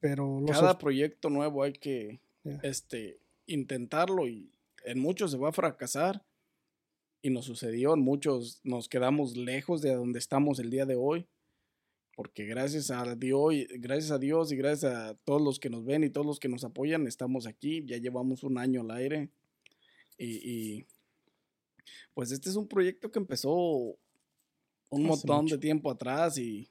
pero 0.00 0.40
los 0.40 0.50
Cada 0.50 0.76
proyecto 0.78 1.30
nuevo 1.30 1.62
hay 1.62 1.72
que 1.74 2.18
Este, 2.62 3.18
intentarlo 3.46 4.26
y 4.28 4.50
en 4.84 4.98
muchos 5.00 5.30
se 5.32 5.36
va 5.36 5.48
a 5.50 5.52
fracasar. 5.52 6.22
Y 7.22 7.30
nos 7.30 7.46
sucedió, 7.46 7.94
en 7.94 8.00
muchos 8.00 8.60
nos 8.62 8.88
quedamos 8.88 9.36
lejos 9.36 9.82
de 9.82 9.94
donde 9.94 10.18
estamos 10.18 10.58
el 10.60 10.70
día 10.70 10.86
de 10.86 10.94
hoy. 10.94 11.26
Porque 12.14 12.44
gracias 12.46 12.90
a 12.90 13.14
Dios, 13.16 13.52
y- 13.52 13.66
gracias 13.78 14.10
a 14.12 14.18
Dios 14.18 14.52
y 14.52 14.56
gracias 14.56 14.92
a 14.92 15.14
todos 15.24 15.42
los 15.42 15.58
que 15.58 15.68
nos 15.68 15.84
ven 15.84 16.04
y 16.04 16.10
todos 16.10 16.26
los 16.26 16.38
que 16.38 16.48
nos 16.48 16.62
apoyan, 16.64 17.06
estamos 17.06 17.46
aquí. 17.46 17.82
Ya 17.86 17.96
llevamos 17.98 18.42
un 18.44 18.58
año 18.58 18.80
al 18.82 18.90
aire. 18.92 19.28
Y, 20.18 20.26
y, 20.50 20.86
pues 22.14 22.30
este 22.30 22.48
es 22.48 22.56
un 22.56 22.66
proyecto 22.68 23.10
que 23.10 23.18
empezó 23.18 23.54
un 23.58 23.96
Hace 24.90 25.02
montón 25.02 25.42
mucho. 25.44 25.56
de 25.56 25.60
tiempo 25.60 25.90
atrás 25.90 26.38
y 26.38 26.68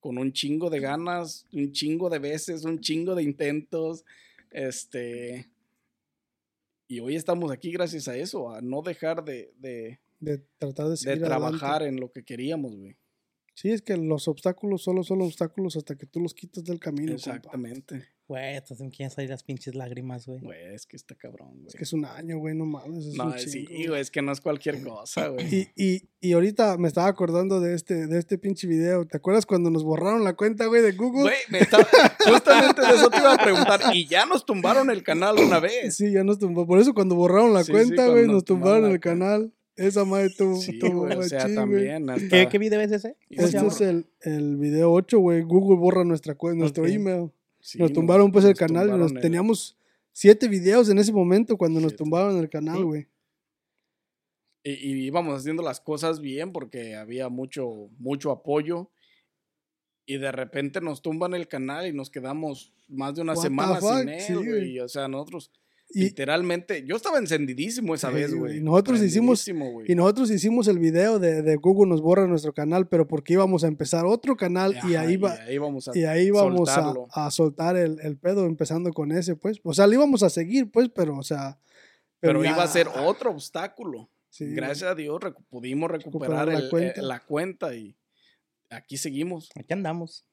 con 0.00 0.16
un 0.18 0.32
chingo 0.32 0.70
de 0.70 0.80
ganas, 0.80 1.44
un 1.52 1.70
chingo 1.72 2.08
de 2.08 2.18
veces, 2.18 2.64
un 2.64 2.80
chingo 2.80 3.14
de 3.14 3.22
intentos. 3.22 4.04
Este. 4.50 5.50
Y 6.88 7.00
hoy 7.00 7.16
estamos 7.16 7.50
aquí 7.50 7.70
gracias 7.70 8.08
a 8.08 8.16
eso, 8.16 8.50
a 8.50 8.60
no 8.62 8.80
dejar 8.82 9.22
de, 9.24 9.52
de, 9.58 10.00
de 10.20 10.38
tratar 10.58 10.86
de 10.86 10.92
de 10.92 10.96
seguir 10.96 11.24
adelante. 11.24 11.58
trabajar 11.58 11.82
en 11.82 12.00
lo 12.00 12.10
que 12.10 12.24
queríamos, 12.24 12.74
güey. 12.74 12.96
Sí, 13.60 13.72
es 13.72 13.82
que 13.82 13.96
los 13.96 14.28
obstáculos 14.28 14.84
solo 14.84 15.02
son 15.02 15.20
obstáculos 15.20 15.76
hasta 15.76 15.96
que 15.96 16.06
tú 16.06 16.20
los 16.20 16.32
quitas 16.32 16.62
del 16.62 16.78
camino. 16.78 17.12
Exactamente. 17.14 18.04
Güey, 18.28 18.54
entonces 18.54 18.80
me 18.86 18.90
quieren 18.92 19.10
salir 19.10 19.30
las 19.30 19.42
pinches 19.42 19.74
lágrimas, 19.74 20.26
güey. 20.26 20.38
Güey, 20.38 20.74
es 20.76 20.86
que 20.86 20.96
está 20.96 21.16
cabrón, 21.16 21.54
güey. 21.56 21.66
Es 21.66 21.74
que 21.74 21.82
es 21.82 21.92
un 21.92 22.04
año, 22.04 22.38
güey, 22.38 22.54
no 22.54 22.66
mames. 22.66 23.06
Es 23.06 23.14
no, 23.16 23.24
un 23.24 23.38
sí, 23.40 23.66
güey, 23.88 24.00
es 24.00 24.12
que 24.12 24.22
no 24.22 24.30
es 24.30 24.40
cualquier 24.40 24.80
cosa, 24.84 25.26
güey. 25.26 25.52
Y, 25.52 25.68
y, 25.74 26.08
y 26.20 26.32
ahorita 26.34 26.78
me 26.78 26.86
estaba 26.86 27.08
acordando 27.08 27.58
de 27.60 27.74
este, 27.74 28.06
de 28.06 28.20
este 28.20 28.38
pinche 28.38 28.68
video. 28.68 29.04
¿Te 29.08 29.16
acuerdas 29.16 29.44
cuando 29.44 29.70
nos 29.70 29.82
borraron 29.82 30.22
la 30.22 30.34
cuenta, 30.36 30.66
güey, 30.66 30.80
de 30.80 30.92
Google? 30.92 31.22
Güey, 31.22 31.38
me 31.50 31.58
estaba- 31.58 31.84
justamente 32.24 32.80
de 32.82 32.94
eso 32.94 33.10
te 33.10 33.16
iba 33.16 33.34
a 33.34 33.38
preguntar. 33.38 33.80
Y 33.92 34.06
ya 34.06 34.24
nos 34.24 34.46
tumbaron 34.46 34.88
el 34.90 35.02
canal 35.02 35.36
una 35.36 35.58
vez. 35.58 35.96
Sí, 35.96 36.12
ya 36.12 36.22
nos 36.22 36.38
tumbó. 36.38 36.64
Por 36.64 36.78
eso 36.78 36.94
cuando 36.94 37.16
borraron 37.16 37.54
la 37.54 37.64
Sí, 37.64 37.72
cuenta, 37.72 38.06
güey, 38.06 38.26
nos 38.26 38.34
nos 38.34 38.44
tumbaron 38.44 38.76
tumbaron 38.82 38.92
el 38.94 39.00
canal. 39.00 39.52
Esa 39.78 40.04
madre 40.04 40.30
tuvo, 40.30 40.56
Sí, 40.56 40.78
tuvo 40.78 41.06
güey, 41.06 41.16
o 41.18 41.22
sea, 41.22 41.52
también. 41.54 42.10
hasta- 42.10 42.28
¿Qué, 42.28 42.48
¿Qué 42.50 42.58
video 42.58 42.80
es 42.80 42.92
ese? 42.92 43.16
¿Cómo 43.36 43.48
se 43.48 43.56
Este 43.56 43.66
es 43.68 43.80
el, 43.80 44.06
el 44.22 44.56
video 44.56 44.92
8, 44.92 45.18
güey. 45.18 45.42
Google 45.42 45.76
borra 45.78 46.04
nuestra 46.04 46.36
nuestro 46.54 46.86
email. 46.86 47.30
sí, 47.60 47.78
nos 47.78 47.92
tumbaron 47.92 48.30
pues 48.32 48.44
el 48.44 48.54
canal. 48.54 48.98
Nos, 48.98 49.12
el- 49.12 49.20
teníamos 49.20 49.76
siete 50.12 50.48
videos 50.48 50.88
en 50.90 50.98
ese 50.98 51.12
momento 51.12 51.56
cuando 51.56 51.80
nos 51.80 51.94
tumbaron 51.96 52.36
el 52.38 52.48
canal, 52.48 52.78
Sí. 52.78 52.82
güey. 52.82 53.06
y, 54.64 54.72
y 54.72 55.06
íbamos 55.06 55.38
haciendo 55.40 55.62
las 55.62 55.80
cosas 55.80 56.20
bien 56.20 56.52
porque 56.52 56.94
había 56.96 57.28
mucho, 57.28 57.88
mucho 57.98 58.30
apoyo. 58.30 58.90
Y 60.04 60.16
de 60.18 60.32
repente 60.32 60.80
nos 60.80 61.02
tumban 61.02 61.34
el 61.34 61.48
canal 61.48 61.86
y 61.86 61.92
nos 61.92 62.10
quedamos 62.10 62.72
más 62.88 63.14
de 63.14 63.22
una 63.22 63.34
What 63.34 63.42
semana 63.42 63.80
sin 63.80 64.08
él, 64.08 64.36
güey. 64.48 64.80
o 64.80 64.88
sea, 64.88 65.06
nosotros 65.06 65.52
Y, 65.90 66.02
literalmente, 66.04 66.84
yo 66.84 66.96
estaba 66.96 67.18
encendidísimo 67.18 67.94
esa 67.94 68.08
Sí, 68.10 68.14
vez, 68.14 68.34
güey, 68.34 68.52
güey. 68.56 68.60
nosotros 68.62 69.00
hicimos- 69.02 69.48
y 69.48 69.94
nosotros 69.94 70.30
hicimos 70.30 70.68
el 70.68 70.78
video 70.78 71.18
de, 71.18 71.40
de 71.40 71.56
Google 71.56 71.88
nos 71.88 72.02
borra 72.02 72.26
nuestro 72.26 72.52
canal, 72.52 72.88
pero 72.88 73.08
porque 73.08 73.32
íbamos 73.32 73.64
a 73.64 73.68
empezar 73.68 74.04
otro 74.04 74.36
canal 74.36 74.74
y 74.74 74.76
Ajá, 74.96 75.00
ahí 75.00 75.16
va, 75.16 75.32
ahí 75.32 75.56
vamos 75.56 75.88
a 75.88 75.96
Y 75.98 76.04
ahí 76.04 76.30
vamos 76.30 76.68
a, 76.68 76.74
soltarlo. 76.74 77.06
a 77.10 77.30
soltar 77.30 77.76
el, 77.78 77.98
el 78.02 78.18
pedo, 78.18 78.44
empezando 78.44 78.92
con 78.92 79.12
ese, 79.12 79.34
pues. 79.34 79.60
O 79.64 79.72
sea, 79.72 79.86
le 79.86 79.94
íbamos 79.94 80.22
a 80.22 80.28
seguir, 80.28 80.70
pues, 80.70 80.90
pero, 80.94 81.16
o 81.16 81.22
sea. 81.22 81.58
Pero 82.20 82.44
iba 82.44 82.62
a 82.62 82.66
ser 82.68 82.88
otro 82.88 83.30
obstáculo. 83.30 84.10
sí, 84.28 84.44
Gracias 84.52 84.90
a 84.90 84.94
Dios 84.94 85.18
recu- 85.20 85.42
pudimos 85.48 85.90
Recuperar 85.90 86.46
recuperar, 86.46 86.48
la 86.48 86.58
el- 86.58 86.66
eh, 86.66 86.68
cuenta. 86.70 87.02
la 87.02 87.20
cuenta 87.20 87.74
y 87.74 87.96
aquí 88.68 88.98
seguimos. 88.98 89.48
Aquí 89.54 89.72
andamos. 89.72 90.26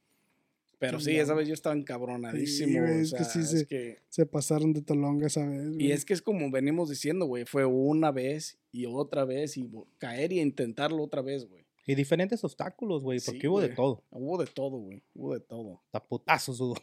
Pero 0.80 1.00
Sí, 1.00 1.12
sí, 1.12 1.18
esa 1.18 1.34
vez 1.34 1.48
yo 1.48 1.54
estaba 1.54 1.76
encabronadísimo. 1.76 2.82
o 2.82 2.86
es 2.86 3.14
que 3.14 3.24
sí 3.24 3.40
es 3.40 3.50
se- 3.50 3.66
que- 3.68 4.00
Se 4.10 4.26
pasaron 4.26 4.74
de 4.74 4.82
talonga 4.82 5.28
esa 5.28 5.48
vez. 5.48 5.68
Y 5.72 5.74
güey. 5.76 5.92
es 5.92 6.04
que 6.06 6.14
es 6.14 6.22
como 6.22 6.52
venimos 6.52 6.90
diciendo, 6.90 7.26
güey, 7.26 7.46
fue 7.46 7.66
una 7.66 8.12
vez 8.12 8.60
y 8.72 8.86
otra 8.86 9.24
vez 9.26 9.56
y 9.58 9.70
caer 9.98 10.32
y 10.34 10.42
intentarlo 10.42 11.02
otra 11.04 11.22
vez, 11.22 11.46
güey. 11.48 11.66
Y 11.88 11.94
diferentes 11.96 12.44
obstáculos, 12.44 13.04
güey, 13.04 13.20
porque 13.24 13.42
Sí, 13.42 13.48
hubo 13.48 13.62
de 13.62 13.70
todo. 13.70 14.04
Hubo 14.10 14.38
de 14.44 14.48
todo, 14.48 14.78
güey, 14.78 15.04
hubo 15.14 15.34
de 15.34 15.40
todo. 15.40 15.82
Hasta 15.86 16.04
putazos 16.04 16.60
hubo. 16.60 16.76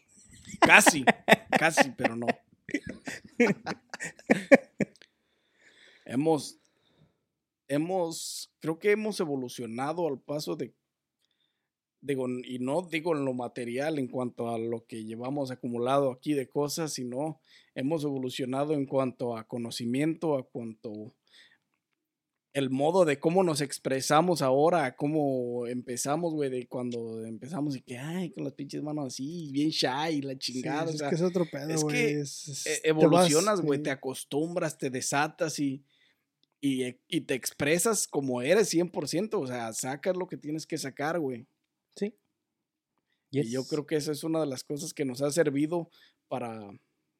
Casi, 0.60 1.04
casi, 1.58 1.90
pero 1.96 2.14
no. 2.16 2.26
hemos, 6.04 6.58
hemos, 7.68 8.52
creo 8.60 8.78
que 8.78 8.92
hemos 8.92 9.18
evolucionado 9.20 10.06
al 10.08 10.20
paso 10.20 10.56
de, 10.56 10.72
digo, 12.02 12.26
y 12.28 12.58
no 12.58 12.82
digo 12.82 13.16
en 13.16 13.24
lo 13.24 13.32
material 13.32 13.98
en 13.98 14.08
cuanto 14.08 14.50
a 14.50 14.58
lo 14.58 14.84
que 14.86 15.04
llevamos 15.04 15.50
acumulado 15.50 16.10
aquí 16.12 16.34
de 16.34 16.48
cosas, 16.48 16.92
sino 16.92 17.40
hemos 17.74 18.04
evolucionado 18.04 18.74
en 18.74 18.84
cuanto 18.86 19.36
a 19.36 19.46
conocimiento, 19.48 20.36
a 20.36 20.42
cuanto 20.42 21.14
el 22.54 22.68
modo 22.68 23.06
de 23.06 23.18
cómo 23.18 23.42
nos 23.42 23.62
expresamos 23.62 24.42
ahora, 24.42 24.84
a 24.84 24.94
cómo 24.94 25.66
empezamos, 25.66 26.34
güey, 26.34 26.50
de 26.50 26.66
cuando 26.68 27.24
empezamos 27.24 27.74
y 27.76 27.80
que, 27.80 27.96
ay, 27.96 28.30
con 28.30 28.44
las 28.44 28.52
pinches 28.52 28.82
manos 28.82 29.06
así, 29.06 29.48
bien 29.52 29.70
shy, 29.70 30.20
la 30.20 30.32
Sí, 30.34 30.38
chingada, 30.38 30.84
o 30.84 30.90
es 30.90 30.98
sea, 30.98 31.08
que 31.08 31.14
es 31.14 31.22
otro 31.22 31.46
pedo, 31.50 31.70
es 31.70 31.82
güey. 31.82 31.96
que 31.96 32.20
es- 32.20 32.48
es- 32.48 32.66
e- 32.66 32.80
evolucionas, 32.90 33.62
güey, 33.62 33.78
sí. 33.78 33.84
te 33.84 33.90
acostumbras, 33.90 34.76
te 34.76 34.90
desatas 34.90 35.58
y, 35.60 35.82
y, 36.60 36.94
y 37.08 37.22
te 37.22 37.32
expresas 37.34 38.06
como 38.06 38.42
eres 38.42 38.68
100%, 38.68 39.40
o 39.40 39.46
sea, 39.46 39.72
sacas 39.72 40.14
lo 40.14 40.26
que 40.26 40.36
tienes 40.36 40.66
que 40.66 40.76
sacar, 40.76 41.18
güey. 41.20 41.46
Sí. 41.96 42.14
Y 43.30 43.50
yo 43.50 43.64
creo 43.66 43.86
que 43.86 43.96
esa 43.96 44.12
es 44.12 44.24
una 44.24 44.40
de 44.40 44.46
las 44.46 44.62
cosas 44.64 44.92
que 44.92 45.04
nos 45.04 45.22
ha 45.22 45.30
servido 45.30 45.88
para, 46.28 46.70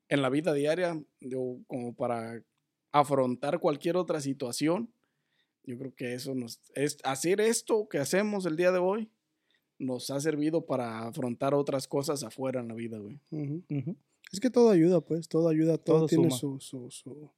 en 0.08 0.22
la 0.22 0.28
vida 0.28 0.52
diaria, 0.52 1.02
digo, 1.20 1.58
como 1.66 1.94
para 1.94 2.42
afrontar 2.92 3.58
cualquier 3.60 3.96
otra 3.96 4.20
situación. 4.20 4.92
Yo 5.64 5.78
creo 5.78 5.94
que 5.94 6.14
eso 6.14 6.34
nos, 6.34 6.60
es 6.74 6.98
hacer 7.04 7.40
esto 7.40 7.88
que 7.88 7.98
hacemos 7.98 8.44
el 8.46 8.56
día 8.56 8.72
de 8.72 8.78
hoy, 8.78 9.10
nos 9.78 10.10
ha 10.10 10.20
servido 10.20 10.66
para 10.66 11.06
afrontar 11.06 11.54
otras 11.54 11.88
cosas 11.88 12.22
afuera 12.24 12.60
en 12.60 12.68
la 12.68 12.74
vida, 12.74 12.98
güey. 12.98 13.18
Ujú. 13.30 13.62
Ujú. 13.70 13.96
Es 14.32 14.40
que 14.40 14.50
todo 14.50 14.70
ayuda, 14.70 15.00
pues. 15.00 15.28
Todo 15.28 15.48
ayuda, 15.48 15.78
todo, 15.78 15.98
Todo 16.00 16.06
tiene 16.08 16.30
su, 16.30 16.58
su, 16.60 16.90
su- 16.90 17.30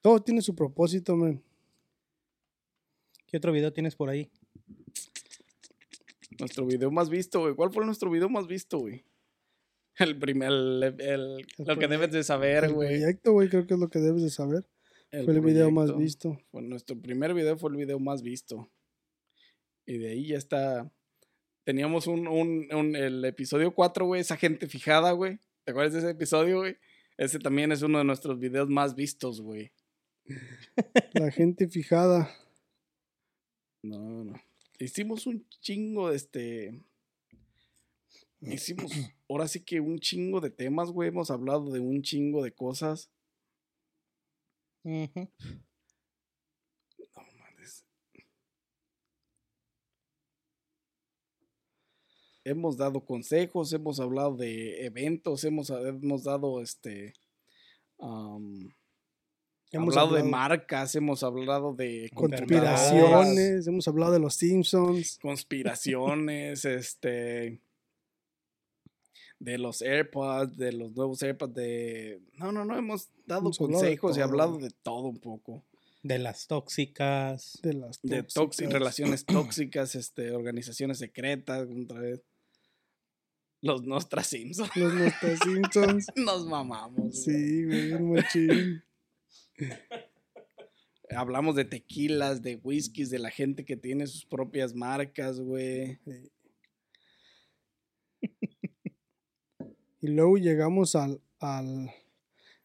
Todo 0.00 0.20
tiene 0.20 0.40
su 0.42 0.54
propósito, 0.54 1.16
man. 1.16 1.42
¿Qué 3.26 3.36
otro 3.36 3.52
video 3.52 3.72
tienes 3.72 3.94
por 3.94 4.08
ahí? 4.08 4.30
Nuestro 6.38 6.66
video 6.66 6.90
más 6.90 7.10
visto, 7.10 7.40
güey. 7.40 7.54
¿Cuál 7.54 7.72
fue 7.72 7.84
nuestro 7.84 8.10
video 8.10 8.28
más 8.28 8.46
visto, 8.46 8.78
güey? 8.78 9.04
El 9.96 10.18
primer, 10.18 10.50
el, 10.50 10.82
el- 11.00 11.46
lo 11.58 11.76
que 11.78 11.88
debes 11.88 12.12
de 12.12 12.22
saber, 12.22 12.64
El 12.64 12.72
güey. 12.74 13.00
proyecto, 13.00 13.32
güey, 13.32 13.48
creo 13.48 13.66
que 13.66 13.74
es 13.74 13.80
lo 13.80 13.88
que 13.88 13.98
debes 13.98 14.22
de 14.22 14.30
saber. 14.30 14.64
fue 15.10 15.34
el 15.34 15.40
video 15.40 15.70
más 15.72 15.96
visto. 15.96 16.40
Fue 16.52 16.62
nuestro 16.62 17.00
primer 17.00 17.34
video 17.34 17.56
fue 17.58 17.70
el 17.70 17.76
video 17.76 17.98
más 17.98 18.22
visto. 18.22 18.70
Y 19.86 19.98
de 19.98 20.10
ahí 20.10 20.26
ya 20.28 20.36
está. 20.38 20.92
teníamos 21.64 22.06
un, 22.06 22.28
un, 22.28 22.68
un- 22.72 22.94
el 22.96 23.24
episodio 23.24 23.74
4, 23.74 24.06
güey, 24.06 24.20
esa 24.20 24.36
gente 24.36 24.68
fijada, 24.68 25.10
güey. 25.12 25.38
¿Te 25.64 25.72
acuerdas 25.72 25.94
de 25.94 25.98
ese 26.00 26.10
episodio, 26.10 26.58
güey? 26.58 26.76
Ese 27.16 27.38
también 27.40 27.72
es 27.72 27.82
uno 27.82 27.98
de 27.98 28.04
nuestros 28.04 28.38
videos 28.38 28.68
más 28.68 28.94
vistos, 28.94 29.40
güey. 29.40 29.72
La 31.14 31.30
gente 31.32 31.68
fijada. 31.68 32.30
No, 33.82 34.24
no. 34.24 34.34
Hicimos 34.78 35.26
un 35.26 35.44
chingo 35.60 36.10
de 36.10 36.16
este. 36.16 36.84
Hicimos, 38.40 38.90
ahora 39.28 39.48
sí 39.48 39.64
que 39.64 39.80
un 39.80 39.98
chingo 39.98 40.40
de 40.40 40.50
temas, 40.50 40.90
güey. 40.90 41.08
Hemos 41.08 41.30
hablado 41.30 41.70
de 41.72 41.80
un 41.80 42.02
chingo 42.02 42.42
de 42.42 42.52
cosas. 42.52 43.10
No 47.14 47.22
mames. 47.38 47.84
Hemos 52.44 52.76
dado 52.76 53.04
consejos, 53.04 53.72
hemos 53.72 53.98
hablado 53.98 54.36
de 54.36 54.86
eventos, 54.86 55.42
hemos, 55.44 55.70
hemos 55.70 56.22
dado 56.22 56.62
este. 56.62 57.14
Hemos 59.70 59.96
hablado 59.96 60.16
de 60.16 60.22
marcas, 60.22 60.94
hemos 60.94 61.22
hablado 61.22 61.74
de 61.74 62.10
Conspiraciones, 62.14 63.66
hemos 63.66 63.86
hablado 63.86 64.12
de 64.12 64.18
los 64.18 64.34
Simpsons. 64.34 65.18
conspiraciones, 65.20 66.64
este. 66.64 67.60
De 69.38 69.56
los 69.58 69.82
AirPods, 69.82 70.56
de 70.56 70.72
los 70.72 70.92
nuevos 70.96 71.22
AirPods, 71.22 71.54
de. 71.54 72.20
No, 72.34 72.50
no, 72.50 72.64
no, 72.64 72.76
hemos 72.76 73.08
dado 73.26 73.42
Hemos 73.42 73.60
hablado 73.60 73.82
de 73.82 73.96
consejos 73.98 74.18
y 74.18 74.20
hablado 74.20 74.58
de 74.58 74.70
todo 74.82 75.02
un 75.08 75.18
poco. 75.18 75.64
De 76.02 76.18
las 76.18 76.46
tóxicas. 76.46 77.58
De 77.62 77.74
las 77.74 78.00
De 78.02 78.22
tóxi- 78.24 78.32
tóxicas. 78.34 78.72
relaciones 78.78 79.26
tóxicas, 79.26 79.94
este, 79.94 80.32
organizaciones 80.32 80.98
secretas, 80.98 81.68
otra 81.84 82.00
vez. 82.00 82.22
Los 83.60 83.82
Nostra 83.84 84.22
Simpsons. 84.24 84.74
Los 84.76 84.94
nuestros 84.94 85.38
Simpsons. 85.44 86.06
Nos 86.16 86.46
mamamos. 86.46 87.22
Sí, 87.22 87.64
güey, 87.64 87.92
un 87.92 88.12
machín. 88.14 88.82
Hablamos 91.10 91.56
de 91.56 91.64
tequilas, 91.64 92.42
de 92.42 92.56
whiskies, 92.56 93.10
de 93.10 93.18
la 93.18 93.30
gente 93.30 93.64
que 93.64 93.76
tiene 93.76 94.06
sus 94.06 94.26
propias 94.26 94.74
marcas, 94.74 95.40
güey. 95.40 95.98
Sí. 96.04 96.30
Y 100.00 100.06
luego 100.06 100.38
llegamos 100.38 100.94
al, 100.94 101.20
al, 101.40 101.90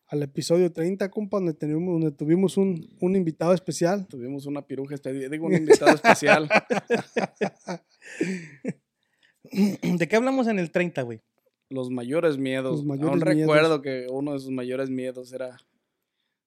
al 0.06 0.22
episodio 0.24 0.72
30, 0.72 1.10
compa, 1.10 1.38
donde, 1.38 1.56
tenemos, 1.56 2.00
donde 2.00 2.16
tuvimos 2.16 2.58
un, 2.58 2.96
un 3.02 3.16
invitado 3.16 3.54
especial. 3.54 4.08
Tuvimos 4.08 4.46
una 4.46 4.68
piruja 4.68 4.94
especial, 4.94 5.32
digo, 5.32 5.48
un 5.48 5.56
invitado 5.56 5.96
especial. 5.96 6.48
¿De 9.52 10.08
qué 10.08 10.16
hablamos 10.16 10.46
en 10.48 10.60
el 10.60 10.70
30, 10.70 11.02
güey? 11.02 11.22
Los 11.70 11.90
mayores 11.90 12.38
miedos. 12.38 12.78
Los 12.78 12.86
mayores 12.86 13.10
Aún 13.10 13.20
miedos. 13.36 13.52
recuerdo 13.52 13.82
que 13.82 14.06
uno 14.12 14.34
de 14.34 14.40
sus 14.40 14.52
mayores 14.52 14.92
miedos 14.92 15.34
era 15.34 15.58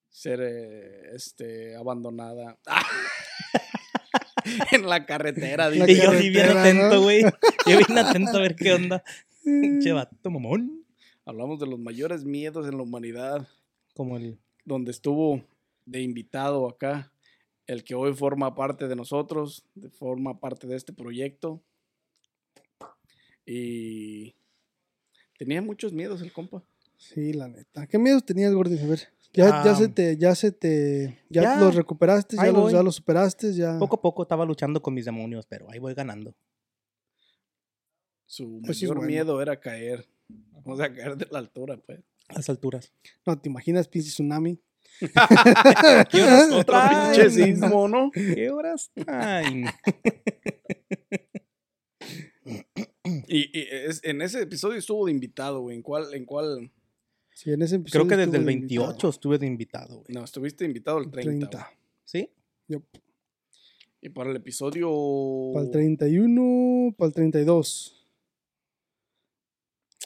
ser 0.09 0.39
eh, 0.41 1.15
este 1.15 1.75
abandonada. 1.75 2.57
en 4.71 4.87
la 4.87 5.05
carretera. 5.05 5.69
La 5.69 5.75
Y 5.75 5.81
dice. 5.81 6.03
yo 6.03 6.11
sí 6.13 6.29
bien 6.29 6.49
atento, 6.57 6.95
¿no? 6.95 7.01
güey. 7.01 7.21
Yo 7.65 7.77
bien 7.77 7.97
atento 7.97 8.37
a 8.37 8.41
ver 8.41 8.55
qué 8.55 8.73
onda. 8.73 9.03
Che, 9.81 9.91
vato 9.93 10.29
mamón. 10.29 10.85
Hablamos 11.25 11.59
de 11.59 11.67
los 11.67 11.79
mayores 11.79 12.25
miedos 12.25 12.67
en 12.67 12.77
la 12.77 12.83
humanidad. 12.83 13.47
Como 13.93 14.17
el... 14.17 14.37
Donde 14.65 14.91
estuvo 14.91 15.43
de 15.85 16.01
invitado 16.01 16.67
acá. 16.67 17.11
El 17.65 17.83
que 17.83 17.95
hoy 17.95 18.13
forma 18.13 18.55
parte 18.55 18.87
de 18.87 18.95
nosotros. 18.95 19.65
forma 19.97 20.39
parte 20.39 20.67
de 20.67 20.75
este 20.75 20.93
proyecto. 20.93 21.61
Y 23.45 24.35
tenía 25.37 25.61
muchos 25.61 25.93
miedos 25.93 26.21
el 26.21 26.33
compa. 26.33 26.63
Sí, 26.97 27.31
la 27.31 27.47
neta. 27.47 27.87
¿Qué 27.87 27.97
miedos 27.97 28.25
tenías, 28.25 28.53
Gordy? 28.53 28.77
A 28.79 28.87
ver. 28.87 29.07
Ya, 29.33 29.63
ya 29.63 29.75
se 29.75 29.85
Ah. 29.85 29.93
te, 29.93 30.17
ya 30.17 30.35
se 30.35 30.51
te, 30.51 31.19
ya, 31.29 31.43
Ya. 31.43 31.59
los 31.59 31.75
recuperaste, 31.75 32.37
ya 32.37 32.51
los, 32.51 32.71
ya 32.71 32.81
los 32.81 32.95
superaste, 32.95 33.53
ya. 33.53 33.77
Poco 33.77 33.97
a 33.97 34.01
poco 34.01 34.23
estaba 34.23 34.45
luchando 34.45 34.81
con 34.81 34.93
mis 34.93 35.05
demonios, 35.05 35.45
pero 35.45 35.69
ahí 35.69 35.79
voy 35.79 35.93
ganando. 35.93 36.35
Su 38.25 38.59
mayor 38.61 38.95
bueno. 38.97 39.07
miedo 39.07 39.41
era 39.41 39.59
caer. 39.59 40.07
O 40.65 40.75
sea, 40.75 40.91
caer 40.93 41.15
de 41.17 41.27
la 41.31 41.39
altura, 41.39 41.77
pues. 41.77 41.99
A 42.29 42.33
las 42.35 42.49
alturas. 42.49 42.91
No, 43.25 43.39
¿te 43.39 43.47
imaginas 43.49 43.87
pinche 43.87 44.09
tsunami? 44.09 44.59
¿Qué 46.11 46.23
horas 46.23 46.51
Otro 46.51 46.75
pinche 46.89 47.29
sismo, 47.29 47.87
¿no? 47.87 48.09
¿Qué 48.11 48.49
horas? 48.49 48.91
Y, 53.27 53.57
y 53.57 53.67
es- 53.71 54.01
en 54.03 54.21
ese 54.21 54.41
episodio 54.41 54.77
estuvo 54.79 55.05
de 55.05 55.11
invitado, 55.11 55.61
güey. 55.61 55.75
¿En 55.77 55.81
cuál? 55.83 56.13
¿En 56.13 56.25
cuál? 56.25 56.71
Sí, 57.37 57.51
en 57.51 57.61
ese 57.61 57.75
episodio 57.75 58.07
Creo 58.07 58.09
que 58.09 58.25
desde 58.25 58.37
el 58.37 58.45
de 58.45 58.47
28 58.47 58.83
invitado. 58.89 59.09
estuve 59.11 59.37
de 59.37 59.45
invitado, 59.45 59.97
güey. 59.97 60.07
No, 60.09 60.23
estuviste 60.23 60.65
invitado 60.65 60.97
el 60.97 61.11
30. 61.11 61.49
30. 61.49 61.57
güey. 61.59 61.77
¿Sí? 62.03 62.31
Yup. 62.67 62.83
Y 64.01 64.09
para 64.09 64.31
el 64.31 64.37
episodio. 64.37 65.51
Para 65.53 65.65
el 65.67 65.71
31, 65.71 66.95
para 66.97 67.07
el 67.09 67.13
32. 67.13 68.07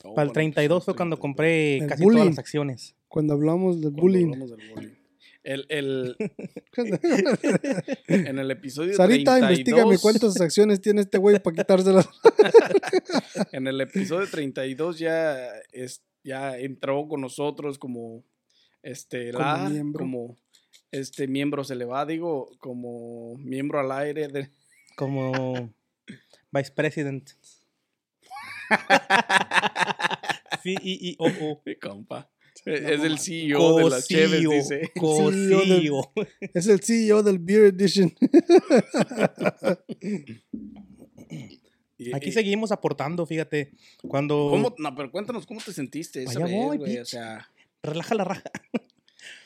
Oh, 0.03 0.13
Para 0.13 0.23
el 0.23 0.27
bueno, 0.27 0.33
32 0.33 0.83
fue 0.83 0.93
cuando 0.93 1.15
32. 1.15 1.19
compré 1.21 1.77
El 1.77 1.87
casi 1.87 2.03
bullying. 2.03 2.17
todas 2.17 2.29
las 2.31 2.39
acciones. 2.39 2.95
Cuando 3.07 3.33
hablamos 3.33 3.75
del 3.79 3.93
Cuando 3.93 4.01
bullying. 4.01 4.25
hablamos 4.33 4.49
del 4.49 4.69
bullying. 4.75 4.95
El, 5.43 5.65
el, 5.69 6.17
en 8.07 8.39
el 8.39 8.51
episodio 8.51 8.93
Sarita, 8.93 9.37
32, 9.37 9.51
investigame 9.51 9.97
cuántas 9.99 10.41
acciones 10.41 10.81
tiene 10.81 10.99
este 10.99 11.17
güey 11.17 11.41
para 11.41 11.55
quitárselas. 11.55 12.09
En 13.53 13.67
el 13.67 13.79
episodio 13.79 14.27
32 14.29 14.99
ya, 14.99 15.47
es, 15.71 16.03
ya 16.23 16.57
entró 16.57 17.07
con 17.07 17.21
nosotros 17.21 17.77
como 17.77 18.23
este 18.83 19.31
Como 19.31 19.43
la, 19.43 19.69
miembro. 19.69 19.99
como 19.99 20.37
este 20.91 21.27
miembro 21.27 21.63
se 21.63 21.75
le 21.75 21.85
va, 21.85 22.05
digo, 22.05 22.49
como 22.59 23.35
miembro 23.37 23.79
al 23.79 23.91
aire 23.91 24.27
de, 24.27 24.49
Como 24.95 25.73
Vice 26.51 26.71
President. 26.71 27.29
Sí, 30.63 30.75
y, 30.79 31.09
y, 31.09 31.15
oh, 31.17 31.27
oh. 31.41 31.61
mi 31.65 31.75
compa. 31.75 32.29
Es 32.65 33.01
el 33.01 33.17
CEO 33.17 33.77
de 33.77 33.89
las 33.89 34.07
Cheves, 34.07 34.45
Cosío, 34.45 34.51
dice. 34.51 34.91
Cosío. 34.95 36.01
Es 36.53 36.67
el 36.67 36.81
CEO 36.81 37.23
del 37.23 37.39
Beer 37.39 37.73
Edition. 37.73 38.13
Y- 42.03 42.15
Aquí 42.15 42.29
y- 42.29 42.31
seguimos 42.31 42.71
aportando, 42.71 43.25
fíjate. 43.25 43.71
Cuando 44.07 44.47
¿Cómo? 44.49 44.75
No, 44.79 44.95
pero 44.95 45.11
cuéntanos 45.11 45.45
cómo 45.45 45.61
te 45.63 45.71
sentiste 45.71 46.23
esa 46.23 46.39
vez, 46.43 46.51
voy, 46.51 46.77
güey. 46.77 46.97
O 46.97 47.05
sea, 47.05 47.47
relaja 47.83 48.15
la 48.15 48.23
raja. 48.23 48.49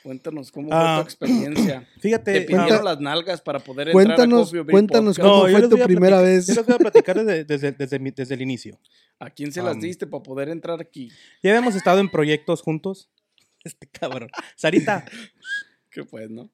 cuéntanos 0.02 0.50
cómo 0.50 0.68
fue 0.68 0.76
Ah, 0.78 0.98
tu 1.00 1.04
experiencia. 1.04 1.80
Te 1.96 2.00
Fíjate, 2.00 2.40
pidieron 2.42 2.72
ah, 2.72 2.82
las 2.82 3.00
nalgas 3.00 3.40
para 3.42 3.58
poder 3.58 3.88
entrar 3.88 4.04
a 4.04 4.06
Cuéntanos, 4.06 4.40
Coffee 4.48 4.60
Beer 4.62 4.70
cuéntanos 4.70 5.16
Podcast. 5.16 5.34
cómo 5.52 5.58
fue 5.58 5.68
tu 5.68 5.84
primera 5.84 6.20
vez. 6.22 6.46
Yo 6.46 6.54
les 6.54 6.64
voy 6.66 6.74
a 6.74 6.78
platicar 6.78 7.16
desde, 7.24 7.44
desde, 7.44 7.72
desde, 7.72 7.98
mi- 7.98 8.10
desde 8.10 8.34
el 8.34 8.40
inicio. 8.42 8.78
¿A 9.18 9.28
quién 9.30 9.52
se 9.52 9.60
las 9.62 9.78
diste 9.80 10.06
para 10.06 10.22
poder 10.22 10.48
entrar 10.48 10.80
aquí? 10.80 11.10
Ya 11.42 11.50
habíamos 11.50 11.74
estado 11.74 12.00
en 12.00 12.08
proyectos 12.10 12.62
juntos. 12.62 13.10
Este 13.64 13.86
cabrón. 13.88 14.30
Sarita, 14.54 15.04
Que 15.90 16.04
pues, 16.04 16.30
¿no? 16.30 16.50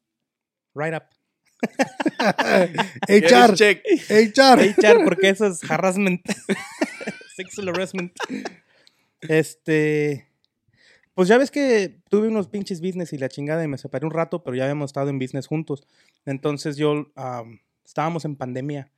right 0.75 0.95
up. 0.95 1.03
HR. 3.09 3.55
HR. 4.09 4.61
HR, 4.61 5.05
porque 5.05 5.29
eso 5.29 5.47
es 5.47 5.61
harassment. 5.71 6.23
Sexual 7.37 7.69
harassment. 7.71 8.13
Este. 9.21 10.29
Pues 11.15 11.29
ya 11.29 11.37
ves 11.37 11.51
que 11.51 12.01
tuve 12.09 12.29
unos 12.29 12.49
pinches 12.49 12.81
business 12.81 13.13
y 13.13 13.19
la 13.19 13.29
chingada 13.29 13.63
y 13.63 13.69
me 13.69 13.77
separé 13.77 14.07
un 14.07 14.13
rato, 14.13 14.43
pero 14.43 14.57
ya 14.57 14.65
habíamos 14.65 14.89
estado 14.91 15.11
en 15.11 15.19
business 15.19 15.47
juntos. 15.47 15.87
Entonces 16.25 16.77
yo 16.77 17.13
am, 17.17 17.61
estábamos 17.85 18.25
en 18.25 18.37
pandemia 18.37 18.91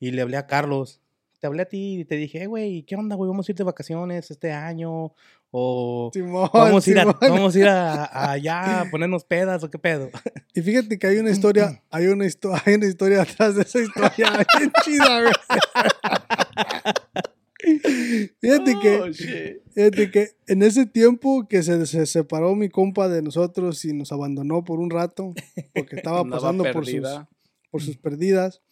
y 0.00 0.12
le 0.12 0.22
hablé 0.22 0.38
a 0.38 0.46
Carlos. 0.46 1.02
Te 1.40 1.46
hablé 1.46 1.62
a 1.62 1.68
ti 1.68 2.00
y 2.00 2.04
te 2.04 2.16
dije, 2.16 2.42
"Eh, 2.42 2.46
güey, 2.46 2.82
¿qué 2.82 2.96
onda, 2.96 3.14
güey? 3.14 3.28
¿Vamos 3.28 3.48
a 3.48 3.52
ir 3.52 3.56
de 3.56 3.64
vacaciones 3.64 4.30
este 4.30 4.50
año? 4.52 5.12
O 5.50 6.10
Simón, 6.12 6.50
vamos 6.52 6.86
a 6.86 6.90
ir, 6.90 6.98
a, 6.98 7.04
vamos 7.04 7.54
a, 7.54 7.58
ir 7.58 7.68
a- 7.68 8.04
a 8.12 8.30
allá 8.32 8.80
a 8.82 8.90
ponernos 8.90 9.24
pedas 9.24 9.62
o 9.64 9.70
qué 9.70 9.78
pedo. 9.78 10.10
Y 10.54 10.60
fíjate 10.62 10.98
que 10.98 11.06
hay 11.06 11.18
una 11.18 11.30
historia, 11.30 11.82
hay 11.90 12.06
una, 12.08 12.24
histo- 12.26 12.52
hay 12.66 12.74
una 12.74 12.86
historia 12.86 13.22
atrás 13.22 13.54
de 13.54 13.62
esa 13.62 13.78
historia 13.80 14.46
bien 14.58 14.72
chida, 14.84 15.20
güey. 15.22 15.32
Fíjate 18.40 18.78
que, 18.80 19.00
Oh, 19.00 19.12
fíjate 19.72 20.10
que 20.10 20.28
en 20.46 20.62
ese 20.62 20.86
tiempo 20.86 21.46
que 21.48 21.62
se, 21.62 21.86
se 21.86 22.06
separó 22.06 22.54
mi 22.54 22.68
compa 22.68 23.08
de 23.08 23.22
nosotros 23.22 23.84
y 23.84 23.92
nos 23.92 24.12
abandonó 24.12 24.64
por 24.64 24.80
un 24.80 24.90
rato, 24.90 25.34
porque 25.74 25.96
estaba 25.96 26.22
pasando 26.24 26.64
por 26.72 26.84
sus, 26.86 26.94
por 27.70 27.82
sus 27.82 27.96
perdidas. 27.96 28.62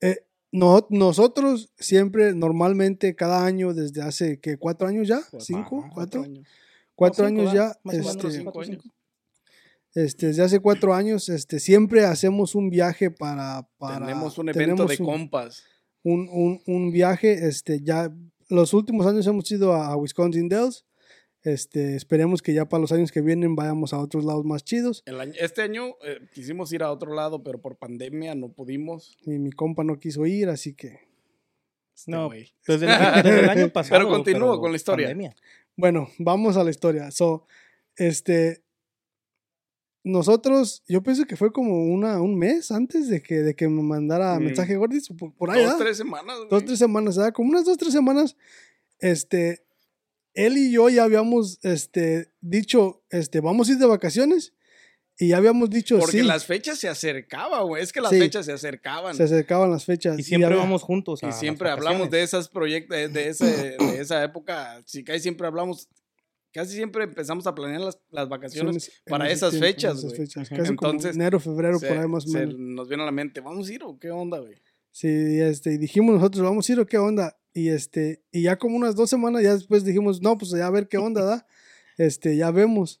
eh, 0.00 0.24
no, 0.52 0.86
nosotros 0.90 1.72
siempre, 1.78 2.34
normalmente, 2.34 3.14
cada 3.16 3.44
año, 3.44 3.74
desde 3.74 4.02
hace, 4.02 4.38
¿qué? 4.38 4.56
¿Cuatro 4.58 4.86
años 4.86 5.08
ya? 5.08 5.20
¿Cinco? 5.38 5.80
ajá, 5.80 5.90
¿Cuatro? 5.94 6.22
años. 6.22 6.46
Cuatro 6.94 7.26
cinco, 7.26 7.40
años 7.40 7.52
ya. 7.54 7.72
Más 7.82 7.94
o 7.94 7.98
menos, 7.98 8.16
este, 8.16 8.30
cinco 8.38 8.60
años. 8.60 8.84
este, 9.94 10.26
desde 10.28 10.42
hace 10.42 10.60
cuatro 10.60 10.94
años, 10.94 11.28
este, 11.28 11.58
siempre 11.58 12.04
hacemos 12.04 12.54
un 12.54 12.70
viaje 12.70 13.10
para... 13.10 13.66
para 13.78 14.06
Tenemos 14.06 14.38
un 14.38 14.48
evento 14.50 14.84
de 14.86 14.96
un- 15.00 15.06
compas. 15.06 15.64
un, 16.02 16.28
un, 16.30 16.60
un 16.66 16.92
viaje. 16.92 17.46
Este, 17.48 17.80
ya 17.82 18.10
los 18.48 18.74
últimos 18.74 19.06
años 19.06 19.26
hemos 19.26 19.50
ido 19.50 19.72
a 19.74 19.96
Wisconsin 19.96 20.48
Dells. 20.48 20.84
Este, 21.44 21.96
esperemos 21.96 22.40
que 22.40 22.54
ya 22.54 22.68
para 22.68 22.80
los 22.80 22.92
años 22.92 23.10
que 23.10 23.20
vienen 23.20 23.56
vayamos 23.56 23.92
a 23.92 23.98
otros 23.98 24.24
lados 24.24 24.44
más 24.44 24.62
chidos. 24.62 25.02
El 25.06 25.20
año- 25.20 25.34
este 25.40 25.62
año 25.62 25.96
eh, 26.04 26.20
quisimos 26.32 26.72
ir 26.72 26.82
a 26.84 26.92
otro 26.92 27.14
lado, 27.14 27.42
pero 27.42 27.60
por 27.60 27.76
pandemia 27.78 28.34
no 28.36 28.52
pudimos. 28.52 29.16
Y 29.26 29.38
mi 29.38 29.50
compa 29.50 29.82
no 29.82 29.98
quiso 29.98 30.24
ir, 30.26 30.48
así 30.48 30.74
que. 30.74 31.00
Este 31.96 32.10
No, 32.12 32.26
güey. 32.28 32.54
Desde 32.66 32.86
el, 32.86 33.22
desde 33.24 33.40
el 33.40 33.50
año 33.50 33.68
pasado. 33.72 34.08
continúa 34.08 34.60
con 34.60 34.70
la 34.70 34.76
historia. 34.76 35.08
pandemia. 35.08 35.34
Bueno, 35.76 36.08
vamos 36.18 36.56
a 36.56 36.62
la 36.64 36.70
historia. 36.70 37.10
So, 37.10 37.44
este. 37.96 38.62
Nosotros, 40.04 40.82
yo 40.88 41.02
pienso 41.04 41.26
que 41.26 41.36
fue 41.36 41.52
como 41.52 41.84
una, 41.84 42.20
un 42.20 42.36
mes 42.36 42.72
antes 42.72 43.08
de 43.08 43.22
que, 43.22 43.36
de 43.36 43.54
que 43.54 43.68
me 43.68 43.82
mandara 43.82 44.36
Mm. 44.38 44.44
mensaje 44.44 44.76
Gordis, 44.76 45.08
por, 45.16 45.32
por 45.34 45.50
ahí, 45.50 45.62
Dos, 45.64 45.78
tres 45.78 45.96
semanas. 45.96 46.36
dos, 46.38 46.48
güey. 46.50 46.64
tres 46.64 46.78
semanas, 46.80 47.16
¿verdad? 47.16 47.32
Como 47.32 47.50
unas 47.50 47.64
dos, 47.64 47.78
tres 47.78 47.92
semanas, 47.92 48.36
este, 48.98 49.64
él 50.34 50.56
y 50.56 50.72
yo 50.72 50.88
ya 50.88 51.04
habíamos, 51.04 51.58
este, 51.62 52.32
dicho, 52.40 53.02
este, 53.10 53.40
vamos 53.40 53.68
a 53.68 53.72
ir 53.72 53.78
de 53.78 53.86
vacaciones 53.86 54.54
y 55.18 55.28
ya 55.28 55.36
habíamos 55.36 55.68
dicho, 55.70 55.98
Porque 55.98 56.18
sí, 56.18 56.22
las 56.22 56.46
fechas 56.46 56.78
se 56.78 56.88
acercaban, 56.88 57.66
güey. 57.66 57.82
Es 57.82 57.92
que 57.92 58.00
las 58.00 58.10
Sí. 58.10 58.18
fechas 58.18 58.46
se 58.46 58.52
acercaban. 58.52 59.14
se 59.14 59.22
acercaban 59.22 59.70
las 59.70 59.84
fechas. 59.84 60.18
Y 60.18 60.22
siempre 60.22 60.46
había- 60.46 60.58
vamos 60.58 60.82
juntos. 60.82 61.22
a 61.22 61.26
Y 61.26 61.28
las 61.30 61.38
siempre 61.38 61.68
hablamos 61.70 62.10
de 62.10 62.22
esos 62.22 62.48
proyectos, 62.48 62.96
de, 62.96 63.08
de 63.08 63.28
ese, 63.28 63.44
de 63.78 64.00
esa 64.00 64.24
época. 64.24 64.82
Sí, 64.86 65.04
casi 65.04 65.20
siempre 65.20 65.46
hablamos, 65.46 65.88
casi 66.52 66.74
siempre 66.74 67.04
empezamos 67.04 67.46
a 67.46 67.54
planear 67.54 67.82
las, 67.82 67.98
las 68.10 68.28
vacaciones. 68.28 68.88
en 68.88 68.94
para 69.10 69.30
esas 69.30 69.50
tiempo, 69.50 69.66
fechas, 69.66 69.98
esas 69.98 70.04
güey. 70.04 70.16
fechas. 70.16 70.48
Casi 70.48 70.70
Entonces, 70.70 71.10
como 71.12 71.22
enero, 71.22 71.38
febrero, 71.40 71.78
Se- 71.78 71.86
por 71.88 71.98
ahí 71.98 72.08
más 72.08 72.26
o 72.26 72.30
menos. 72.30 72.58
nos 72.58 72.88
viene 72.88 73.02
a 73.02 73.06
la 73.06 73.12
mente, 73.12 73.40
¿vamos 73.40 73.68
a 73.68 73.72
ir 73.72 73.82
o 73.84 73.98
qué 73.98 74.10
onda, 74.10 74.38
güey? 74.38 74.54
Sí, 74.90 75.08
este, 75.40 75.72
y 75.74 75.78
dijimos 75.78 76.14
nosotros, 76.16 76.42
vamos 76.42 76.68
a 76.68 76.72
ir 76.72 76.80
o 76.80 76.86
qué 76.86 76.98
onda. 76.98 77.38
Y 77.54 77.68
este, 77.68 78.22
y 78.30 78.42
ya 78.42 78.56
como 78.56 78.76
unas 78.76 78.94
dos 78.96 79.10
semanas, 79.10 79.42
ya 79.42 79.54
después 79.54 79.84
dijimos, 79.84 80.22
no, 80.22 80.38
pues 80.38 80.50
ya 80.52 80.66
a 80.66 80.70
ver 80.70 80.88
qué 80.88 80.96
onda, 80.98 81.22
¿da? 81.24 81.46
Este, 81.98 82.36
ya 82.36 82.50
vemos. 82.50 83.00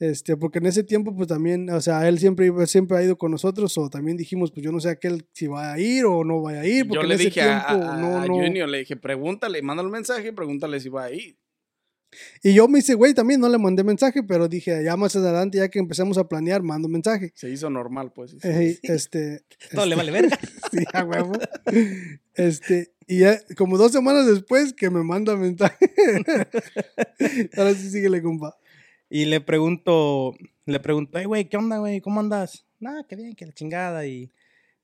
Este, 0.00 0.36
porque 0.36 0.58
en 0.58 0.66
ese 0.66 0.84
tiempo, 0.84 1.16
pues 1.16 1.26
también, 1.26 1.68
o 1.70 1.80
sea, 1.80 2.06
él 2.06 2.18
siempre, 2.20 2.52
siempre 2.66 2.96
ha 2.98 3.02
ido 3.02 3.18
con 3.18 3.32
nosotros, 3.32 3.76
o 3.78 3.88
también 3.90 4.16
dijimos, 4.16 4.52
pues 4.52 4.62
yo 4.64 4.70
no 4.70 4.78
sé 4.78 4.90
aquel 4.90 5.26
si 5.32 5.48
va 5.48 5.72
a 5.72 5.80
ir 5.80 6.04
o 6.04 6.22
no 6.22 6.40
vaya 6.42 6.60
a 6.60 6.66
ir, 6.66 6.86
porque 6.86 6.94
Yo 6.98 7.02
en 7.02 7.08
le 7.08 7.14
ese 7.16 7.24
dije 7.24 7.40
a, 7.42 7.66
tiempo 7.66 7.84
a- 7.84 7.96
no, 7.96 8.18
a 8.18 8.26
no. 8.26 8.34
Junior, 8.34 8.68
le 8.68 8.78
dije, 8.78 8.96
pregúntale, 8.96 9.60
mándale 9.62 9.86
un 9.86 9.92
mensaje 9.92 10.28
y 10.28 10.32
pregúntale 10.32 10.78
si 10.78 10.88
va 10.88 11.04
a 11.04 11.10
ir. 11.12 11.36
Y 12.42 12.54
yo 12.54 12.68
me 12.68 12.78
hice, 12.78 12.94
güey, 12.94 13.12
también 13.12 13.40
no 13.40 13.48
le 13.48 13.58
mandé 13.58 13.82
mensaje, 13.84 14.22
pero 14.22 14.48
dije, 14.48 14.82
ya 14.84 14.96
más 14.96 15.14
adelante, 15.16 15.58
ya 15.58 15.68
que 15.68 15.78
empecemos 15.78 16.16
a 16.16 16.28
planear, 16.28 16.62
mando 16.62 16.88
mensaje. 16.88 17.32
Se 17.34 17.50
hizo 17.50 17.68
normal, 17.68 18.12
pues. 18.14 18.30
sí, 18.30 18.38
sí. 18.40 18.48
Ey, 18.48 18.78
este, 18.84 19.42
Todo 19.72 19.84
le 19.84 19.94
este, 19.94 19.96
vale 19.96 20.12
ver. 20.12 20.38
Sí, 20.70 20.84
a 20.92 21.04
huevo. 21.04 21.32
Este, 22.34 22.92
y 23.08 23.20
ya 23.20 23.40
como 23.56 23.78
dos 23.78 23.90
semanas 23.90 24.26
después 24.26 24.74
que 24.74 24.90
me 24.90 25.02
manda 25.02 25.34
mensaje. 25.34 25.90
Ahora 27.56 27.72
sí 27.72 27.88
síguele, 27.90 28.22
compa. 28.22 28.56
Y 29.08 29.24
le 29.24 29.40
pregunto, 29.40 30.34
le 30.66 30.78
pregunto, 30.78 31.18
hey, 31.18 31.24
güey, 31.24 31.48
¿qué 31.48 31.56
onda, 31.56 31.78
güey? 31.78 32.02
¿Cómo 32.02 32.20
andas? 32.20 32.66
Nada, 32.78 33.06
qué 33.08 33.16
bien, 33.16 33.34
que 33.34 33.46
la 33.46 33.52
chingada. 33.52 34.06
Y, 34.06 34.30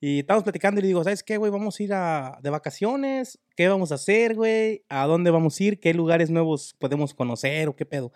y 0.01 0.21
estamos 0.21 0.43
platicando 0.43 0.81
y 0.81 0.83
le 0.83 0.89
digo, 0.89 1.05
¿sabes 1.05 1.23
qué, 1.23 1.37
güey? 1.37 1.53
Vamos 1.53 1.79
a 1.79 1.83
ir 1.83 1.93
a, 1.93 2.39
de 2.43 2.49
vacaciones. 2.49 3.39
¿Qué 3.57 3.69
vamos 3.69 3.93
a 3.93 3.97
hacer, 3.97 4.35
güey? 4.35 4.85
¿A 4.89 5.05
dónde 5.07 5.31
vamos 5.31 5.61
a 5.61 5.65
ir? 5.65 5.79
¿Qué 5.79 5.93
lugares 5.93 6.31
nuevos 6.31 6.75
podemos 6.79 7.13
conocer 7.13 7.69
o 7.69 7.77
qué 7.77 7.85
pedo? 7.85 8.11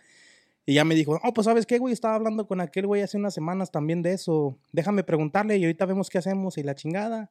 Y 0.65 0.75
ya 0.75 0.87
me 0.87 0.95
dijo, 0.95 1.21
oh, 1.23 1.35
pues 1.35 1.45
¿sabes 1.45 1.67
qué, 1.67 1.77
güey? 1.77 1.93
Estaba 1.93 2.15
hablando 2.15 2.47
con 2.47 2.63
aquel 2.63 2.87
güey 2.87 3.03
hace 3.03 3.19
unas 3.19 3.35
semanas 3.35 3.71
también 3.71 4.01
de 4.01 4.15
eso. 4.15 4.59
Déjame 4.73 5.05
preguntarle 5.05 5.59
y 5.59 5.65
ahorita 5.65 5.85
vemos 5.85 6.09
qué 6.09 6.17
hacemos 6.17 6.57
y 6.57 6.63
la 6.63 6.75
chingada. 6.75 7.31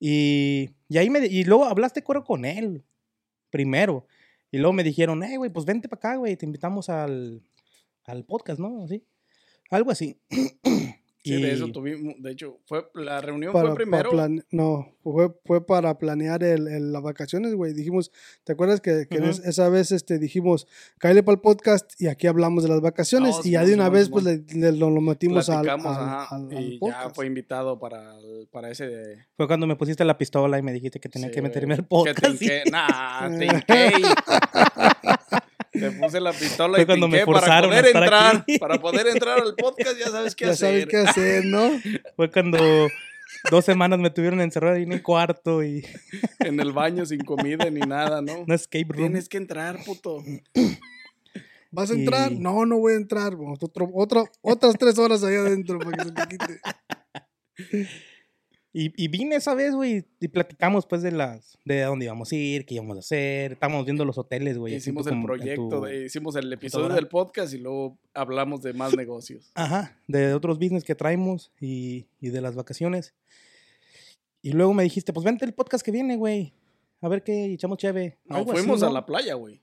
Y, 0.00 0.70
y 0.88 0.98
ahí 0.98 1.10
me, 1.10 1.24
y 1.26 1.44
luego 1.44 1.66
hablaste 1.66 2.02
cuero 2.02 2.24
con 2.24 2.44
él 2.44 2.82
primero. 3.50 4.06
Y 4.50 4.58
luego 4.58 4.72
me 4.72 4.82
dijeron, 4.82 5.22
hey, 5.22 5.36
güey, 5.36 5.50
pues 5.50 5.66
vente 5.66 5.88
para 5.88 5.98
acá, 5.98 6.16
güey, 6.16 6.36
te 6.36 6.46
invitamos 6.46 6.88
al, 6.88 7.42
al 8.04 8.24
podcast, 8.24 8.58
¿no? 8.58 8.82
Así. 8.82 9.04
Algo 9.70 9.90
así. 9.92 10.20
Sí, 11.22 11.40
de 11.42 11.52
eso 11.52 11.66
Y- 11.66 11.72
tuvimos, 11.72 12.14
de 12.18 12.30
hecho, 12.30 12.58
fue, 12.66 12.88
la 12.94 13.20
reunión 13.20 13.52
Para- 13.52 13.68
fue 13.68 13.76
primero. 13.76 14.08
plan- 14.10 14.42
no, 14.50 14.94
fue, 15.02 15.30
fue 15.44 15.66
para 15.66 15.98
planear 15.98 16.42
el, 16.42 16.66
el- 16.66 16.92
las 16.92 17.02
vacaciones, 17.02 17.54
güey. 17.54 17.74
Dijimos, 17.74 18.10
¿te 18.44 18.52
acuerdas 18.52 18.80
que, 18.80 19.06
que 19.06 19.18
Ujú. 19.18 19.28
es- 19.28 19.38
esa 19.40 19.68
vez 19.68 19.92
este, 19.92 20.18
dijimos, 20.18 20.66
cállale 20.98 21.22
para 21.22 21.34
el 21.34 21.40
podcast 21.42 21.92
y 22.00 22.06
aquí 22.06 22.26
hablamos 22.26 22.62
de 22.62 22.70
las 22.70 22.80
vacaciones? 22.80 23.36
No, 23.36 23.40
y 23.44 23.50
ya 23.50 23.60
Simón, 23.60 23.68
de 23.68 23.74
una 23.74 23.84
Simón, 23.84 23.92
vez, 23.92 24.08
pues 24.08 24.24
le, 24.24 24.44
le- 24.58 24.72
lo, 24.72 24.88
lo 24.88 25.00
metimos 25.02 25.50
al, 25.50 25.68
al- 25.68 25.80
ajá, 25.80 26.24
al- 26.34 26.48
al 26.56 26.62
y 26.62 26.72
ya 26.74 26.78
podcast. 26.80 27.14
fue 27.14 27.26
invitado 27.26 27.78
para, 27.78 28.18
el- 28.18 28.48
para 28.50 28.70
ese 28.70 28.88
de... 28.88 29.18
Fue 29.36 29.46
cuando 29.46 29.66
me 29.66 29.76
pusiste 29.76 30.04
la 30.06 30.16
pistola 30.16 30.58
y 30.58 30.62
me 30.62 30.72
dijiste 30.72 31.00
que 31.00 31.10
tenía 31.10 31.28
sí, 31.28 31.34
que 31.34 31.42
meterme 31.42 31.74
al 31.74 31.80
que 31.80 31.86
podcast. 31.86 32.18
te 32.22 32.36
sí. 32.38 32.44
hinqué, 32.46 32.62
nah, 32.70 33.28
te 33.38 33.44
hinqué. 33.44 33.92
Te 35.72 35.90
puse 35.92 36.20
la 36.20 36.32
pistola 36.32 36.74
Fue 36.74 36.82
y 36.82 36.86
cuando 36.86 37.06
me 37.08 37.18
para 37.24 37.38
forzaron 37.40 37.72
a 37.72 37.76
poder 37.80 37.96
entrar. 37.96 38.36
aquí. 38.36 38.58
Para 38.58 38.78
poder 38.80 39.06
entrar 39.06 39.40
al 39.40 39.54
podcast 39.54 39.98
ya 39.98 40.08
sabes 40.10 40.34
qué 40.34 40.46
ya 40.46 40.50
hacer. 40.52 40.68
sabes 40.68 40.86
qué 40.86 40.96
hacer, 40.96 41.44
¿no? 41.44 41.70
Fue 42.16 42.30
cuando 42.30 42.88
dos 43.50 43.64
semanas 43.64 43.98
me 44.00 44.10
tuvieron 44.10 44.40
encerrado 44.40 44.76
ahí 44.76 44.82
en 44.82 44.92
el 44.92 45.02
cuarto 45.02 45.62
y 45.62 45.86
En 46.40 46.58
el 46.60 46.72
baño 46.72 47.06
sin 47.06 47.20
comida 47.20 47.70
ni 47.70 47.80
nada, 47.80 48.20
¿no? 48.20 48.44
no 48.46 48.54
escape 48.54 48.86
room. 48.88 48.98
Tienes 49.08 49.28
que 49.28 49.36
entrar, 49.36 49.78
puto. 49.84 50.22
¿Vas 51.70 51.90
a 51.92 51.94
entrar? 51.94 52.32
Y- 52.32 52.38
No, 52.40 52.66
no 52.66 52.78
voy 52.78 52.94
a 52.94 52.96
entrar. 52.96 53.34
Otro, 53.60 53.88
otro, 53.94 54.24
otras 54.42 54.74
tres 54.76 54.98
horas 54.98 55.22
allá 55.22 55.38
adentro 55.40 55.78
para 55.78 55.96
que 55.98 56.04
se 56.04 56.10
te 56.12 56.26
quite. 56.28 56.60
Y, 58.72 58.92
y 59.02 59.08
vine 59.08 59.34
esa 59.34 59.54
vez, 59.54 59.74
güey, 59.74 60.04
y 60.20 60.28
platicamos 60.28 60.86
pues 60.86 61.02
de 61.02 61.10
las, 61.10 61.58
de 61.64 61.80
dónde 61.82 62.04
íbamos 62.04 62.30
a 62.30 62.36
ir, 62.36 62.64
qué 62.64 62.74
íbamos 62.74 62.96
a 62.96 63.00
hacer. 63.00 63.52
Estábamos 63.54 63.84
viendo 63.84 64.04
los 64.04 64.16
hoteles, 64.16 64.58
güey. 64.58 64.76
Hicimos 64.76 65.08
el 65.08 65.20
proyecto, 65.22 65.68
tu- 65.68 65.80
de- 65.82 66.04
hicimos 66.06 66.36
el 66.36 66.52
episodio 66.52 66.88
del 66.88 67.08
podcast 67.08 67.52
y 67.52 67.58
luego 67.58 67.98
hablamos 68.14 68.62
de 68.62 68.72
más 68.72 68.96
negocios. 68.96 69.50
Ajá, 69.54 69.98
de 70.06 70.34
otros 70.34 70.58
business 70.60 70.84
que 70.84 70.94
traemos 70.94 71.50
y, 71.60 72.06
y 72.20 72.28
de 72.28 72.40
las 72.40 72.54
vacaciones. 72.54 73.12
Y 74.40 74.52
luego 74.52 74.72
me 74.72 74.84
dijiste, 74.84 75.12
pues 75.12 75.24
vente 75.24 75.44
el 75.44 75.52
podcast 75.52 75.84
que 75.84 75.90
viene, 75.90 76.16
güey. 76.16 76.54
A 77.00 77.08
ver 77.08 77.24
qué 77.24 77.46
echamos 77.46 77.76
chévere. 77.78 78.18
No, 78.24 78.36
así, 78.36 78.50
fuimos 78.52 78.82
a 78.84 78.90
la 78.90 79.04
playa, 79.04 79.34
güey. 79.34 79.60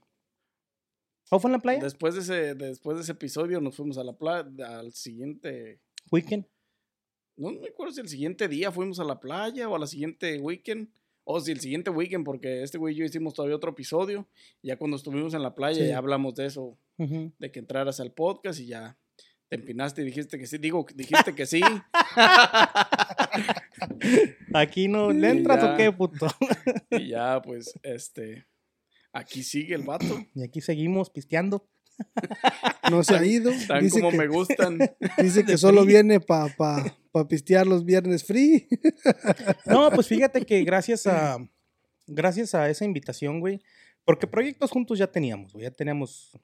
¿O 1.30 1.40
fue 1.40 1.50
en 1.50 1.54
la 1.54 1.60
playa? 1.60 1.82
Después 1.84 2.14
de 2.16 2.22
ese, 2.22 2.56
después 2.56 2.98
de 2.98 3.04
ese 3.04 3.12
episodio 3.14 3.62
nos 3.62 3.76
fuimos 3.76 3.98
a 3.98 4.04
la 4.04 4.14
playa, 4.14 4.80
al 4.80 4.92
siguiente, 4.94 5.80
Weekend. 6.12 6.46
No 7.38 7.52
me 7.52 7.68
acuerdo 7.70 7.94
si 7.94 8.02
el 8.02 8.10
siguiente 8.10 8.48
día 8.48 8.72
fuimos 8.72 9.00
a 9.00 9.04
la 9.04 9.20
playa 9.20 9.70
o 9.70 9.76
a 9.76 9.80
la 9.80 9.88
siguiente 9.88 10.38
weekend. 10.40 10.90
O 11.30 11.42
si 11.42 11.52
el 11.52 11.60
siguiente 11.60 11.90
weekend, 11.90 12.24
porque 12.24 12.64
este 12.64 12.78
güey 12.78 12.96
y 12.96 13.00
yo 13.00 13.04
hicimos 13.06 13.34
todavía 13.34 13.58
otro 13.58 13.72
episodio. 13.72 14.26
Ya 14.64 14.78
cuando 14.78 14.96
estuvimos 14.96 15.34
en 15.34 15.44
la 15.44 15.56
playa 15.56 15.82
Sí. 15.84 15.90
ya 15.90 15.98
hablamos 15.98 16.36
de 16.36 16.46
eso, 16.46 16.78
de 16.98 17.52
que 17.52 17.60
entraras 17.60 18.00
al 18.00 18.14
podcast 18.14 18.62
y 18.62 18.68
ya 18.68 18.98
te 19.50 19.58
empinaste 19.58 20.04
y 20.04 20.06
dijiste 20.06 20.40
que 20.40 20.48
sí. 20.48 20.58
Digo, 20.58 20.86
dijiste 20.96 21.36
que 21.36 21.46
sí. 21.46 21.60
Aquí 24.54 24.88
no 24.88 25.12
le 25.12 25.30
entras 25.30 25.62
ya. 25.62 25.74
o 25.74 25.78
qué, 25.78 25.92
puto. 25.92 26.28
y 26.92 27.10
ya, 27.10 27.42
pues, 27.42 27.78
este, 27.84 28.46
aquí 29.12 29.44
sigue 29.44 29.76
el 29.76 29.84
vato. 29.84 30.06
y 30.34 30.44
aquí 30.44 30.62
seguimos 30.62 31.10
pisteando. 31.10 31.68
No 32.92 33.04
se 33.04 33.16
ha 33.16 33.26
ido. 33.26 33.52
Tan 33.68 33.84
Dice 33.84 34.00
como 34.00 34.12
que, 34.12 34.18
me 34.18 34.28
gustan. 34.28 34.78
dice 35.22 35.44
que 35.46 35.58
solo 35.58 35.82
free. 35.84 35.94
viene 35.94 36.20
para 36.20 36.54
pa, 36.56 36.84
pa 37.12 37.28
pistear 37.28 37.68
los 37.68 37.84
viernes 37.86 38.24
free. 38.24 38.68
No, 39.66 39.90
pues 39.92 40.08
fíjate 40.08 40.46
que 40.46 40.64
gracias 40.64 41.08
a 41.08 41.38
gracias 42.08 42.56
a 42.56 42.70
esa 42.70 42.86
invitación, 42.86 43.40
güey, 43.40 43.62
porque 44.06 44.28
proyectos 44.28 44.72
juntos 44.72 44.98
ya 44.98 45.08
teníamos, 45.08 45.52
güey, 45.54 45.66
ya 45.66 45.72
teníamos 45.72 46.38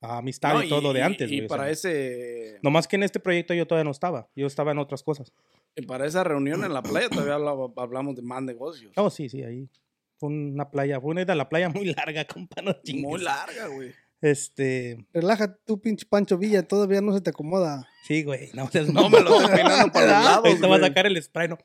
amistad 0.00 0.54
No, 0.54 0.62
y 0.62 0.68
todo 0.70 0.80
lo 0.80 0.92
de 0.94 1.02
antes, 1.02 1.30
Y, 1.30 1.36
güey. 1.36 1.44
o 1.44 1.48
para 1.48 1.64
sea, 1.64 1.72
ese, 1.72 2.58
Nomás 2.62 2.88
que 2.88 2.96
en 2.96 3.02
este 3.02 3.20
proyecto 3.20 3.52
yo 3.52 3.66
todavía 3.66 3.84
no 3.84 3.90
estaba, 3.90 4.28
yo 4.34 4.46
estaba 4.46 4.72
en 4.72 4.78
otras 4.78 5.02
cosas. 5.02 5.30
y 5.76 5.82
para 5.82 6.06
esa 6.06 6.24
reunión 6.24 6.64
en 6.64 6.72
la 6.72 6.82
playa 6.82 7.10
todavía 7.10 7.34
hablamos 7.76 8.16
de 8.16 8.22
más 8.22 8.42
negocios. 8.42 8.92
Oh, 8.96 9.10
sí, 9.10 9.28
sí, 9.28 9.42
ahí. 9.42 9.68
Fue 10.16 10.30
una 10.30 10.70
playa, 10.70 10.98
fue 11.00 11.10
una 11.10 11.22
ida 11.22 11.34
a 11.34 11.36
la 11.36 11.48
playa 11.50 11.68
muy 11.68 11.84
larga, 11.94 12.24
compa, 12.24 12.62
no. 12.62 12.74
Muy 12.94 13.20
larga, 13.20 13.66
güey. 13.68 13.92
Este, 14.22 15.06
Relájate 15.14 15.58
tú, 15.64 15.80
pinche 15.80 16.04
Pancho 16.06 16.36
Villa, 16.36 16.62
todavía 16.62 17.00
no 17.00 17.14
se 17.14 17.20
te 17.22 17.30
acomoda. 17.30 17.88
sí, 18.06 18.22
güey, 18.22 18.50
no 18.52 18.68
No 18.92 19.08
me 19.08 19.20
lo 19.20 19.40
estoy 19.40 19.56
peinando 19.56 19.92
para 19.92 20.06
los 20.06 20.12
lados, 20.24 20.44
Ahorita 20.46 20.66
vas 20.66 20.80
a 20.82 20.86
sacar 20.86 21.06
el 21.06 21.22
spray, 21.22 21.48
¿no? 21.48 21.58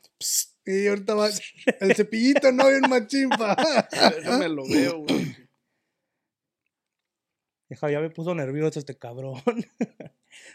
Y 0.64 0.86
ahorita 0.88 1.14
va 1.14 1.28
el 1.80 1.94
cepillito, 1.94 2.50
no 2.52 2.68
bien 2.68 2.80
machimpa. 2.88 3.56
Déjame 4.16 4.48
lo 4.48 4.66
veo, 4.68 4.98
güey. 5.00 5.36
Deja, 7.68 7.90
ya 7.90 8.00
me 8.00 8.10
puso 8.10 8.34
nervioso 8.34 8.78
este 8.78 8.96
cabrón. 8.96 9.42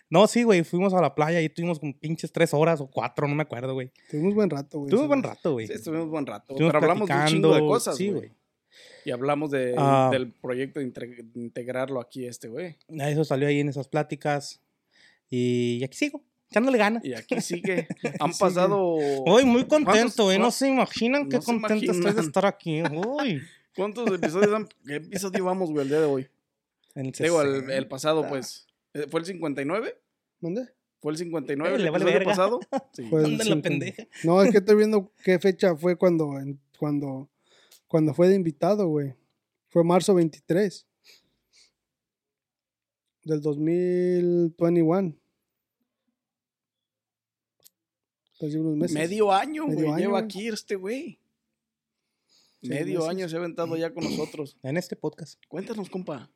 no, 0.09 0.27
sí, 0.27 0.43
güey, 0.43 0.63
fuimos 0.63 0.93
a 0.93 1.01
la 1.01 1.13
playa 1.13 1.41
y 1.41 1.45
estuvimos 1.45 1.79
como 1.79 1.97
pinches 1.99 2.31
tres 2.31 2.53
horas 2.53 2.79
o 2.81 2.89
cuatro, 2.89 3.27
no 3.27 3.35
me 3.35 3.43
acuerdo, 3.43 3.73
güey. 3.73 3.91
Tuvimos 4.09 4.33
buen 4.33 4.49
rato, 4.49 4.79
güey. 4.79 4.89
Tuvimos 4.89 5.07
buen 5.07 5.23
rato, 5.23 5.51
güey. 5.53 5.67
Sí, 5.67 5.73
estuvimos 5.73 6.09
buen 6.09 6.25
rato. 6.25 6.53
Estuvimos 6.53 6.73
Pero 6.73 6.83
hablamos 6.83 7.07
de 7.09 7.13
un 7.15 7.25
chingo 7.27 7.47
de 7.49 7.53
platicando, 7.53 7.67
cosas, 7.73 7.97
Sí, 7.97 8.09
güey. 8.09 8.27
güey. 8.27 8.40
Y 9.05 9.11
hablamos 9.11 9.51
de, 9.51 9.75
Ah. 9.77 10.09
del 10.11 10.31
proyecto 10.31 10.79
de, 10.79 10.85
integrarlo 11.35 11.99
aquí, 11.99 12.25
este 12.25 12.47
güey. 12.47 12.77
A 12.99 13.09
Eso 13.09 13.23
salió 13.23 13.47
ahí 13.47 13.59
en 13.59 13.69
esas 13.69 13.87
pláticas. 13.87 14.61
Y 15.29 15.83
aquí 15.83 15.97
sigo. 15.97 16.23
echándole 16.49 16.77
ganas. 16.77 17.03
Y 17.05 17.13
aquí 17.13 17.39
sigue. 17.41 17.87
Han 18.19 18.31
pasado. 18.37 18.95
Uy, 18.95 19.45
muy 19.45 19.65
contento, 19.65 20.25
¿Cuántos- 20.25 20.33
¿eh? 20.33 20.39
No 20.39 20.51
se 20.51 20.67
imaginan 20.67 21.29
qué 21.29 21.37
no 21.37 21.43
contento 21.43 21.75
estoy 21.75 21.87
de 21.93 21.97
imaginan. 22.01 22.25
estar 22.25 22.45
aquí. 22.45 22.81
Uy. 22.83 23.41
¿Cuántos 23.75 24.11
episodios 24.13 24.53
han- 24.53 24.67
¿Qué 24.85 24.95
episodio 24.97 25.45
vamos, 25.45 25.71
güey, 25.71 25.83
el 25.83 25.89
día 25.89 25.99
de 26.01 26.05
hoy? 26.07 26.27
El 26.93 27.11
Digo, 27.13 27.41
el, 27.41 27.51
60. 27.53 27.77
el 27.77 27.87
pasado, 27.87 28.27
pues. 28.27 28.67
Eh, 28.93 29.05
¿Fue 29.09 29.21
el 29.21 29.25
59? 29.25 29.97
¿Dónde? 30.41 30.67
¿Fue 30.99 31.13
el 31.13 31.17
59 31.17 31.71
Eh, 31.73 31.77
el 31.77 31.83
le 31.85 31.89
vale 31.89 32.03
episodio 32.03 32.19
verga. 32.19 32.31
pasado? 32.31 32.59
Sí. 32.91 33.03
La 33.09 33.25
50. 33.25 33.61
pendeja. 33.69 34.03
No, 34.25 34.43
es 34.43 34.51
que 34.51 34.57
estoy 34.57 34.75
viendo 34.75 35.09
qué 35.23 35.39
fecha 35.39 35.73
fue 35.77 35.95
cuando, 35.95 36.33
cuando, 36.77 37.29
cuando 37.91 38.13
fue 38.13 38.29
de 38.29 38.35
invitado, 38.35 38.87
güey. 38.87 39.15
Fue 39.67 39.83
marzo 39.83 40.13
23 40.13 40.87
del 43.23 43.41
2021. 43.41 45.13
Hace 48.35 48.57
unos 48.59 48.77
meses. 48.77 48.95
Medio 48.95 49.29
año, 49.33 49.67
Medio 49.67 49.79
güey. 49.79 49.89
año, 49.89 49.97
Lleva 49.97 50.19
aquí 50.19 50.47
este 50.47 50.75
güey. 50.75 51.19
Medio 52.61 52.99
meses. 52.99 53.09
año 53.09 53.27
se 53.29 53.35
ha 53.35 53.39
aventado 53.39 53.75
ya 53.75 53.93
con 53.93 54.05
nosotros. 54.05 54.57
En 54.63 54.77
este 54.77 54.95
podcast. 54.95 55.37
Cuéntanos, 55.49 55.89
compa. 55.89 56.31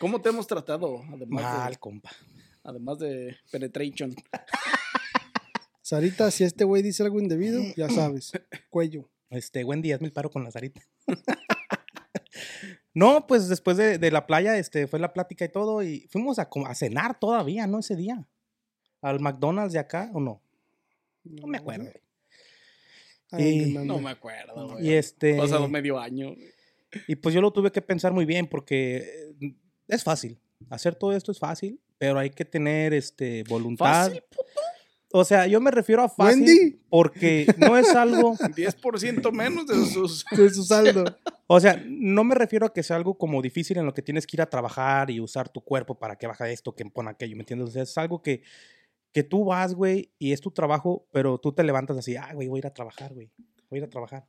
¿Cómo 0.00 0.22
te 0.22 0.30
hemos 0.30 0.46
tratado? 0.46 1.02
Además 1.12 1.42
Mal, 1.44 1.72
de, 1.72 1.78
compa. 1.78 2.10
además 2.62 2.98
de 2.98 3.36
penetration. 3.52 4.14
Sarita, 5.82 6.30
si 6.30 6.44
este 6.44 6.64
güey 6.64 6.82
dice 6.82 7.02
algo 7.02 7.20
indebido, 7.20 7.62
ya 7.76 7.88
sabes. 7.90 8.32
Cuello. 8.70 9.10
Este, 9.28 9.64
buen 9.64 9.82
día, 9.82 9.96
hazme 9.96 10.06
el 10.06 10.12
paro 10.14 10.30
con 10.30 10.42
la 10.44 10.50
Sarita. 10.50 10.80
No, 12.94 13.26
pues 13.26 13.48
después 13.48 13.76
de, 13.76 13.98
de 13.98 14.10
la 14.10 14.26
playa, 14.26 14.58
este, 14.58 14.86
fue 14.86 14.98
la 14.98 15.12
plática 15.12 15.44
y 15.44 15.48
todo, 15.48 15.82
y 15.82 16.06
fuimos 16.10 16.38
a, 16.38 16.48
cenar 16.74 17.18
todavía, 17.18 17.66
¿no? 17.66 17.78
Ese 17.78 17.96
día. 17.96 18.26
Al 19.00 19.20
McDonald's 19.20 19.72
de 19.72 19.78
acá, 19.78 20.10
¿o 20.14 20.20
no? 20.20 20.40
No 21.24 21.46
me 21.46 21.58
acuerdo. 21.58 21.90
Ay, 23.30 23.62
Y-. 23.62 23.72
No 23.86 23.98
me 23.98 24.10
acuerdo, 24.10 24.68
güey. 24.68 24.86
Y 24.86 24.92
este. 24.92 25.36
Pasado 25.36 25.68
medio 25.68 25.98
año. 25.98 26.34
Y 27.08 27.16
pues 27.16 27.34
yo 27.34 27.40
lo 27.40 27.52
tuve 27.52 27.72
que 27.72 27.82
pensar 27.82 28.12
muy 28.12 28.24
bien 28.24 28.46
porque 28.46 29.34
eh, 29.40 29.54
es 29.88 30.04
fácil. 30.04 30.38
Hacer 30.70 30.94
todo 30.94 31.12
esto 31.12 31.32
es 31.32 31.38
fácil, 31.38 31.80
pero 31.98 32.18
hay 32.18 32.30
que 32.30 32.44
tener 32.44 32.94
este 32.94 33.42
voluntad. 33.44 34.06
¿Fácil, 34.06 34.22
O 35.16 35.24
sea, 35.24 35.46
yo 35.46 35.60
me 35.60 35.70
refiero 35.70 36.02
a 36.02 36.08
fácil 36.08 36.42
Wendy. 36.44 36.80
porque 36.90 37.46
no 37.58 37.76
es 37.76 37.94
algo, 37.94 38.34
10% 38.36 39.30
menos 39.30 39.64
de 39.68 39.86
sus. 39.86 40.24
De 40.36 40.50
su 40.50 40.64
saldo. 40.64 41.04
o 41.46 41.60
sea, 41.60 41.80
no 41.86 42.24
me 42.24 42.34
refiero 42.34 42.66
a 42.66 42.72
que 42.72 42.82
sea 42.82 42.96
algo 42.96 43.16
como 43.16 43.40
difícil 43.40 43.78
en 43.78 43.86
lo 43.86 43.94
que 43.94 44.02
tienes 44.02 44.26
que 44.26 44.36
ir 44.36 44.42
a 44.42 44.50
trabajar 44.50 45.12
y 45.12 45.20
usar 45.20 45.48
tu 45.48 45.60
cuerpo 45.60 45.96
para 46.00 46.16
que 46.16 46.26
baja 46.26 46.50
esto, 46.50 46.74
que 46.74 46.84
pone 46.86 47.10
aquello, 47.10 47.36
¿me 47.36 47.42
entiendes? 47.42 47.68
O 47.68 47.70
sea, 47.70 47.84
es 47.84 47.96
algo 47.96 48.22
que, 48.22 48.42
que 49.12 49.22
tú 49.22 49.44
vas, 49.44 49.74
güey, 49.74 50.10
y 50.18 50.32
es 50.32 50.40
tu 50.40 50.50
trabajo, 50.50 51.06
pero 51.12 51.38
tú 51.38 51.52
te 51.52 51.62
levantas 51.62 51.96
así, 51.96 52.16
ah, 52.16 52.30
güey, 52.34 52.48
voy 52.48 52.58
a 52.58 52.62
ir 52.62 52.66
a 52.66 52.74
trabajar, 52.74 53.14
güey, 53.14 53.30
voy 53.70 53.76
a 53.76 53.78
ir 53.78 53.84
a 53.84 53.90
trabajar. 53.90 54.26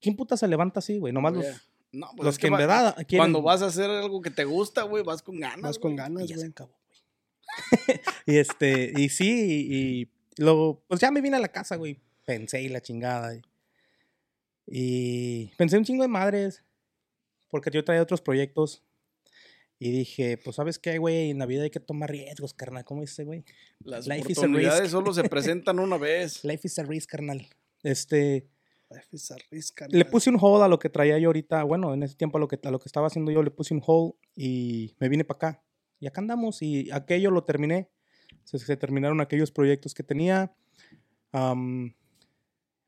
¿Quién 0.00 0.14
puta 0.14 0.36
se 0.36 0.46
levanta 0.46 0.78
así, 0.78 0.98
güey? 0.98 1.12
Nomás 1.12 1.32
los, 1.34 1.44
Oye, 1.44 1.54
No, 1.90 2.06
pues 2.16 2.24
los 2.24 2.34
es 2.36 2.38
que 2.38 2.46
en 2.46 2.52
va- 2.52 2.58
verdad 2.58 2.94
quieren... 3.08 3.18
Cuando 3.18 3.42
vas 3.42 3.62
a 3.62 3.66
hacer 3.66 3.90
algo 3.90 4.22
que 4.22 4.30
te 4.30 4.44
gusta, 4.44 4.82
güey, 4.84 5.02
vas 5.02 5.22
con 5.22 5.40
ganas. 5.40 5.58
Más 5.60 5.78
con 5.80 5.96
güey. 5.96 6.04
Y 6.06 6.08
ganas, 6.08 6.22
ya 6.28 6.36
se 6.36 6.40
güey. 6.42 6.50
acabó, 6.52 6.70
güey. 6.86 8.00
y 8.26 8.36
este, 8.38 8.92
y 8.96 9.08
sí, 9.08 9.66
y, 9.68 10.00
y 10.02 10.08
luego, 10.42 10.82
pues 10.86 11.00
ya 11.00 11.10
me 11.10 11.20
vine 11.20 11.36
a 11.36 11.40
la 11.40 11.48
casa, 11.48 11.76
güey. 11.76 12.00
Pensé 12.24 12.62
y 12.62 12.68
la 12.68 12.80
chingada. 12.80 13.34
Y, 13.34 13.42
y 14.66 15.52
pensé 15.56 15.78
un 15.78 15.84
chingo 15.84 16.02
de 16.02 16.08
madres, 16.08 16.64
porque 17.50 17.70
yo 17.70 17.84
traía 17.84 18.02
otros 18.02 18.20
proyectos. 18.20 18.82
Y 19.82 19.90
dije, 19.92 20.36
pues, 20.36 20.56
¿sabes 20.56 20.78
qué, 20.78 20.98
güey? 20.98 21.30
En 21.30 21.38
la 21.38 21.46
vida 21.46 21.62
hay 21.62 21.70
que 21.70 21.80
tomar 21.80 22.10
riesgos, 22.10 22.52
carnal. 22.52 22.84
¿Cómo 22.84 23.00
dice, 23.00 23.24
güey? 23.24 23.44
Las 23.78 24.06
Life 24.06 24.30
is 24.30 24.36
a 24.38 24.42
oportunidades 24.42 24.80
risk. 24.82 24.92
solo 24.92 25.14
se 25.14 25.24
presentan 25.30 25.78
una 25.78 25.96
vez. 25.96 26.44
Life 26.44 26.66
is 26.66 26.78
a 26.78 26.82
risk, 26.82 27.08
carnal. 27.08 27.46
Este, 27.82 28.46
Life 28.90 29.06
is 29.12 29.30
a 29.30 29.36
risk, 29.50 29.80
le 29.80 29.86
carnal. 29.88 30.06
puse 30.10 30.28
un 30.28 30.36
hold 30.38 30.62
a 30.62 30.68
lo 30.68 30.78
que 30.78 30.90
traía 30.90 31.18
yo 31.18 31.30
ahorita. 31.30 31.64
Bueno, 31.64 31.94
en 31.94 32.02
ese 32.02 32.14
tiempo 32.14 32.36
a 32.36 32.40
lo 32.40 32.46
que, 32.46 32.58
a 32.62 32.70
lo 32.70 32.78
que 32.78 32.88
estaba 32.90 33.06
haciendo 33.06 33.30
yo 33.32 33.42
le 33.42 33.50
puse 33.50 33.72
un 33.72 33.82
hold 33.84 34.12
y 34.36 34.94
me 35.00 35.08
vine 35.08 35.24
para 35.24 35.36
acá. 35.36 35.64
Y 35.98 36.06
acá 36.06 36.20
andamos 36.20 36.60
y 36.60 36.90
aquello 36.90 37.30
lo 37.30 37.44
terminé. 37.44 37.88
Se, 38.50 38.58
se 38.58 38.76
terminaron 38.76 39.20
aquellos 39.20 39.50
proyectos 39.52 39.94
que 39.94 40.02
tenía. 40.02 40.52
Am, 41.32 41.94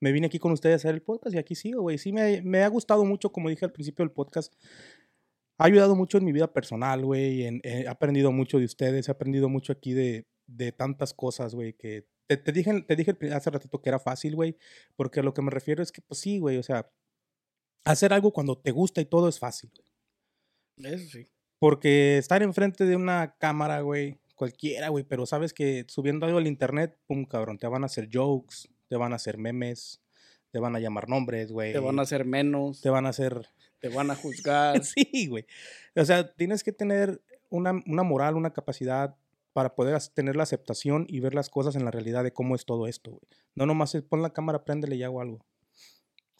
me 0.01 0.13
vine 0.13 0.27
aquí 0.27 0.39
con 0.39 0.53
ustedes 0.53 0.75
a 0.75 0.77
hacer 0.77 0.95
el 0.95 1.03
podcast 1.03 1.35
y 1.35 1.39
aquí 1.39 1.55
sigo, 1.55 1.83
güey. 1.83 1.99
Sí, 1.99 2.13
me, 2.13 2.43
me 2.43 2.63
ha 2.63 2.69
gustado 2.69 3.05
mucho, 3.05 3.31
como 3.31 3.49
dije 3.49 3.65
al 3.65 3.73
principio 3.73 4.05
del 4.05 4.13
podcast. 4.13 4.53
Ha 5.59 5.67
ayudado 5.67 5.95
mucho 5.95 6.19
en 6.19 6.25
mi 6.25 6.33
vida 6.33 6.53
personal, 6.53 7.05
güey. 7.05 7.45
eh, 7.47 7.61
He 7.63 7.89
aprendido 7.89 8.33
mucho 8.33 8.59
de 8.59 8.65
ustedes. 8.65 9.09
He 9.09 9.13
aprendido 9.13 9.49
mucho 9.49 9.73
aquí 9.73 9.93
de, 9.93 10.27
de 10.47 10.73
tantas 10.73 11.15
cosas, 11.15 11.55
güey. 11.55 11.75
Que 11.75 12.09
te, 12.27 12.37
te 12.37 12.51
dije, 12.51 12.83
te 12.83 12.97
dije 12.97 13.17
hace 13.33 13.51
ratito 13.51 13.81
que 13.81 13.89
era 13.91 14.01
fácil, 14.01 14.35
güey. 14.35 14.57
Porque 14.97 15.21
a 15.21 15.23
lo 15.23 15.33
que 15.35 15.43
me 15.43 15.51
refiero 15.53 15.83
es 15.83 15.93
que, 15.93 16.03
pues 16.03 16.19
sí, 16.21 16.39
güey. 16.41 16.57
O 16.57 16.63
sea, 16.65 16.91
hacer 17.85 18.13
algo 18.13 18.33
cuando 18.33 18.59
te 18.59 18.73
gusta 18.73 19.01
y 19.01 19.05
todo 19.05 19.29
es 19.29 19.39
fácil. 19.39 19.71
güey. 20.77 20.95
Eso 20.95 21.09
sí. 21.11 21.29
Porque 21.61 22.19
estar 22.19 22.43
enfrente 22.43 22.85
de 22.87 22.97
una 22.97 23.37
cámara, 23.39 23.83
güey, 23.83 24.19
cualquiera, 24.43 24.89
güey, 24.89 25.05
pero 25.05 25.25
sabes 25.25 25.55
que 25.55 25.85
subiendo 25.87 26.27
algo 26.27 26.39
al 26.39 26.49
internet, 26.49 26.99
pum, 27.07 27.25
cabrón, 27.25 27.59
te 27.59 27.69
van 27.69 27.85
a 27.85 27.87
hacer 27.87 28.09
jokes, 28.13 28.69
te 28.89 28.97
van 28.97 29.13
a 29.13 29.15
hacer 29.17 29.39
memes, 29.39 30.03
te 30.51 30.59
van 30.59 30.75
a 30.75 30.81
llamar 30.81 31.09
nombres, 31.09 31.53
güey. 31.53 31.73
Te 31.73 31.79
van 31.79 32.01
a 32.01 32.03
hacer 32.03 32.25
menos. 32.25 32.81
Te 32.81 32.91
van 32.91 33.07
a 33.07 33.11
hacer... 33.11 33.47
Te 33.79 33.89
van 33.89 34.11
a 34.11 34.17
juzgar. 34.17 34.83
sí, 34.85 35.29
güey. 35.29 35.47
O 35.95 36.05
sea, 36.05 36.35
tienes 36.35 36.65
que 36.65 36.73
tener 36.73 37.23
una, 37.51 37.81
una 37.87 38.03
moral, 38.03 38.35
una 38.35 38.53
capacidad 38.53 39.15
para 39.53 39.77
poder 39.77 39.97
tener 40.13 40.35
la 40.35 40.43
aceptación 40.43 41.07
y 41.09 41.21
ver 41.21 41.35
las 41.37 41.49
cosas 41.49 41.77
en 41.77 41.85
la 41.85 41.93
realidad 41.93 42.25
de 42.25 42.33
cómo 42.33 42.57
es 42.57 42.65
todo 42.65 42.89
esto, 42.89 43.13
güey. 43.13 43.23
No 43.55 43.65
nomás 43.65 43.95
es 43.95 44.03
pon 44.03 44.23
la 44.23 44.33
cámara, 44.33 44.65
préndele 44.65 44.97
y 44.97 45.05
hago 45.05 45.21
algo. 45.21 45.47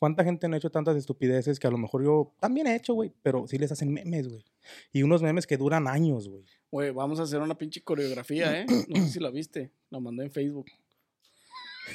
¿Cuánta 0.03 0.25
gente 0.25 0.49
no 0.49 0.55
ha 0.55 0.59
hecho 0.59 0.69
tantas 0.69 0.97
estupideces 0.97 1.61
que 1.61 1.69
a 1.69 1.71
lo 1.71 1.79
mejor 1.79 2.03
yo 2.03 2.35
también 2.41 2.67
he 2.67 2.75
hecho, 2.75 2.93
güey? 2.93 3.13
Pero 3.23 3.47
sí 3.47 3.57
les 3.57 3.71
hacen 3.71 3.93
memes, 3.93 4.27
güey. 4.27 4.45
Y 4.93 5.05
unos 5.05 5.23
memes 5.23 5.47
que 5.47 5.57
duran 5.57 5.87
años, 5.87 6.29
güey. 6.29 6.45
Güey, 6.73 6.91
vamos 6.91 7.21
a 7.21 7.23
hacer 7.23 7.39
una 7.41 7.57
pinche 7.57 7.85
coreografía, 7.85 8.63
¿eh? 8.63 8.67
No 8.89 8.97
sé 9.01 9.09
si 9.11 9.21
la 9.21 9.31
viste. 9.31 9.71
La 9.91 10.01
mandé 10.01 10.25
en 10.25 10.33
Facebook. 10.33 10.67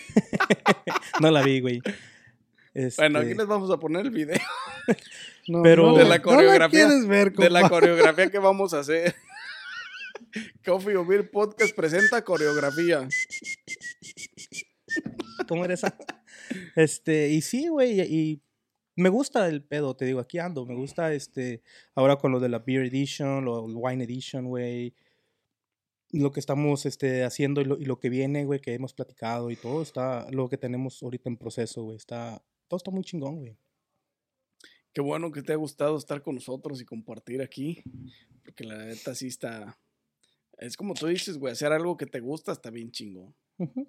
No 1.19 1.31
la 1.31 1.41
vi, 1.43 1.59
güey. 1.59 1.81
Bueno, 2.95 3.19
aquí 3.19 3.31
Este, 3.31 3.35
les 3.39 3.47
vamos 3.47 3.69
a 3.71 3.77
poner 3.77 4.05
el 4.05 4.11
video 4.11 4.37
No, 5.49 5.61
Pero- 5.61 5.87
no 5.87 5.97
De 5.97 6.03
la- 6.03 6.09
la 6.11 6.17
no 6.19 6.23
coreografía, 6.23 6.87
quieres 6.87 7.07
ver, 7.07 7.33
de 7.33 7.49
la 7.49 7.67
coreografía 7.67 8.29
que 8.31 8.39
vamos 8.39 8.73
a 8.73 8.79
hacer. 8.79 9.15
Coffee 10.65 10.95
Beer 11.05 11.29
Podcast 11.29 11.75
presenta 11.75 12.23
coreografía. 12.23 13.05
¿Cómo 15.49 15.65
era 15.65 15.73
esa? 15.73 15.93
Este, 16.75 17.29
y 17.29 17.41
sí, 17.41 17.67
güey, 17.67 17.99
y 18.01 18.41
me 18.95 19.09
gusta 19.09 19.47
el 19.47 19.63
pedo, 19.63 19.95
te 19.95 20.05
digo, 20.05 20.19
aquí 20.19 20.39
ando, 20.39 20.65
me 20.65 20.75
gusta 20.75 21.13
este, 21.13 21.61
ahora 21.95 22.17
con 22.17 22.31
lo 22.31 22.39
de 22.39 22.49
la 22.49 22.59
Beer 22.59 22.85
Edition, 22.85 23.45
lo 23.45 23.63
Wine 23.65 24.03
Edition, 24.03 24.47
güey, 24.47 24.93
lo 26.11 26.31
que 26.31 26.39
estamos 26.39 26.85
este, 26.85 27.23
haciendo 27.23 27.61
y 27.61 27.65
lo, 27.65 27.77
y 27.77 27.85
lo 27.85 27.99
que 27.99 28.09
viene, 28.09 28.45
güey, 28.45 28.59
que 28.59 28.73
hemos 28.73 28.93
platicado 28.93 29.51
y 29.51 29.55
todo 29.55 29.81
está, 29.81 30.29
lo 30.31 30.49
que 30.49 30.57
tenemos 30.57 31.01
ahorita 31.03 31.29
en 31.29 31.37
proceso, 31.37 31.83
güey, 31.83 31.97
está, 31.97 32.41
todo 32.67 32.77
está 32.77 32.91
muy 32.91 33.03
chingón, 33.03 33.37
güey. 33.37 33.57
Qué 34.97 35.01
bueno 35.01 35.31
que 35.31 35.43
te 35.43 35.53
ha 35.53 35.57
gustado 35.57 35.95
estar 35.95 36.23
con 36.23 36.33
nosotros 36.33 36.81
y 36.81 36.85
compartir 36.85 37.43
aquí. 37.43 37.83
Porque 38.43 38.63
la 38.63 38.83
neta 38.83 39.13
sí 39.13 39.27
está. 39.27 39.77
Es 40.57 40.75
como 40.75 40.95
tú 40.95 41.05
dices, 41.05 41.37
güey, 41.37 41.53
hacer 41.53 41.71
algo 41.71 41.97
que 41.97 42.07
te 42.07 42.19
gusta 42.19 42.51
está 42.51 42.71
bien 42.71 42.91
chingón. 42.91 43.35
Ujú, 43.59 43.87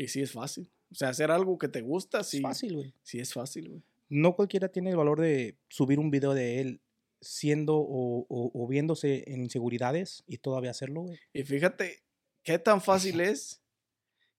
Y 0.00 0.08
sí 0.08 0.20
es 0.22 0.32
fácil. 0.32 0.70
O 0.92 0.94
sea, 0.94 1.08
hacer 1.08 1.30
algo 1.30 1.58
que 1.58 1.68
te 1.68 1.80
gusta, 1.82 2.20
Es 2.20 2.28
sí. 2.28 2.40
fácil, 2.40 2.76
güey. 2.76 2.94
Sí 3.02 3.18
es 3.18 3.32
fácil, 3.32 3.68
güey. 3.68 3.82
No 4.08 4.36
cualquiera 4.36 4.68
tiene 4.68 4.90
el 4.90 4.96
valor 4.96 5.20
de 5.20 5.56
subir 5.68 5.98
un 5.98 6.10
video 6.10 6.34
de 6.34 6.60
él 6.60 6.80
siendo 7.20 7.76
o, 7.76 8.24
o- 8.28 8.50
o 8.54 8.66
viéndose 8.68 9.24
en 9.26 9.42
inseguridades 9.42 10.22
y 10.26 10.38
todavía 10.38 10.70
hacerlo, 10.70 11.02
güey. 11.02 11.18
Y 11.32 11.42
fíjate 11.42 11.98
qué 12.44 12.58
tan 12.60 12.80
fácil 12.80 13.20
es 13.20 13.60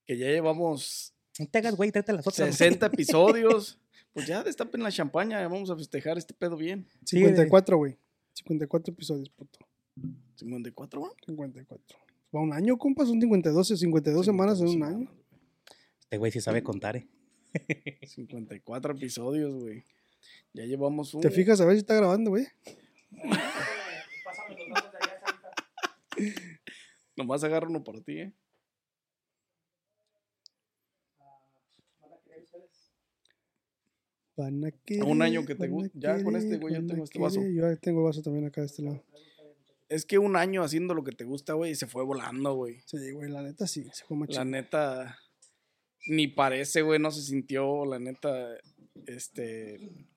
que 0.05 0.17
ya 0.17 0.27
llevamos 0.27 1.13
No 1.37 1.45
te 1.47 1.57
hagas, 1.59 1.75
güey, 1.75 1.91
tráete 1.91 2.13
las 2.13 2.25
otras. 2.25 2.37
güey. 2.47 2.53
60 2.53 2.85
episodios. 2.93 3.77
Pues 4.13 4.25
ya 4.25 4.41
destapen 4.43 4.81
la 4.81 4.91
champaña, 4.91 5.45
vamos 5.47 5.69
a 5.69 5.75
festejar 5.75 6.17
este 6.17 6.33
pedo 6.33 6.55
bien. 6.57 6.87
Sí, 7.05 7.17
de- 7.19 7.25
54, 7.27 7.77
güey. 7.77 7.97
54 8.33 8.93
episodios, 8.93 9.29
puto. 9.29 9.59
54, 10.35 10.99
¿no? 11.01 11.11
54. 11.25 11.97
Va 12.35 12.39
un 12.41 12.53
año, 12.53 12.77
compa, 12.77 13.05
son 13.05 13.19
52, 13.19 13.67
52 13.77 14.25
semanas 14.25 14.61
en 14.61 14.67
un 14.69 14.83
año. 14.83 15.11
Este 16.09 16.17
güey 16.17 16.31
sí 16.31 16.41
sabe 16.41 16.63
contar, 16.63 16.95
eh. 16.95 17.07
54 18.03 18.93
episodios, 18.95 19.53
güey. 19.53 19.83
Ya 20.53 20.65
llevamos 20.65 21.13
un. 21.13 21.21
¿Te 21.21 21.29
fijas 21.29 21.61
a 21.61 21.65
ver 21.65 21.75
si 21.75 21.81
está 21.81 21.93
grabando, 21.93 22.31
güey? 22.31 22.47
Nomás 27.15 27.43
agarra 27.43 27.67
uno 27.67 27.83
para 27.83 28.01
ti, 28.01 28.21
¿eh? 28.21 28.33
Van 34.35 34.63
a 34.63 35.05
un 35.05 35.21
año 35.21 35.45
que 35.45 35.53
te 35.53 35.67
van 35.67 35.71
a 35.71 35.73
gu- 35.73 35.91
ya 35.93 36.23
con 36.23 36.35
este, 36.37 36.57
güey, 36.57 36.73
yo 36.73 36.79
van 36.79 36.85
a 36.85 36.93
tengo 36.93 37.03
este 37.03 37.19
vaso. 37.19 37.41
querer. 37.41 37.55
Yo 37.71 37.77
tengo 37.79 37.99
el 37.99 38.05
vaso 38.05 38.21
también 38.21 38.45
acá 38.45 38.61
de 38.61 38.67
este 38.67 38.83
lado. 38.83 39.03
es 39.89 40.05
que 40.05 40.17
un 40.17 40.37
año 40.37 40.63
haciendo 40.63 40.93
lo 40.93 41.03
que 41.03 41.11
te 41.11 41.25
gusta, 41.25 41.53
güey, 41.53 41.75
se 41.75 41.87
fue 41.87 42.05
volando, 42.05 42.53
güey. 42.55 42.79
Sí, 42.85 43.11
güey, 43.11 43.29
la 43.29 43.41
neta 43.41 43.67
sí, 43.67 43.83
se 43.91 44.05
fue 44.05 44.15
La 44.15 44.19
machín. 44.21 44.51
neta, 44.51 45.19
ni 46.09 46.27
parece, 46.27 46.81
güey, 46.81 46.99
no 46.99 47.11
se 47.11 47.21
sintió, 47.21 47.85
la 47.85 47.99
neta, 47.99 48.57
este, 49.05 50.07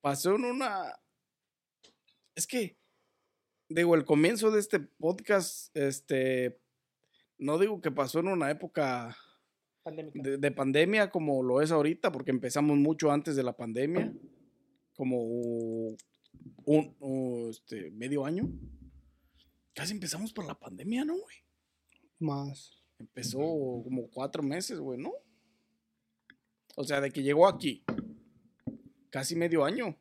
pasó 0.00 0.36
en 0.36 0.44
una, 0.44 1.00
es 2.34 2.46
que, 2.46 2.78
digo, 3.68 3.94
el 3.94 4.04
comienzo 4.04 4.50
de 4.50 4.60
este 4.60 4.80
podcast, 4.80 5.74
este, 5.74 6.60
no 7.38 7.58
digo 7.58 7.80
que 7.80 7.90
pasó 7.90 8.20
en 8.20 8.28
una 8.28 8.50
época 8.50 9.16
de, 9.86 10.36
de 10.36 10.50
pandemia 10.52 11.10
como 11.10 11.42
lo 11.42 11.62
es 11.62 11.70
ahorita, 11.70 12.12
porque 12.12 12.30
empezamos 12.30 12.76
mucho 12.76 13.10
antes 13.10 13.34
de 13.34 13.42
la 13.42 13.56
pandemia, 13.56 14.12
como 14.94 15.22
un, 15.22 15.96
un, 16.66 17.48
este, 17.50 17.90
medio 17.92 18.26
año. 18.26 18.50
Casi 19.74 19.92
empezamos 19.92 20.32
por 20.32 20.44
la 20.44 20.58
pandemia, 20.58 21.04
¿no, 21.04 21.14
güey? 21.14 21.36
Más. 22.18 22.77
Empezó 22.98 23.38
como 23.38 24.08
cuatro 24.10 24.42
meses, 24.42 24.78
güey, 24.78 24.98
¿no? 24.98 25.12
O 26.76 26.84
sea, 26.84 27.00
de 27.00 27.10
que 27.10 27.22
llegó 27.22 27.46
aquí. 27.46 27.84
Casi 29.10 29.36
medio 29.36 29.64
año. 29.64 29.96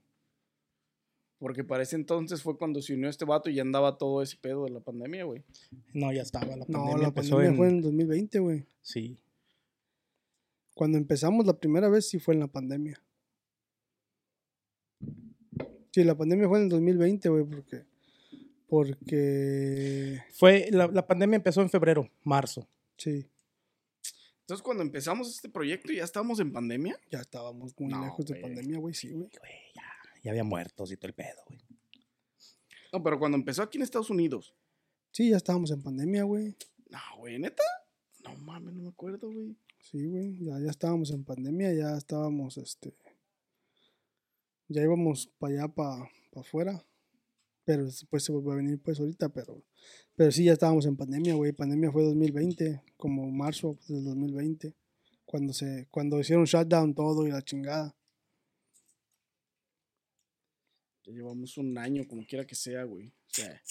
Porque 1.40 1.64
para 1.64 1.84
ese 1.84 1.96
entonces 1.96 2.42
fue 2.42 2.58
cuando 2.58 2.82
se 2.82 2.96
unió 2.96 3.10
este 3.10 3.26
vato 3.26 3.50
y 3.50 3.56
ya 3.56 3.62
andaba 3.62 3.98
todo 3.98 4.24
ese 4.24 4.38
pedo 4.38 4.66
de 4.66 4.72
la 4.72 4.80
pandemia, 4.80 5.24
güey. 5.24 5.44
No, 5.94 6.12
ya 6.12 6.24
estaba. 6.24 6.56
La 6.56 6.66
pandemia 6.66 6.92
No, 6.94 6.98
la 6.98 7.08
empezó 7.10 7.36
pandemia 7.36 7.50
en... 7.52 7.58
fue 7.58 7.70
en 7.70 7.76
el 7.76 7.82
2020, 7.84 8.40
güey. 8.40 8.66
Sí. 8.82 9.20
Cuando 10.74 10.98
empezamos 10.98 11.46
la 11.46 11.60
primera 11.60 11.90
vez 11.90 12.10
sí 12.10 12.20
fue 12.20 12.34
en 12.34 12.40
la 12.40 12.48
pandemia. 12.48 13.02
Sí, 15.92 16.04
la 16.04 16.16
pandemia 16.16 16.48
fue 16.48 16.60
en 16.60 16.64
el 16.66 16.70
2020, 16.70 17.30
güey, 17.30 17.44
porque... 17.44 17.84
Porque... 18.68 20.20
Fue, 20.34 20.68
la, 20.72 20.88
la 20.88 21.08
pandemia 21.08 21.38
empezó 21.38 21.62
en 21.62 21.70
febrero, 21.70 22.10
marzo. 22.24 22.68
Sí, 22.98 23.30
Entonces, 24.42 24.64
cuando 24.64 24.82
empezamos 24.84 25.30
este 25.30 25.50
proyecto, 25.50 25.92
¿ya 25.94 26.04
estábamos 26.04 26.40
en 26.40 26.52
pandemia? 26.52 27.00
ya 27.12 27.20
estábamos 27.20 27.74
muy 27.80 27.92
No, 27.92 28.04
lejos 28.04 28.26
de 28.26 28.36
pandemia, 28.36 28.80
güey, 28.80 28.94
sí, 28.94 29.12
güey. 29.12 29.30
Güey, 29.40 29.54
ya, 29.76 29.84
ya 30.24 30.32
había 30.32 30.44
muertos 30.44 30.92
y 30.92 30.98
todo 30.98 31.08
el 31.08 31.14
pedo, 31.14 31.42
güey. 31.48 31.60
No, 32.94 33.04
pero 33.04 33.20
cuando 33.20 33.38
empezó 33.38 33.62
aquí 33.62 33.78
en 33.78 33.84
Estados 33.84 34.10
Unidos. 34.10 34.56
Sí, 35.12 35.30
ya 35.30 35.38
estábamos 35.38 35.72
en 35.72 35.82
pandemia, 35.84 36.24
güey. 36.24 36.56
No, 36.90 37.00
güey, 37.18 37.38
neta. 37.38 37.64
No 38.24 38.36
mames, 38.38 38.74
no 38.74 38.84
me 38.84 38.90
acuerdo, 38.90 39.30
güey. 39.32 39.56
Sí, 39.80 40.06
güey, 40.06 40.44
ya, 40.44 40.60
ya 40.60 40.70
estábamos 40.70 41.12
en 41.12 41.24
pandemia, 41.24 41.74
ya 41.74 41.98
estábamos, 41.98 42.58
este... 42.58 42.96
Ya 44.70 44.82
íbamos 44.82 45.28
para 45.40 45.54
allá, 45.54 45.68
para 45.68 46.10
afuera. 46.36 46.84
Pero 47.68 47.84
después 47.84 48.24
se 48.24 48.32
volvió 48.32 48.54
a 48.54 48.56
venir, 48.56 48.80
pues, 48.82 48.98
ahorita, 48.98 49.28
pero... 49.28 49.62
Pero 50.16 50.32
sí, 50.32 50.46
ya 50.46 50.54
estábamos 50.54 50.86
en 50.86 50.96
pandemia, 50.96 51.34
güey. 51.34 51.52
Pandemia 51.52 51.92
fue 51.92 52.02
2020, 52.02 52.82
como 52.96 53.30
marzo 53.30 53.78
del 53.90 54.06
2020. 54.06 54.74
Cuando 55.26 55.52
se... 55.52 55.86
Cuando 55.92 56.18
hicieron 56.18 56.46
shutdown 56.46 56.96
todo 56.96 57.28
y 57.28 57.32
la 57.32 57.42
chingada. 57.42 57.94
Ya 61.04 61.12
llevamos 61.12 61.58
un 61.58 61.78
año, 61.78 62.08
como 62.08 62.26
quiera 62.26 62.48
que 62.48 62.56
sea, 62.56 62.86
güey. 62.86 63.08
O 63.10 63.34
sea, 63.34 63.62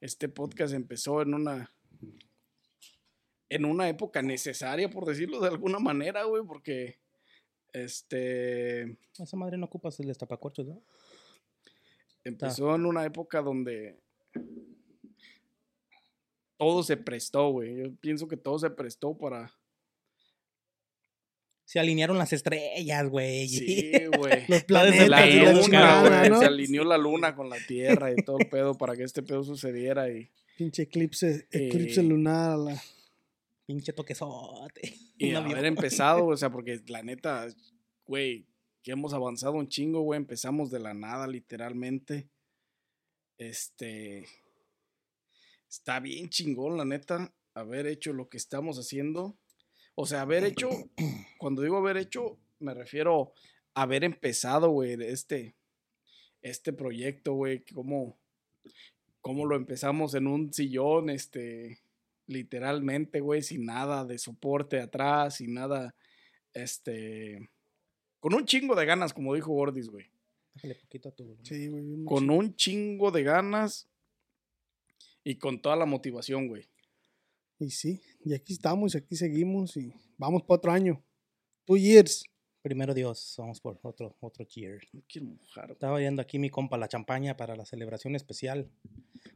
este 0.00 0.30
podcast 0.30 0.72
empezó 0.72 1.20
en 1.20 1.34
una. 1.34 1.70
En 3.50 3.66
una 3.66 3.90
época 3.90 4.22
necesaria, 4.22 4.88
por 4.88 5.04
decirlo 5.04 5.38
de 5.40 5.48
alguna 5.48 5.78
manera, 5.78 6.24
güey, 6.24 6.42
porque. 6.46 6.98
Este. 7.74 8.96
Esa 9.18 9.36
madre 9.36 9.58
no 9.58 9.66
ocupas 9.66 10.00
el 10.00 10.06
destapacorchos, 10.06 10.66
¿no? 10.66 10.82
Empezó 12.24 12.74
en 12.74 12.86
una 12.86 13.04
época 13.04 13.40
donde. 13.42 14.00
Todo 16.56 16.82
se 16.82 16.96
prestó, 16.96 17.50
güey. 17.50 17.76
Yo 17.76 17.94
pienso 17.96 18.28
que 18.28 18.36
todo 18.36 18.58
se 18.58 18.70
prestó 18.70 19.16
para. 19.16 19.52
Se 21.66 21.80
alinearon 21.80 22.18
las 22.18 22.32
estrellas, 22.32 23.08
güey. 23.08 23.48
Sí, 23.48 23.92
güey. 24.18 24.44
Los 24.48 24.64
planetas 24.64 25.08
La 25.08 25.26
luna. 25.26 26.28
¿no? 26.28 26.38
Se 26.38 26.44
alineó 26.46 26.84
la 26.84 26.98
luna 26.98 27.34
con 27.34 27.48
la 27.50 27.56
tierra 27.66 28.12
y 28.12 28.16
todo 28.16 28.38
el 28.38 28.48
pedo 28.48 28.74
para 28.76 28.94
que 28.96 29.02
este 29.02 29.22
pedo 29.22 29.42
sucediera. 29.44 30.10
Y, 30.10 30.30
Pinche 30.56 30.82
eclipse, 30.82 31.48
eclipse 31.50 32.00
Eh, 32.00 32.04
lunar. 32.04 32.58
la- 32.58 32.82
Pinche 33.66 33.92
toquezote. 33.92 34.94
y 35.18 35.34
haber 35.34 35.64
empezado, 35.64 36.26
o 36.26 36.36
sea, 36.36 36.50
porque 36.50 36.80
la 36.86 37.02
neta, 37.02 37.46
güey, 38.06 38.46
que 38.84 38.92
hemos 38.92 39.14
avanzado 39.14 39.54
un 39.54 39.66
chingo, 39.66 40.02
güey. 40.02 40.18
Empezamos 40.18 40.70
de 40.70 40.78
la 40.78 40.92
nada, 40.92 41.26
literalmente. 41.26 42.28
Este. 43.38 44.26
Está 45.68 45.98
bien 45.98 46.28
chingón, 46.28 46.76
la 46.76 46.84
neta, 46.84 47.34
haber 47.54 47.86
hecho 47.86 48.12
lo 48.12 48.28
que 48.28 48.36
estamos 48.36 48.78
haciendo. 48.78 49.36
O 49.96 50.06
sea, 50.06 50.20
haber 50.20 50.44
hecho, 50.44 50.68
cuando 51.38 51.62
digo 51.62 51.78
haber 51.78 51.96
hecho, 51.96 52.38
me 52.60 52.74
refiero 52.74 53.32
a 53.72 53.82
haber 53.82 54.04
empezado, 54.04 54.68
güey, 54.68 54.92
este, 55.02 55.56
este 56.42 56.72
proyecto, 56.72 57.32
güey, 57.32 57.64
cómo, 57.64 58.18
cómo 59.20 59.46
lo 59.46 59.56
empezamos 59.56 60.14
en 60.14 60.26
un 60.26 60.52
sillón, 60.52 61.10
este, 61.10 61.78
literalmente, 62.26 63.20
güey, 63.20 63.42
sin 63.42 63.64
nada 63.64 64.04
de 64.04 64.18
soporte 64.18 64.78
atrás, 64.78 65.36
sin 65.36 65.54
nada, 65.54 65.96
este, 66.52 67.48
con 68.24 68.32
un 68.32 68.46
chingo 68.46 68.74
de 68.74 68.86
ganas, 68.86 69.12
como 69.12 69.34
dijo 69.34 69.52
Gordis, 69.52 69.90
güey, 69.90 70.06
Déjale 70.54 70.76
poquito 70.76 71.10
a 71.10 71.12
tu... 71.12 71.36
Sí, 71.42 71.68
güey. 71.68 71.84
bien 71.84 72.06
con 72.06 72.30
un 72.30 72.56
chingo 72.56 73.10
de 73.10 73.22
ganas 73.22 73.86
y 75.22 75.34
con 75.34 75.60
toda 75.60 75.76
la 75.76 75.84
motivación, 75.84 76.48
güey. 76.48 76.66
Y 77.58 77.70
sí, 77.70 78.00
y 78.24 78.32
aquí 78.32 78.54
estamos, 78.54 78.94
y 78.94 78.96
aquí 78.96 79.14
seguimos, 79.14 79.76
y 79.76 79.92
vamos 80.16 80.42
para 80.44 80.56
otro 80.56 80.72
año. 80.72 81.04
Two 81.66 81.76
years. 81.76 82.24
Primero 82.62 82.94
Dios, 82.94 83.34
vamos 83.36 83.60
por 83.60 83.78
otro, 83.82 84.16
otro 84.20 84.46
cheer. 84.46 84.80
No 84.94 85.02
quiero 85.06 85.26
mojar, 85.26 85.66
güey. 85.66 85.74
Estaba 85.74 86.00
yendo 86.00 86.22
aquí 86.22 86.38
mi 86.38 86.48
compa 86.48 86.78
la 86.78 86.88
champaña 86.88 87.36
para 87.36 87.56
la 87.56 87.66
celebración 87.66 88.16
especial. 88.16 88.70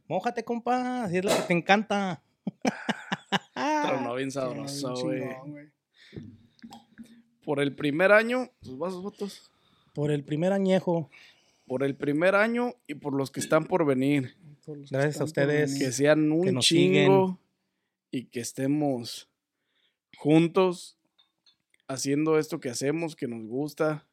Mójate, 0.07 0.43
compa, 0.43 1.07
si 1.09 1.17
es 1.19 1.25
lo 1.25 1.29
que 1.35 1.43
te 1.43 1.53
encanta. 1.53 2.23
Tronó 3.53 4.15
bien 4.15 4.29
Ay, 4.29 4.31
sabroso, 4.31 5.09
bien 5.09 5.29
güey. 5.45 5.71
Por 7.49 7.59
el 7.59 7.73
primer 7.73 8.11
año, 8.11 8.51
tus 8.61 8.77
vasos 8.77 9.01
votos. 9.01 9.49
Por 9.95 10.11
el 10.11 10.23
primer 10.23 10.53
añejo, 10.53 11.09
Por 11.65 11.83
el 11.83 11.95
primer 11.95 12.35
año 12.35 12.75
y 12.85 12.93
por 12.93 13.15
los 13.15 13.31
que 13.31 13.39
están 13.39 13.65
por 13.65 13.87
venir. 13.87 14.37
Por 14.63 14.87
Gracias 14.87 15.19
a 15.19 15.23
ustedes. 15.23 15.79
Que 15.79 15.91
sean 15.91 16.31
un 16.31 16.53
nos 16.53 16.63
chingo 16.63 17.39
y 18.11 18.25
que 18.25 18.39
estemos 18.39 19.31
juntos 20.15 20.99
haciendo 21.87 22.37
esto 22.37 22.59
que 22.59 22.69
hacemos, 22.69 23.15
que 23.15 23.27
nos 23.27 23.43
gusta, 23.47 24.05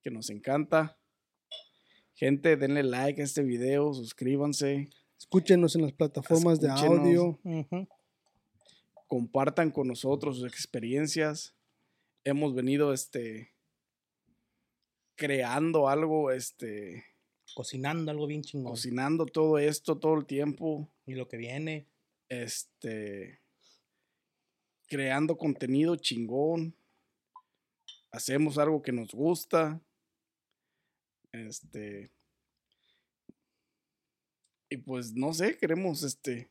que 0.00 0.12
nos 0.12 0.30
encanta. 0.30 0.96
Gente, 2.14 2.56
denle 2.56 2.84
like 2.84 3.20
a 3.20 3.24
este 3.24 3.42
video, 3.42 3.92
suscríbanse, 3.94 4.90
Escúchenos 5.18 5.74
en 5.74 5.82
las 5.82 5.92
plataformas 5.92 6.60
de 6.60 6.70
audio. 6.70 7.36
compartan 9.08 9.72
con 9.72 9.88
nosotros 9.88 10.36
sus 10.36 10.46
experiencias. 10.46 11.55
Hemos 12.26 12.56
venido 12.56 12.92
este 12.92 13.54
creando 15.14 15.88
algo, 15.88 16.32
este 16.32 17.04
cocinando 17.54 18.10
algo 18.10 18.26
bien 18.26 18.42
chingón. 18.42 18.72
cocinando 18.72 19.26
todo 19.26 19.58
esto 19.58 20.00
todo 20.00 20.14
el 20.14 20.26
tiempo, 20.26 20.92
Y 21.06 21.14
lo 21.14 21.28
que 21.28 21.36
viene, 21.36 21.86
este 22.28 23.40
creando 24.88 25.38
contenido 25.38 25.94
chingón. 25.94 26.74
Hacemos 28.10 28.58
algo 28.58 28.82
que 28.82 28.90
nos 28.90 29.12
gusta. 29.12 29.80
Este 31.30 32.10
y 34.68 34.78
pues 34.78 35.12
no 35.14 35.32
sé, 35.32 35.56
queremos 35.56 36.02
este 36.02 36.50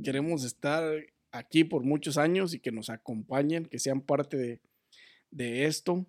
queremos 0.00 0.44
estar 0.44 0.84
aquí 1.32 1.64
por 1.64 1.82
muchos 1.82 2.18
años 2.18 2.54
y 2.54 2.60
que 2.60 2.70
nos 2.72 2.90
acompañen, 2.90 3.66
que 3.66 3.78
sean 3.78 4.00
parte 4.02 4.36
de, 4.36 4.60
de 5.30 5.64
esto 5.66 6.06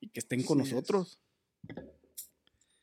y 0.00 0.08
que 0.08 0.20
estén 0.20 0.42
con 0.44 0.60
es. 0.60 0.70
nosotros. 0.72 1.18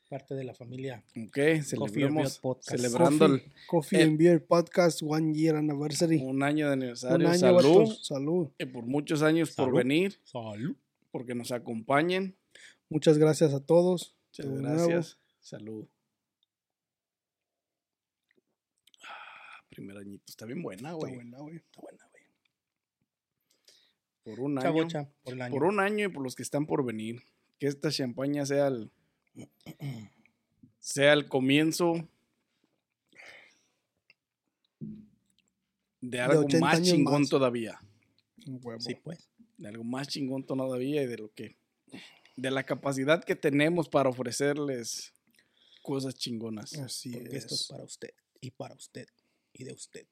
parte 0.09 0.36
de 0.36 0.43
la 0.43 0.53
familia. 0.53 1.03
Ok, 1.26 1.38
celebremos, 1.63 2.39
celebrando 2.61 3.26
el- 3.26 3.41
Coffee, 3.41 3.53
Coffee 3.67 4.01
el- 4.01 4.09
and 4.09 4.17
Beer 4.19 4.45
Podcast 4.45 5.01
One 5.01 5.34
Year 5.34 5.55
Anniversary. 5.55 6.17
un 6.17 6.43
año 6.43 6.67
de 6.67 6.74
Un 6.74 6.82
aniversario. 6.84 7.28
año, 7.30 7.39
Salud. 7.39 7.95
Salud. 8.01 8.49
y 8.59 8.65
por 8.65 8.86
muchos 8.86 9.24
años 9.24 9.55
por 9.55 9.74
venir, 9.76 10.19
Salud. 10.24 10.76
porque 11.09 11.34
nos 11.34 11.51
acompañen. 11.51 12.36
Muchas 12.89 13.17
gracias 13.17 13.53
a 13.55 13.65
todos. 13.65 14.15
Muchas 14.28 14.45
nuevo. 14.45 14.88
gracias. 14.88 15.17
Salud. 15.39 15.88
primer 19.74 19.97
añito. 19.97 20.24
Está 20.28 20.45
bien 20.45 20.61
buena, 20.61 20.93
güey. 20.93 21.13
Está 21.13 21.24
buena, 21.24 21.39
güey. 21.39 21.55
Está 21.57 21.82
buena, 21.82 22.07
güey. 22.11 22.24
Por 24.24 24.39
un 24.39 24.57
año. 24.59 24.88
Por, 25.24 25.34
el 25.34 25.41
año. 25.41 25.53
por 25.53 25.63
un 25.63 25.80
año 25.80 26.05
y 26.05 26.09
por 26.09 26.24
los 26.24 26.36
que 26.36 26.43
están 26.43 26.65
por 26.65 26.86
venir. 26.86 27.21
Que 27.59 27.67
esta 27.67 27.91
champaña 27.91 28.45
sea 28.45 28.67
el. 28.67 28.91
sea 30.80 31.13
el 31.13 31.28
comienzo. 31.28 32.07
De 36.01 36.19
algo 36.19 36.45
más 36.59 36.82
chingón 36.82 37.21
más. 37.21 37.30
todavía. 37.30 37.80
Huevo. 38.45 38.82
Sí, 38.82 38.95
pues. 38.95 39.30
De 39.57 39.69
algo 39.69 39.84
más 39.84 40.07
chingón 40.07 40.45
todavía 40.45 41.03
y 41.03 41.07
de 41.07 41.17
lo 41.17 41.34
que. 41.34 41.55
De 42.36 42.51
la 42.51 42.63
capacidad 42.63 43.24
que 43.24 43.36
tenemos 43.36 43.88
para 43.89 44.09
ofrecerles 44.09 45.13
cosas 45.82 46.15
chingonas. 46.15 46.74
Así 46.80 47.15
es. 47.15 47.34
Esto 47.34 47.55
es 47.55 47.67
para 47.67 47.84
usted 47.84 48.13
y 48.41 48.51
para 48.51 48.76
usted 48.76 49.07
y 49.54 49.64
de 49.64 49.74
usted. 49.74 50.06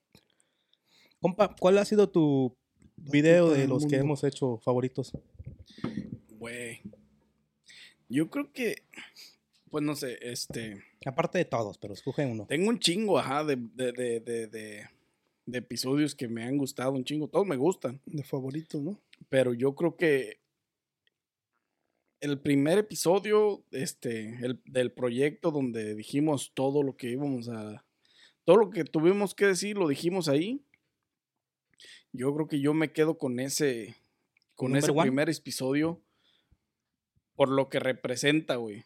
Compa, 1.20 1.54
¿cuál 1.58 1.78
ha 1.78 1.84
sido 1.84 2.08
tu 2.10 2.56
video 2.96 3.50
de 3.50 3.68
los 3.68 3.86
que 3.86 3.96
hemos 3.96 4.24
hecho 4.24 4.58
favoritos? 4.58 5.12
Güey. 6.30 6.82
Yo 8.08 8.28
creo 8.30 8.52
que. 8.52 8.82
Pues 9.70 9.82
no 9.84 9.94
sé, 9.94 10.18
este. 10.20 10.82
Aparte 11.06 11.38
de 11.38 11.44
todos, 11.44 11.78
pero 11.78 11.94
escoge 11.94 12.26
uno. 12.26 12.46
Tengo 12.46 12.68
un 12.68 12.78
chingo, 12.78 13.18
ajá, 13.18 13.44
de, 13.44 13.56
de, 13.56 13.92
de, 13.92 14.46
de, 14.48 14.88
episodios 15.58 16.14
que 16.14 16.28
me 16.28 16.44
han 16.44 16.58
gustado 16.58 16.92
un 16.92 17.04
chingo. 17.04 17.28
Todos 17.28 17.46
me 17.46 17.56
gustan. 17.56 18.00
De 18.06 18.22
favorito, 18.22 18.80
¿no? 18.80 19.00
Pero 19.28 19.54
yo 19.54 19.74
creo 19.74 19.96
que 19.96 20.40
el 22.20 22.40
primer 22.40 22.78
episodio 22.78 23.64
este, 23.70 24.36
el- 24.44 24.60
del 24.64 24.92
proyecto 24.92 25.50
donde 25.50 25.94
dijimos 25.94 26.52
todo 26.54 26.82
lo 26.82 26.96
que 26.96 27.10
íbamos 27.10 27.48
a... 27.48 27.84
Todo 28.44 28.56
lo 28.56 28.70
que 28.70 28.84
tuvimos 28.84 29.34
que 29.34 29.46
decir 29.46 29.76
lo 29.76 29.88
dijimos 29.88 30.28
ahí. 30.28 30.64
Yo 32.12 32.34
creo 32.34 32.48
que 32.48 32.60
yo 32.60 32.74
me 32.74 32.92
quedo 32.92 33.18
con 33.18 33.40
ese... 33.40 33.96
Con 34.54 34.72
¿Number 34.72 34.82
ese 34.84 34.92
one? 34.92 35.02
primer 35.02 35.30
episodio. 35.30 36.00
Por 37.34 37.48
lo 37.48 37.68
que 37.68 37.80
representa, 37.80 38.56
güey. 38.56 38.84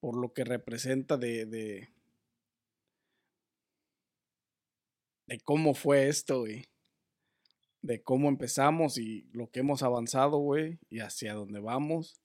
Por 0.00 0.16
lo 0.16 0.32
que 0.32 0.44
representa 0.44 1.16
de... 1.16 1.46
de 1.46 1.88
de 5.32 5.40
cómo 5.40 5.72
fue 5.72 6.08
esto, 6.08 6.40
güey. 6.40 6.66
De 7.80 8.02
cómo 8.02 8.28
empezamos 8.28 8.98
y 8.98 9.28
lo 9.32 9.50
que 9.50 9.60
hemos 9.60 9.82
avanzado, 9.82 10.36
güey, 10.36 10.78
y 10.90 11.00
hacia 11.00 11.32
dónde 11.32 11.58
vamos. 11.58 12.20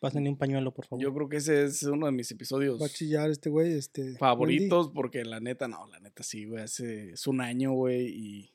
Pásenle 0.00 0.28
un 0.30 0.36
pañuelo, 0.36 0.72
por 0.72 0.86
favor. 0.86 1.02
Yo 1.02 1.12
creo 1.14 1.28
que 1.28 1.36
ese 1.38 1.64
es 1.64 1.82
uno 1.84 2.06
de 2.06 2.12
mis 2.12 2.30
episodios 2.30 2.80
Va 2.80 2.86
a 2.86 2.90
chillar 2.90 3.30
este 3.30 3.50
güey, 3.50 3.72
este. 3.74 4.16
favoritos 4.18 4.90
porque 4.94 5.24
la 5.24 5.40
neta, 5.40 5.68
no, 5.68 5.86
la 5.88 6.00
neta 6.00 6.22
sí, 6.22 6.44
güey, 6.46 6.62
hace, 6.62 7.10
es 7.12 7.26
un 7.26 7.40
año, 7.40 7.72
güey, 7.72 8.06
y 8.08 8.52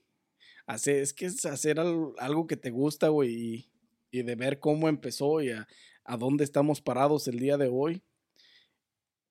hace, 0.67 1.01
es 1.01 1.13
que 1.13 1.25
es 1.25 1.45
hacer 1.45 1.79
al- 1.79 2.13
algo 2.17 2.47
que 2.47 2.57
te 2.57 2.69
gusta, 2.71 3.09
güey, 3.09 3.33
y, 3.33 3.69
y 4.11 4.23
de 4.23 4.35
ver 4.35 4.59
cómo 4.59 4.87
empezó 4.89 5.41
y 5.41 5.51
a, 5.51 5.67
a 6.03 6.17
dónde 6.17 6.43
estamos 6.43 6.81
parados 6.81 7.27
el 7.27 7.39
día 7.39 7.57
de 7.57 7.67
hoy, 7.71 8.01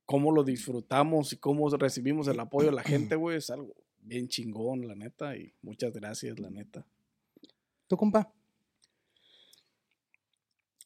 cómo 0.04 0.32
lo 0.32 0.42
disfrutamos 0.44 1.32
y 1.32 1.36
cómo 1.36 1.68
recibimos 1.70 2.28
el 2.28 2.40
apoyo 2.40 2.70
de 2.70 2.76
la 2.76 2.82
gente, 2.82 3.14
güey, 3.16 3.36
es 3.38 3.50
algo 3.50 3.74
bien 4.00 4.28
chingón, 4.28 4.86
la 4.88 4.94
neta, 4.94 5.36
y 5.36 5.52
muchas 5.62 5.92
gracias, 5.92 6.38
la 6.38 6.48
neta. 6.50 6.86
¿Tú, 7.88 7.96
compa? 7.96 8.32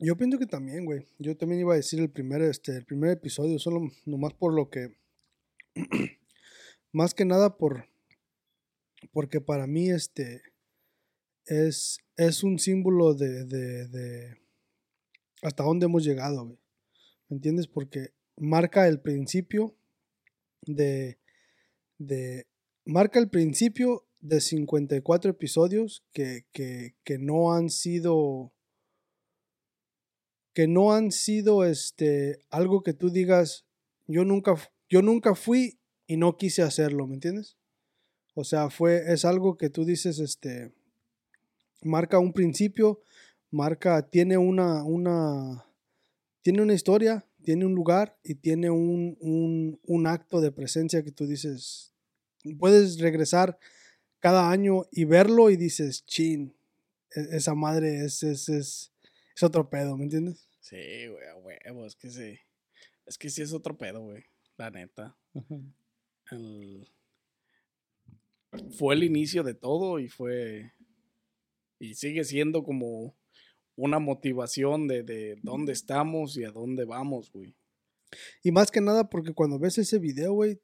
Yo 0.04 0.16
pienso 0.16 0.36
que 0.36 0.46
también, 0.46 0.84
güey. 0.84 1.06
Yo 1.20 1.36
también 1.36 1.60
iba 1.60 1.74
a 1.74 1.76
decir 1.76 2.00
el 2.00 2.10
primer, 2.10 2.42
este, 2.42 2.76
el 2.76 2.84
primer 2.84 3.10
episodio, 3.10 3.60
solo 3.60 3.88
nomás 4.04 4.34
por 4.34 4.52
lo 4.52 4.68
que. 4.68 4.96
más 6.92 7.14
que 7.14 7.24
nada 7.24 7.56
por. 7.56 7.86
Porque 9.12 9.40
para 9.40 9.68
mí, 9.68 9.90
este. 9.90 10.42
Es, 11.46 12.00
es 12.16 12.42
un 12.42 12.58
símbolo 12.58 13.14
de, 13.14 13.44
de, 13.44 14.38
hasta 15.42 15.62
dónde 15.62 15.86
hemos 15.86 16.04
llegado, 16.04 16.46
güey. 16.46 16.58
¿Me 17.28 17.36
entiendes? 17.36 17.68
Porque 17.68 18.08
marca 18.36 18.88
el 18.88 19.00
principio 19.00 19.76
de. 20.62 21.20
de 21.98 22.48
marca 22.84 23.20
el 23.20 23.30
principio 23.30 24.04
de 24.18 24.40
54 24.40 25.30
episodios 25.30 26.04
que, 26.12 26.44
que, 26.52 26.96
que 27.04 27.18
no 27.18 27.54
han 27.54 27.70
sido 27.70 28.52
que 30.52 30.66
no 30.66 30.92
han 30.92 31.12
sido 31.12 31.64
este 31.64 32.40
algo 32.50 32.82
que 32.82 32.92
tú 32.92 33.10
digas 33.10 33.64
yo 34.06 34.24
nunca 34.24 34.54
yo 34.88 35.02
nunca 35.02 35.34
fui 35.34 35.78
y 36.06 36.16
no 36.16 36.36
quise 36.36 36.62
hacerlo, 36.62 37.06
¿me 37.06 37.14
entiendes? 37.14 37.56
O 38.34 38.44
sea, 38.44 38.68
fue 38.70 39.12
es 39.12 39.24
algo 39.24 39.56
que 39.56 39.70
tú 39.70 39.84
dices 39.84 40.18
este 40.18 40.72
marca 41.82 42.18
un 42.18 42.32
principio, 42.32 43.00
marca 43.50 44.08
tiene 44.08 44.36
una 44.38 44.84
una 44.84 45.64
tiene 46.42 46.62
una 46.62 46.74
historia, 46.74 47.24
tiene 47.44 47.66
un 47.66 47.74
lugar 47.74 48.18
y 48.24 48.34
tiene 48.34 48.70
un, 48.70 49.16
un, 49.20 49.80
un 49.84 50.06
acto 50.06 50.40
de 50.40 50.52
presencia 50.52 51.02
que 51.02 51.12
tú 51.12 51.26
dices 51.26 51.92
puedes 52.58 52.98
regresar 52.98 53.58
cada 54.20 54.50
año 54.50 54.86
y 54.90 55.04
verlo 55.04 55.50
y 55.50 55.56
dices, 55.56 56.04
chin, 56.06 56.54
e- 57.14 57.36
esa 57.36 57.54
madre 57.54 58.04
es, 58.04 58.22
es, 58.22 58.48
es, 58.48 58.91
es 59.42 59.48
otro 59.48 59.68
pedo, 59.68 59.96
¿me 59.96 60.04
entiendes? 60.04 60.48
Sí, 60.60 60.76
güey, 61.08 61.26
a 61.28 61.36
huevo, 61.36 61.84
es 61.84 61.96
que 61.96 62.10
sí, 62.10 62.38
es 63.06 63.18
que 63.18 63.28
sí 63.28 63.42
es 63.42 63.52
otro 63.52 63.76
pedo, 63.76 64.00
güey, 64.00 64.22
la 64.56 64.70
neta. 64.70 65.16
El- 66.30 66.88
fue 68.78 68.94
el 68.94 69.02
inicio 69.02 69.42
de 69.42 69.54
todo 69.54 69.98
y 69.98 70.08
fue 70.08 70.72
y 71.80 71.94
sigue 71.94 72.22
siendo 72.22 72.62
como 72.62 73.16
una 73.74 73.98
motivación 73.98 74.86
de, 74.86 75.02
de 75.02 75.36
dónde 75.42 75.72
estamos 75.72 76.36
y 76.36 76.44
a 76.44 76.52
dónde 76.52 76.84
vamos, 76.84 77.32
güey. 77.32 77.56
Y 78.44 78.52
más 78.52 78.70
que 78.70 78.80
nada 78.80 79.08
porque 79.08 79.32
cuando 79.32 79.58
ves 79.58 79.78
ese 79.78 79.98
video, 79.98 80.34
güey, 80.34 80.60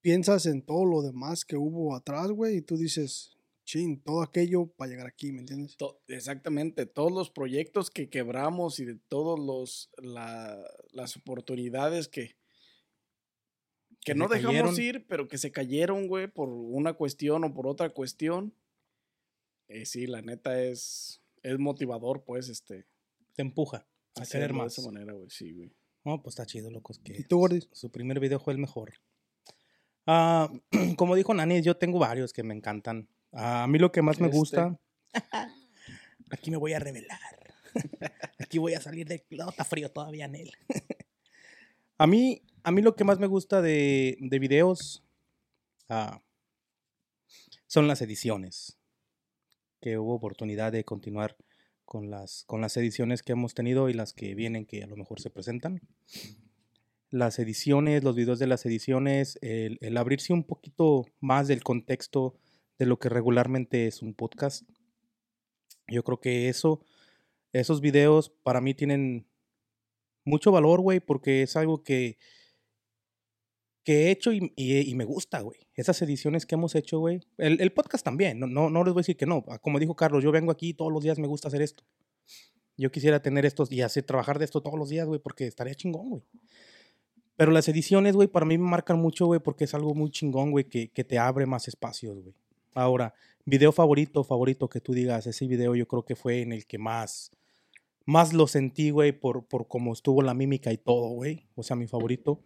piensas 0.00 0.46
en 0.46 0.62
todo 0.64 0.86
lo 0.86 1.02
demás 1.02 1.44
que 1.44 1.56
hubo 1.56 1.94
atrás, 1.94 2.30
güey, 2.30 2.58
y 2.58 2.62
tú 2.62 2.76
dices, 2.78 3.33
chin, 3.64 4.02
todo 4.02 4.22
aquello 4.22 4.66
para 4.76 4.90
llegar 4.90 5.06
aquí, 5.06 5.32
¿me 5.32 5.40
entiendes? 5.40 5.76
To- 5.76 6.00
exactamente, 6.08 6.86
todos 6.86 7.12
los 7.12 7.30
proyectos 7.30 7.90
que 7.90 8.08
quebramos 8.10 8.78
y 8.80 8.84
de 8.84 8.96
todos 9.08 9.38
los 9.40 9.90
la- 9.98 10.62
las 10.92 11.16
oportunidades 11.16 12.08
que 12.08 12.36
que 14.00 14.12
Que 14.12 14.14
no 14.18 14.28
dejamos 14.28 14.52
cayeron. 14.76 14.80
ir, 14.80 15.06
pero 15.06 15.28
que 15.28 15.38
se 15.38 15.50
cayeron, 15.50 16.08
güey, 16.08 16.26
por 16.28 16.50
una 16.50 16.92
cuestión 16.92 17.42
o 17.44 17.54
por 17.54 17.66
otra 17.66 17.88
cuestión. 17.90 18.54
Eh, 19.68 19.86
sí, 19.86 20.06
la 20.06 20.20
neta 20.20 20.62
es 20.62 21.22
es 21.42 21.58
motivador, 21.58 22.24
pues, 22.24 22.48
este, 22.50 22.86
Te 23.34 23.42
empuja 23.42 23.78
a 23.78 23.84
querer 24.14 24.22
hacerlo 24.22 24.46
de 24.58 24.62
más. 24.64 24.78
esa 24.78 24.90
manera, 24.90 25.12
güey, 25.14 25.28
sí, 25.30 25.52
güey. 25.52 25.72
No, 26.04 26.22
pues 26.22 26.34
está 26.34 26.44
chido, 26.46 26.70
locos. 26.70 26.98
Que 26.98 27.14
¿Y 27.18 27.24
tú, 27.24 27.38
Gordis? 27.38 27.68
Su 27.72 27.90
primer 27.90 28.20
video 28.20 28.38
fue 28.40 28.52
el 28.52 28.58
mejor. 28.58 28.92
Ah, 30.06 30.50
como 30.98 31.14
dijo 31.16 31.32
Nani, 31.32 31.62
yo 31.62 31.76
tengo 31.78 31.98
varios 31.98 32.32
que 32.34 32.42
me 32.42 32.54
encantan. 32.54 33.08
Ah, 33.34 33.64
a 33.64 33.66
mí 33.66 33.78
lo 33.78 33.90
que 33.92 34.02
más 34.02 34.20
me 34.20 34.26
Este. 34.28 34.38
gusta. 34.38 34.78
Aquí 36.30 36.50
me 36.50 36.56
voy 36.56 36.72
a 36.72 36.78
revelar. 36.78 37.18
Aquí 38.38 38.58
voy 38.58 38.74
a 38.74 38.80
salir 38.80 39.06
de. 39.06 39.24
No, 39.30 39.50
está 39.50 39.64
frío 39.64 39.90
todavía 39.90 40.26
en 40.26 40.36
él. 40.36 40.52
a, 41.98 42.06
mí, 42.06 42.42
a 42.62 42.70
mí 42.70 42.82
lo 42.82 42.94
que 42.94 43.04
más 43.04 43.18
me 43.18 43.26
gusta 43.26 43.60
de, 43.60 44.16
de 44.20 44.38
videos 44.38 45.04
ah, 45.88 46.22
son 47.66 47.88
las 47.88 48.00
ediciones. 48.02 48.78
Que 49.80 49.98
hubo 49.98 50.14
oportunidad 50.14 50.72
de 50.72 50.84
continuar 50.84 51.36
con 51.84 52.10
las, 52.10 52.44
con 52.46 52.60
las 52.60 52.76
ediciones 52.76 53.22
que 53.22 53.32
hemos 53.32 53.52
tenido 53.54 53.88
y 53.90 53.92
las 53.92 54.14
que 54.14 54.34
vienen 54.34 54.64
que 54.64 54.82
a 54.82 54.86
lo 54.86 54.96
mejor 54.96 55.20
se 55.20 55.30
presentan 55.30 55.82
las 57.10 57.38
ediciones, 57.38 58.02
los 58.02 58.16
videos 58.16 58.40
de 58.40 58.48
las 58.48 58.66
ediciones, 58.66 59.38
el, 59.40 59.78
el 59.82 59.96
abrirse 59.96 60.32
un 60.32 60.42
poquito 60.42 61.06
más 61.20 61.46
del 61.46 61.62
contexto 61.62 62.34
de 62.78 62.86
lo 62.86 62.98
que 62.98 63.08
regularmente 63.08 63.86
es 63.86 64.02
un 64.02 64.14
podcast. 64.14 64.68
Yo 65.88 66.02
creo 66.02 66.20
que 66.20 66.48
eso, 66.48 66.80
esos 67.52 67.80
videos 67.80 68.30
para 68.42 68.60
mí 68.60 68.74
tienen 68.74 69.26
mucho 70.24 70.50
valor, 70.50 70.80
güey, 70.80 71.00
porque 71.00 71.42
es 71.42 71.56
algo 71.56 71.82
que, 71.84 72.16
que 73.84 74.06
he 74.06 74.10
hecho 74.10 74.32
y, 74.32 74.52
y- 74.56 74.94
me 74.94 75.04
gusta, 75.04 75.40
güey. 75.40 75.58
Esas 75.74 76.00
ediciones 76.02 76.46
que 76.46 76.54
hemos 76.54 76.74
hecho, 76.74 76.98
güey. 77.00 77.20
El, 77.36 77.60
el 77.60 77.72
podcast 77.72 78.04
también, 78.04 78.38
no, 78.40 78.46
no, 78.46 78.70
no 78.70 78.82
les 78.84 78.94
voy 78.94 79.00
a 79.00 79.02
decir 79.02 79.16
que 79.16 79.26
no. 79.26 79.44
Ah, 79.48 79.58
Como 79.58 79.78
dijo 79.78 79.94
Carlos, 79.94 80.24
yo 80.24 80.32
vengo 80.32 80.50
aquí 80.50 80.72
todos 80.72 80.90
los 80.92 81.02
días, 81.02 81.18
me 81.18 81.26
gusta 81.26 81.48
hacer 81.48 81.60
esto. 81.60 81.84
Yo 82.76 82.90
quisiera 82.90 83.20
tener 83.20 83.44
estos 83.44 83.70
y 83.70 83.82
hacer 83.82 84.04
trabajar 84.04 84.38
de 84.38 84.46
esto 84.46 84.62
todos 84.62 84.78
los 84.78 84.88
días, 84.88 85.06
güey, 85.06 85.20
porque 85.20 85.46
estaría 85.46 85.74
chingón, 85.74 86.08
güey. 86.08 86.22
Pero 87.36 87.50
las 87.52 87.68
ediciones, 87.68 88.14
güey, 88.14 88.28
para 88.28 88.46
mí 88.46 88.56
me 88.56 88.68
marcan 88.68 88.98
mucho, 88.98 89.26
güey, 89.26 89.40
porque 89.40 89.64
es 89.64 89.74
algo 89.74 89.94
muy 89.94 90.10
chingón, 90.10 90.50
güey, 90.50 90.64
que, 90.64 90.88
que 90.90 91.04
te 91.04 91.18
abre 91.18 91.46
más 91.46 91.68
espacios, 91.68 92.18
güey. 92.20 92.34
Ahora, 92.74 93.14
video 93.44 93.72
favorito, 93.72 94.24
favorito 94.24 94.68
que 94.68 94.80
tú 94.80 94.92
digas, 94.92 95.26
ese 95.26 95.46
video 95.46 95.74
yo 95.74 95.86
creo 95.86 96.04
que 96.04 96.16
fue 96.16 96.42
en 96.42 96.52
el 96.52 96.66
que 96.66 96.78
más, 96.78 97.30
más 98.04 98.32
lo 98.32 98.46
sentí, 98.46 98.90
güey, 98.90 99.12
por, 99.12 99.46
por 99.46 99.68
cómo 99.68 99.92
estuvo 99.92 100.22
la 100.22 100.34
mímica 100.34 100.72
y 100.72 100.78
todo, 100.78 101.08
güey. 101.08 101.46
O 101.54 101.62
sea, 101.62 101.76
mi 101.76 101.86
favorito. 101.86 102.42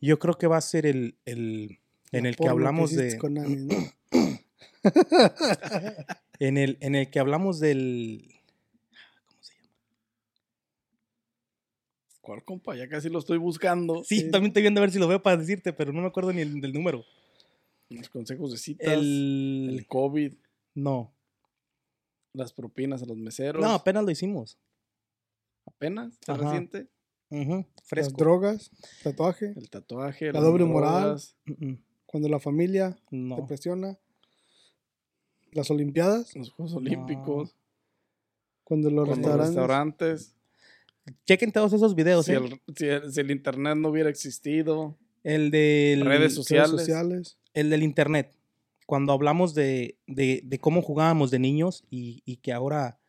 Yo 0.00 0.18
creo 0.18 0.38
que 0.38 0.46
va 0.46 0.56
a 0.56 0.60
ser 0.60 0.86
el, 0.86 1.16
el 1.24 1.78
en 2.12 2.26
el 2.26 2.36
que 2.36 2.48
hablamos 2.48 2.92
hiciste 2.92 3.14
de... 3.14 3.18
con 3.18 3.34
Nani, 3.34 3.56
¿no? 3.56 3.74
En 6.40 6.58
el, 6.58 6.78
en 6.80 6.94
el 6.96 7.10
que 7.10 7.20
hablamos 7.20 7.60
del... 7.60 8.28
¿Cómo 9.26 9.42
se 9.42 9.54
llama? 9.54 9.68
¿Cuál 12.20 12.44
compa? 12.44 12.74
Ya 12.76 12.88
casi 12.88 13.08
lo 13.08 13.20
estoy 13.20 13.38
buscando. 13.38 14.02
Sí, 14.04 14.20
Sí. 14.20 14.30
también 14.30 14.48
estoy 14.50 14.62
viendo 14.62 14.80
a 14.80 14.82
ver 14.82 14.90
si 14.90 14.98
lo 14.98 15.06
veo 15.06 15.22
para 15.22 15.36
decirte, 15.36 15.72
pero 15.72 15.92
no 15.92 16.00
me 16.00 16.08
acuerdo 16.08 16.32
ni 16.32 16.40
el 16.42 16.60
del 16.60 16.72
número. 16.72 17.04
Los 17.90 18.08
consejos 18.08 18.50
de 18.52 18.58
citas, 18.58 18.86
el, 18.92 19.76
El... 19.78 19.86
COVID, 19.86 20.34
No. 20.74 21.14
las 22.32 22.52
propinas 22.52 23.02
a 23.02 23.06
los 23.06 23.16
meseros. 23.18 23.62
No, 23.62 23.70
apenas 23.72 24.04
lo 24.04 24.10
hicimos. 24.10 24.58
apenas, 25.66 26.12
¿está 26.14 26.32
Ajá. 26.34 26.42
reciente. 26.44 26.88
Ujú, 27.30 27.66
Las 27.76 27.84
Fresco. 27.86 28.16
drogas, 28.18 28.70
tatuaje, 29.02 29.54
El 29.56 29.70
tatuaje, 29.70 30.30
La 30.32 30.40
doble 30.40 30.64
moral. 30.66 31.18
cuando 32.06 32.28
la 32.28 32.38
familia 32.38 32.96
te 33.08 33.16
No. 33.16 33.46
presiona, 33.46 33.98
las 35.52 35.70
olimpiadas, 35.70 36.34
los 36.36 36.50
Juegos 36.50 36.74
Olímpicos, 36.74 37.54
cuando 38.62 38.90
los 38.90 39.06
cuando 39.08 39.28
restaurantes, 39.28 39.48
restaurantes. 39.48 40.34
Chequen 41.26 41.52
todos 41.52 41.72
esos 41.72 41.94
videos, 41.94 42.26
Si 42.26 42.32
¿eh? 42.32 42.36
el, 42.36 42.60
si 42.76 42.86
el- 42.86 43.12
si 43.12 43.20
el 43.20 43.30
internet 43.30 43.76
no 43.76 43.88
hubiera 43.90 44.10
existido, 44.10 44.98
El 45.22 45.50
del... 45.50 46.00
redes 46.02 46.18
redes 46.20 46.34
sociales. 46.34 47.38
El 47.54 47.70
del 47.70 47.82
internet, 47.82 48.36
cuando 48.86 49.12
hablamos 49.12 49.54
de, 49.54 49.98
de- 50.06 50.58
cómo 50.60 50.82
jugábamos 50.82 51.30
de 51.30 51.38
niños 51.38 51.84
y, 51.90 52.22
y 52.26 52.36
que 52.36 52.52
ahora, 52.52 53.00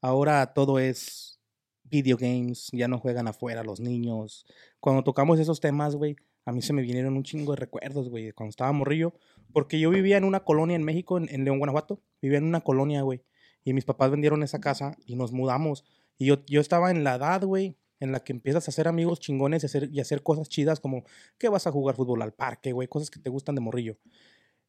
ahora 0.00 0.52
todo 0.54 0.78
es 0.78 1.40
video 1.82 2.16
games, 2.16 2.68
ya 2.72 2.86
no 2.86 2.98
juegan 2.98 3.26
afuera 3.26 3.64
los 3.64 3.80
niños. 3.80 4.46
Cuando 4.78 5.02
tocamos 5.02 5.40
esos 5.40 5.58
temas, 5.58 5.96
güey, 5.96 6.14
a 6.44 6.52
mí 6.52 6.62
se 6.62 6.72
me 6.72 6.82
vinieron 6.82 7.16
un 7.16 7.24
chingo 7.24 7.52
de 7.52 7.56
recuerdos, 7.56 8.08
güey, 8.08 8.30
cuando 8.32 8.50
estaba 8.50 8.70
morrillo, 8.72 9.14
porque 9.52 9.80
yo 9.80 9.90
vivía 9.90 10.16
en 10.16 10.24
una 10.24 10.44
colonia 10.44 10.76
en 10.76 10.84
México, 10.84 11.18
en, 11.18 11.28
en 11.28 11.44
León, 11.44 11.58
Guanajuato, 11.58 12.00
vivía 12.22 12.38
en 12.38 12.44
una 12.44 12.60
colonia, 12.60 13.02
güey, 13.02 13.22
y 13.64 13.72
mis 13.72 13.84
papás 13.84 14.10
vendieron 14.10 14.42
esa 14.42 14.60
casa 14.60 14.96
y 15.04 15.16
nos 15.16 15.32
mudamos. 15.32 15.84
Y 16.16 16.26
yo, 16.26 16.44
yo 16.46 16.60
estaba 16.60 16.90
en 16.90 17.02
la 17.02 17.16
edad, 17.16 17.42
güey, 17.44 17.76
en 18.00 18.12
la 18.12 18.20
que 18.20 18.32
empiezas 18.32 18.66
a 18.66 18.70
hacer 18.70 18.88
amigos 18.88 19.20
chingones 19.20 19.62
y 19.62 19.66
hacer, 19.66 19.88
y 19.92 20.00
hacer 20.00 20.22
cosas 20.22 20.48
chidas 20.48 20.80
como 20.80 21.04
que 21.38 21.48
vas 21.48 21.66
a 21.66 21.70
jugar 21.70 21.94
fútbol 21.94 22.22
al 22.22 22.32
parque, 22.32 22.72
güey, 22.72 22.88
cosas 22.88 23.10
que 23.10 23.20
te 23.20 23.30
gustan 23.30 23.54
de 23.54 23.60
morrillo. 23.60 23.98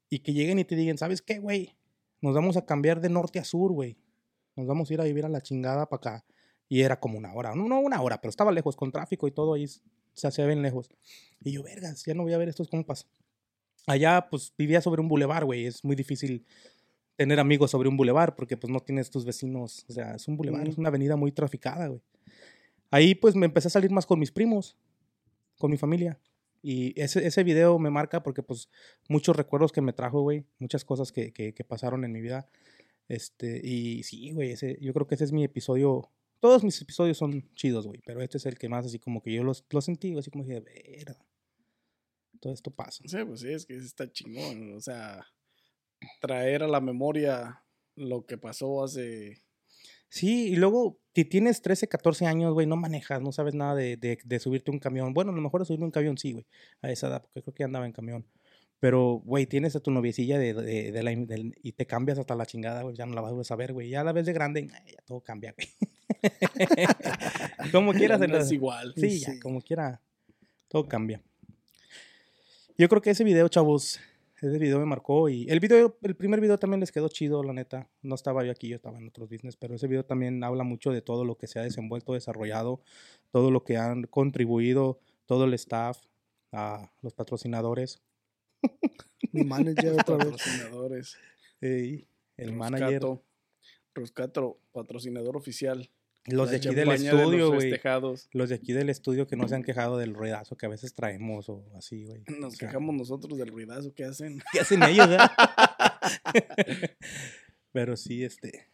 Y 0.09 0.19
que 0.19 0.33
lleguen 0.33 0.59
y 0.59 0.65
te 0.65 0.75
digan, 0.75 0.97
¿sabes 0.97 1.21
qué, 1.21 1.39
güey? 1.39 1.75
Nos 2.19 2.35
vamos 2.35 2.57
a 2.57 2.65
cambiar 2.65 2.99
de 2.99 3.09
norte 3.09 3.39
a 3.39 3.45
sur, 3.45 3.71
güey. 3.71 3.97
Nos 4.55 4.67
vamos 4.67 4.91
a 4.91 4.93
ir 4.93 5.01
a 5.01 5.05
vivir 5.05 5.25
a 5.25 5.29
la 5.29 5.41
chingada 5.41 5.87
para 5.87 5.97
acá. 5.97 6.25
Y 6.67 6.81
era 6.81 6.99
como 6.99 7.17
una 7.17 7.33
hora, 7.33 7.55
no, 7.55 7.67
no 7.67 7.79
una 7.79 8.01
hora, 8.01 8.19
pero 8.21 8.29
estaba 8.29 8.51
lejos, 8.51 8.75
con 8.75 8.91
tráfico 8.91 9.27
y 9.27 9.31
todo 9.31 9.53
ahí 9.53 9.65
se 9.67 10.27
hacía 10.27 10.45
bien 10.45 10.61
lejos. 10.61 10.89
Y 11.41 11.53
yo, 11.53 11.63
vergas, 11.63 12.03
ya 12.05 12.13
no 12.13 12.23
voy 12.23 12.33
a 12.33 12.37
ver 12.37 12.49
estos 12.49 12.67
compas. 12.67 13.07
Allá, 13.87 14.27
pues, 14.29 14.53
vivía 14.57 14.81
sobre 14.81 15.01
un 15.01 15.07
bulevar, 15.07 15.45
güey. 15.45 15.65
Es 15.65 15.83
muy 15.83 15.95
difícil 15.95 16.45
tener 17.15 17.39
amigos 17.39 17.71
sobre 17.71 17.89
un 17.89 17.97
bulevar 17.97 18.35
porque, 18.35 18.57
pues, 18.57 18.71
no 18.71 18.79
tienes 18.81 19.09
tus 19.09 19.25
vecinos. 19.25 19.85
O 19.89 19.93
sea, 19.93 20.15
es 20.15 20.27
un 20.27 20.37
bulevar, 20.37 20.67
es 20.67 20.77
una 20.77 20.89
avenida 20.89 21.15
muy 21.15 21.31
traficada, 21.31 21.87
güey. 21.87 22.01
Ahí, 22.91 23.15
pues, 23.15 23.35
me 23.35 23.47
empecé 23.47 23.69
a 23.69 23.71
salir 23.71 23.89
más 23.91 24.05
con 24.05 24.19
mis 24.19 24.31
primos, 24.31 24.77
con 25.57 25.71
mi 25.71 25.77
familia. 25.77 26.19
Y 26.61 26.99
ese, 27.01 27.25
ese 27.25 27.43
video 27.43 27.79
me 27.79 27.89
marca 27.89 28.21
porque, 28.21 28.43
pues, 28.43 28.69
muchos 29.09 29.35
recuerdos 29.35 29.71
que 29.71 29.81
me 29.81 29.93
trajo, 29.93 30.21
güey. 30.21 30.45
Muchas 30.59 30.85
cosas 30.85 31.11
que, 31.11 31.33
que, 31.33 31.63
pasaron 31.63 32.03
en 32.05 32.11
mi 32.11 32.21
vida. 32.21 32.49
Este, 33.07 33.59
y 33.63 34.03
sí, 34.03 34.31
güey, 34.31 34.51
ese, 34.51 34.77
yo 34.81 34.93
creo 34.93 35.07
que 35.07 35.15
ese 35.15 35.23
es 35.23 35.31
mi 35.31 35.43
episodio. 35.43 36.11
Todos 36.39 36.63
mis 36.63 36.79
episodios 36.81 37.17
son 37.17 37.49
chidos, 37.55 37.87
güey, 37.87 38.01
pero 38.05 38.21
este 38.21 38.37
es 38.37 38.45
el 38.45 38.57
que 38.57 38.69
más 38.69 38.85
así 38.85 38.99
como 38.99 39.21
que 39.21 39.33
yo 39.33 39.43
los, 39.43 39.65
lo 39.69 39.81
sentí, 39.81 40.15
así 40.17 40.29
como 40.29 40.45
que, 40.45 40.59
verga. 40.59 41.17
Todo 42.39 42.53
esto 42.53 42.71
pasa. 42.71 43.03
Sí, 43.05 43.17
pues 43.25 43.41
sí, 43.41 43.53
es 43.53 43.65
que 43.65 43.75
está 43.77 44.11
chingón. 44.11 44.73
O 44.75 44.81
sea, 44.81 45.25
traer 46.19 46.63
a 46.63 46.67
la 46.67 46.81
memoria 46.81 47.63
lo 47.95 48.25
que 48.25 48.37
pasó 48.37 48.83
hace. 48.83 49.41
Sí, 50.13 50.49
y 50.49 50.57
luego, 50.57 50.99
si 51.15 51.23
tienes 51.23 51.61
13, 51.61 51.87
14 51.87 52.25
años, 52.25 52.53
güey, 52.53 52.67
no 52.67 52.75
manejas, 52.75 53.21
no 53.21 53.31
sabes 53.31 53.55
nada 53.55 53.75
de, 53.75 53.95
de, 53.95 54.19
de 54.21 54.39
subirte 54.39 54.69
a 54.69 54.73
un 54.73 54.79
camión. 54.79 55.13
Bueno, 55.13 55.31
a 55.31 55.35
lo 55.35 55.41
mejor 55.41 55.65
subirme 55.65 55.85
a 55.85 55.87
un 55.87 55.91
camión 55.91 56.17
sí, 56.17 56.33
güey, 56.33 56.45
a 56.81 56.91
esa 56.91 57.07
edad, 57.07 57.21
porque 57.21 57.41
creo 57.41 57.53
que 57.53 57.63
andaba 57.63 57.85
en 57.85 57.93
camión. 57.93 58.25
Pero, 58.81 59.21
güey, 59.23 59.45
tienes 59.45 59.73
a 59.77 59.79
tu 59.79 59.89
noviecilla 59.89 60.37
de, 60.37 60.53
de, 60.53 60.91
de 60.91 61.03
la, 61.03 61.13
y 61.13 61.71
te 61.71 61.85
cambias 61.85 62.17
hasta 62.19 62.35
la 62.35 62.45
chingada, 62.45 62.81
güey, 62.81 62.95
ya 62.97 63.05
no 63.05 63.13
la 63.15 63.21
vas 63.21 63.51
a 63.51 63.55
ver, 63.55 63.71
güey. 63.71 63.89
Ya 63.89 64.03
la 64.03 64.11
ves 64.11 64.25
de 64.25 64.33
grande, 64.33 64.67
ya 64.67 65.01
todo 65.05 65.21
cambia, 65.21 65.55
güey. 65.55 65.69
como 67.71 67.93
quieras, 67.93 68.19
no 68.19 68.37
es 68.37 68.51
igual. 68.51 68.93
Sí, 68.97 69.19
ya, 69.19 69.31
Sí. 69.31 69.39
como 69.39 69.61
quiera, 69.61 70.01
todo 70.67 70.87
cambia. 70.89 71.21
Yo 72.77 72.89
creo 72.89 73.01
que 73.01 73.11
ese 73.11 73.23
video, 73.23 73.47
chavos, 73.47 73.99
ese 74.41 74.57
video 74.57 74.79
me 74.79 74.85
marcó 74.85 75.29
y 75.29 75.47
el 75.49 75.59
video, 75.59 75.97
el 76.01 76.15
primer 76.15 76.41
video 76.41 76.57
también 76.57 76.79
les 76.79 76.91
quedó 76.91 77.07
chido, 77.09 77.43
la 77.43 77.53
neta. 77.53 77.87
No 78.01 78.15
estaba 78.15 78.43
yo 78.43 78.51
aquí, 78.51 78.67
yo 78.67 78.75
estaba 78.75 78.97
en 78.97 79.07
otros 79.07 79.29
business, 79.29 79.55
pero 79.55 79.75
ese 79.75 79.87
video 79.87 80.03
también 80.03 80.43
habla 80.43 80.63
mucho 80.63 80.91
de 80.91 81.01
todo 81.01 81.25
lo 81.25 81.37
que 81.37 81.47
se 81.47 81.59
ha 81.59 81.63
desenvuelto, 81.63 82.13
desarrollado, 82.13 82.81
todo 83.31 83.51
lo 83.51 83.63
que 83.63 83.77
han 83.77 84.03
contribuido, 84.03 84.99
todo 85.27 85.45
el 85.45 85.53
staff, 85.53 85.99
a 86.51 86.91
los 87.01 87.13
patrocinadores, 87.13 88.01
mi 89.31 89.43
manager 89.43 89.93
otra 89.99 90.17
vez. 90.17 90.27
Patrocinadores. 90.27 91.17
ey, 91.61 92.07
el 92.37 92.53
manager, 92.53 93.01
Roscato, 93.01 93.23
Roscato, 93.93 94.59
patrocinador 94.71 95.37
oficial. 95.37 95.89
Los 96.25 96.51
de 96.51 96.57
aquí 96.57 96.73
del 96.75 96.91
estudio, 96.91 97.51
güey. 97.53 97.79
Los 98.31 98.49
de 98.49 98.55
aquí 98.55 98.73
del 98.73 98.89
estudio 98.89 99.27
que 99.27 99.35
no 99.35 99.47
se 99.47 99.55
han 99.55 99.63
quejado 99.63 99.97
del 99.97 100.13
ruedazo 100.13 100.55
que 100.55 100.67
a 100.67 100.69
veces 100.69 100.93
traemos 100.93 101.49
o 101.49 101.65
así, 101.75 102.05
güey. 102.05 102.23
Nos 102.39 102.53
O 102.53 102.57
sea, 102.57 102.67
quejamos 102.67 102.95
nosotros 102.95 103.37
del 103.39 103.49
ruidazo 103.49 103.93
que 103.93 104.05
hacen. 104.05 104.41
¿Qué 104.51 104.59
hacen 104.59 104.83
ellos, 104.83 105.09
eh? 105.09 105.17
Pero 107.71 107.97
sí, 107.97 108.23
este. 108.23 108.67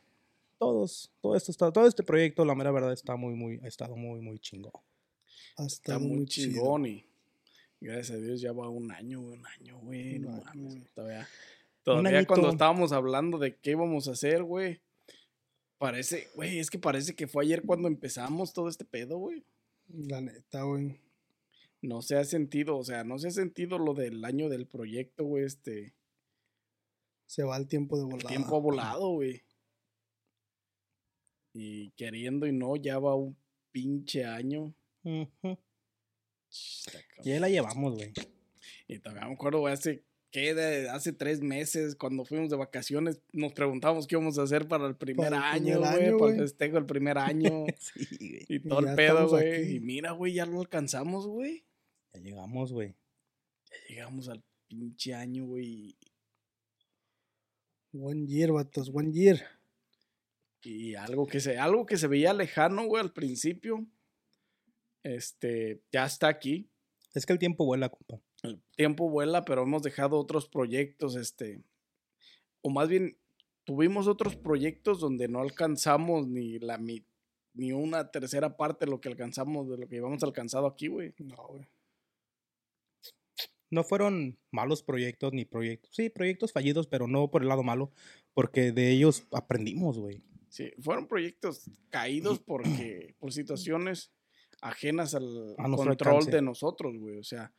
Todos, 0.57 1.11
todo 1.21 1.35
esto 1.35 1.51
está, 1.51 1.71
todo 1.71 1.87
este 1.87 2.03
proyecto, 2.03 2.43
la 2.43 2.55
mera 2.55 2.71
verdad, 2.71 2.91
está 2.91 3.15
muy, 3.15 3.35
muy, 3.35 3.59
ha 3.63 3.67
estado 3.67 3.95
muy, 3.95 4.19
muy 4.21 4.39
chingón. 4.39 4.71
Ha 5.55 5.67
Está 5.67 5.99
muy 5.99 6.25
chingón 6.25 6.87
y 6.87 7.05
gracias 7.79 8.17
a 8.17 8.21
Dios 8.21 8.41
ya 8.41 8.53
va 8.53 8.67
un 8.67 8.91
año, 8.91 9.21
güey, 9.21 9.37
un 9.37 9.45
año, 9.45 9.79
güey. 9.79 10.19
No 10.19 10.41
mames. 10.43 10.91
Todavía, 10.95 11.27
todavía 11.83 12.25
cuando 12.25 12.49
estábamos 12.49 12.91
hablando 12.91 13.37
de 13.37 13.55
qué 13.55 13.71
íbamos 13.71 14.07
a 14.07 14.13
hacer, 14.13 14.43
güey. 14.43 14.81
Parece, 15.77 16.29
güey, 16.35 16.59
es 16.59 16.69
que 16.69 16.79
parece 16.79 17.15
que 17.15 17.27
fue 17.27 17.43
ayer 17.43 17.63
cuando 17.63 17.87
empezamos 17.87 18.53
todo 18.53 18.67
este 18.67 18.83
pedo, 18.85 19.17
güey. 19.17 19.43
La 19.87 20.21
neta, 20.21 20.63
güey. 20.63 20.99
No 21.81 22.01
se 22.01 22.15
ha 22.15 22.23
sentido, 22.23 22.77
o 22.77 22.83
sea, 22.83 23.03
no 23.03 23.19
se 23.19 23.27
ha 23.27 23.31
sentido 23.31 23.77
lo 23.77 23.93
del 23.93 24.25
año 24.25 24.49
del 24.49 24.65
proyecto, 24.65 25.23
güey, 25.23 25.45
este. 25.45 25.93
Se 27.27 27.43
va 27.43 27.57
el 27.57 27.67
tiempo 27.67 27.97
de 27.97 28.03
El 28.03 28.09
volada. 28.09 28.29
tiempo 28.29 28.55
ha 28.55 28.59
volado, 28.59 29.09
güey. 29.09 29.43
Y 31.53 31.91
queriendo 31.91 32.47
y 32.47 32.53
no, 32.53 32.75
ya 32.75 32.97
va 32.99 33.15
un 33.15 33.37
pinche 33.71 34.25
año. 34.25 34.73
Y 37.23 37.31
ahí 37.31 37.39
la 37.39 37.49
llevamos, 37.49 37.95
güey. 37.95 38.13
Y 38.87 38.99
todavía 38.99 39.27
me 39.27 39.33
acuerdo, 39.33 39.59
güey, 39.59 39.73
hace, 39.73 40.03
¿qué? 40.31 40.53
De- 40.53 40.89
hace 40.89 41.13
tres 41.13 41.41
meses, 41.41 41.95
cuando 41.95 42.25
fuimos 42.25 42.49
de 42.49 42.55
vacaciones, 42.57 43.21
nos 43.33 43.53
preguntamos 43.53 44.07
qué 44.07 44.15
íbamos 44.15 44.37
a 44.39 44.43
hacer 44.43 44.67
para 44.67 44.87
el 44.87 44.95
primer 44.95 45.29
Para 45.31 45.37
el 45.37 45.61
año, 45.61 45.79
güey, 45.79 46.17
para 46.17 46.33
el 46.33 46.39
festejo 46.39 46.75
del 46.75 46.85
primer 46.85 47.17
año. 47.17 47.65
Sí, 47.77 48.17
güey. 48.19 48.45
y 48.49 48.59
todo 48.59 48.79
el 48.79 48.95
pedo, 48.95 49.29
güey. 49.29 49.75
Y 49.75 49.79
mira, 49.79 50.11
güey, 50.11 50.33
ya 50.33 50.45
lo 50.45 50.59
alcanzamos, 50.61 51.27
güey. 51.27 51.63
Ya 52.13 52.21
llegamos, 52.21 52.71
güey. 52.73 52.95
Ya 53.69 53.77
llegamos 53.89 54.29
al 54.29 54.43
pinche 54.67 55.13
año, 55.13 55.45
güey. 55.45 55.95
One 57.93 58.27
year, 58.27 58.51
vatos, 58.51 58.91
one 58.93 59.11
year. 59.11 59.41
Y 60.63 60.95
algo 60.95 61.25
que 61.25 61.39
se, 61.39 61.57
algo 61.57 61.85
que 61.85 61.97
se 61.97 62.07
veía 62.07 62.33
lejano, 62.33 62.85
güey, 62.85 63.01
al 63.01 63.13
principio. 63.13 63.87
Este, 65.03 65.81
ya 65.91 66.05
está 66.05 66.27
aquí. 66.27 66.69
Es 67.13 67.25
que 67.25 67.33
el 67.33 67.39
tiempo 67.39 67.65
vuela, 67.65 67.89
compa. 67.89 68.21
El 68.43 68.61
tiempo 68.75 69.09
vuela, 69.09 69.45
pero 69.45 69.63
hemos 69.63 69.83
dejado 69.83 70.17
otros 70.17 70.47
proyectos, 70.47 71.15
este, 71.15 71.61
o 72.61 72.69
más 72.69 72.89
bien 72.89 73.17
tuvimos 73.63 74.07
otros 74.07 74.35
proyectos 74.35 74.99
donde 74.99 75.27
no 75.27 75.41
alcanzamos 75.41 76.27
ni 76.27 76.59
la 76.59 76.77
ni 77.57 77.71
una 77.71 78.11
tercera 78.11 78.55
parte 78.55 78.85
de 78.85 78.91
lo 78.91 79.01
que 79.01 79.09
alcanzamos, 79.09 79.67
de 79.67 79.77
lo 79.77 79.87
que 79.87 79.95
llevamos 79.95 80.23
alcanzado 80.23 80.67
aquí, 80.67 80.87
güey. 80.87 81.13
No, 81.17 81.47
güey. 81.47 81.67
No 83.69 83.83
fueron 83.83 84.37
malos 84.51 84.83
proyectos 84.83 85.33
ni 85.33 85.43
proyectos. 85.43 85.93
Sí, 85.93 86.09
proyectos 86.09 86.53
fallidos, 86.53 86.87
pero 86.87 87.07
no 87.07 87.29
por 87.29 87.41
el 87.41 87.49
lado 87.49 87.63
malo, 87.63 87.91
porque 88.33 88.71
de 88.71 88.91
ellos 88.91 89.27
aprendimos, 89.31 89.97
güey. 89.99 90.21
Sí, 90.49 90.71
fueron 90.79 91.07
proyectos 91.07 91.69
caídos 91.89 92.39
porque, 92.45 93.15
por 93.19 93.33
situaciones 93.33 94.11
ajenas 94.61 95.15
al 95.15 95.55
control 95.57 95.89
alcance. 95.89 96.31
de 96.31 96.41
nosotros, 96.41 96.97
güey. 96.97 97.17
O 97.17 97.23
sea, 97.23 97.51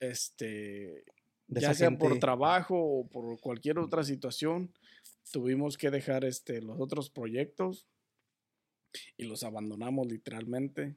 este, 0.00 1.04
De 1.46 1.60
ya 1.60 1.74
sea 1.74 1.90
por 1.90 2.10
gente- 2.10 2.20
trabajo 2.20 2.76
o 2.78 3.08
por 3.08 3.40
cualquier 3.40 3.78
otra 3.78 4.02
situación, 4.04 4.72
tuvimos 5.32 5.76
que 5.76 5.90
dejar 5.90 6.24
este, 6.24 6.60
los 6.62 6.80
otros 6.80 7.10
proyectos 7.10 7.86
y 9.16 9.24
los 9.24 9.42
abandonamos 9.42 10.06
literalmente. 10.06 10.96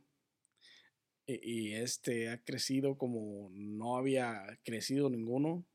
Y, 1.28 1.40
y 1.70 1.74
este 1.74 2.30
ha 2.30 2.38
crecido 2.44 2.98
como 2.98 3.50
no 3.54 3.98
había 3.98 4.60
crecido 4.64 5.10
ninguno. 5.10 5.66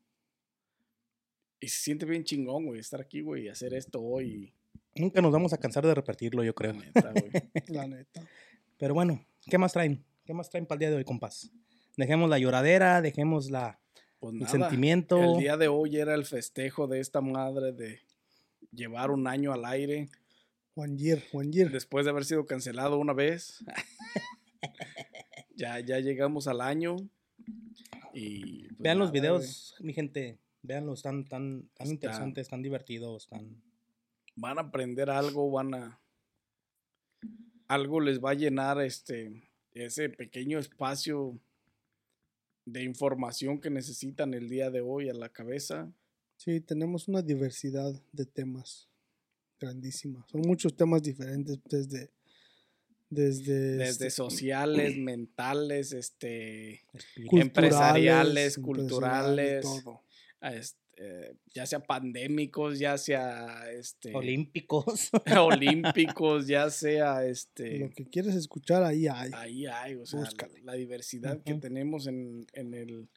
Y 1.59 1.69
se 1.69 1.81
siente 1.81 2.05
bien 2.05 2.23
chingón, 2.23 2.65
güey, 2.65 2.79
estar 2.79 3.01
aquí, 3.01 3.21
güey, 3.21 3.45
y 3.45 3.47
hacer 3.49 3.73
esto 3.73 3.99
hoy. 4.01 4.53
Nunca 4.95 5.21
nos 5.21 5.31
vamos 5.31 5.53
a 5.53 5.57
cansar 5.57 5.85
de 5.85 5.95
repetirlo, 5.95 6.43
yo 6.43 6.49
La 6.51 6.53
creo. 6.53 6.73
neta, 6.73 7.11
güey. 7.11 7.31
La 7.67 7.87
neta. 7.87 8.27
Pero 8.77 8.93
bueno, 8.93 9.25
¿qué 9.49 9.57
más 9.57 9.73
traen? 9.73 10.03
¿Qué 10.25 10.33
más 10.33 10.49
traen 10.49 10.65
para 10.67 10.75
el 10.75 10.79
día 10.79 10.89
de 10.91 10.95
hoy, 10.97 11.03
compas? 11.03 11.51
Dejemos 11.97 12.29
la 12.29 12.37
lloradera, 12.37 13.01
dejemos 13.01 13.49
la, 13.49 13.79
Pues 14.19 14.33
el 14.33 14.39
nada, 14.39 14.51
sentimiento. 14.51 15.19
El 15.19 15.39
día 15.39 15.57
de 15.57 15.67
hoy 15.67 15.97
era 15.97 16.13
el 16.13 16.25
festejo 16.25 16.87
de 16.87 16.99
esta 16.99 17.21
madre 17.21 17.73
de 17.73 18.01
llevar 18.71 19.09
un 19.09 19.27
año 19.27 19.51
al 19.51 19.65
aire 19.65 20.09
One 20.75 20.95
year, 20.95 21.23
one 21.33 21.49
year. 21.51 21.71
después 21.71 22.05
de 22.05 22.11
haber 22.11 22.23
sido 22.23 22.45
cancelado 22.45 22.99
una 22.99 23.13
vez. 23.13 23.65
ya, 25.55 25.79
ya 25.79 25.99
llegamos 25.99 26.47
al 26.47 26.61
año. 26.61 26.97
Y 28.13 28.67
pues 28.67 28.77
Vean 28.77 28.99
los 28.99 29.07
nada, 29.07 29.19
videos, 29.19 29.75
mi 29.79 29.93
gente. 29.93 30.37
Veanlos, 30.61 30.99
están 30.99 31.25
tan, 31.25 31.67
tan 31.73 31.87
interesantes, 31.87 32.47
tan 32.47 32.61
divertidos, 32.61 33.27
tan... 33.27 33.63
van 34.35 34.59
a 34.59 34.61
aprender 34.61 35.09
algo, 35.09 35.49
van 35.49 35.73
a 35.73 35.99
algo 37.67 37.99
les 37.99 38.23
va 38.23 38.31
a 38.31 38.33
llenar 38.33 38.81
este 38.81 39.43
ese 39.73 40.09
pequeño 40.09 40.59
espacio 40.59 41.39
de 42.67 42.83
información 42.83 43.61
que 43.61 43.69
necesitan 43.69 44.33
el 44.33 44.49
día 44.49 44.69
de 44.69 44.81
hoy 44.81 45.07
a 45.09 45.13
la 45.13 45.29
cabeza. 45.29 45.89
Sí, 46.35 46.59
tenemos 46.59 47.07
una 47.07 47.21
diversidad 47.21 47.93
de 48.11 48.25
temas 48.25 48.89
grandísima. 49.57 50.25
Son 50.29 50.41
muchos 50.41 50.75
temas 50.75 51.01
diferentes 51.01 51.59
desde 51.65 52.11
desde, 53.09 53.77
Desde 53.77 53.89
este, 53.89 54.09
sociales, 54.09 54.97
mentales, 54.97 55.93
este, 55.93 56.85
empresariales, 57.15 58.57
culturales, 58.57 59.61
todo. 59.61 60.03
Eh, 60.99 61.35
ya 61.53 61.65
sea 61.67 61.79
pandémicos, 61.79 62.79
ya 62.79 62.97
sea 62.97 63.69
este, 63.71 64.15
Olímpicos. 64.15 65.09
olímpicos, 65.39 66.47
ya 66.47 66.69
sea 66.71 67.23
este, 67.25 67.79
Lo 67.79 67.89
que 67.91 68.05
quieres 68.09 68.33
escuchar 68.35 68.83
ahí 68.83 69.07
hay. 69.07 69.31
ahí 69.33 69.65
hay, 69.67 69.95
o 69.95 70.05
sea, 70.05 70.23
la- 70.63 70.73
diversidad 70.73 71.41
que 71.43 71.53
tenemos 71.55 72.07
en, 72.07 72.45
en 72.53 72.73
el 72.73 73.09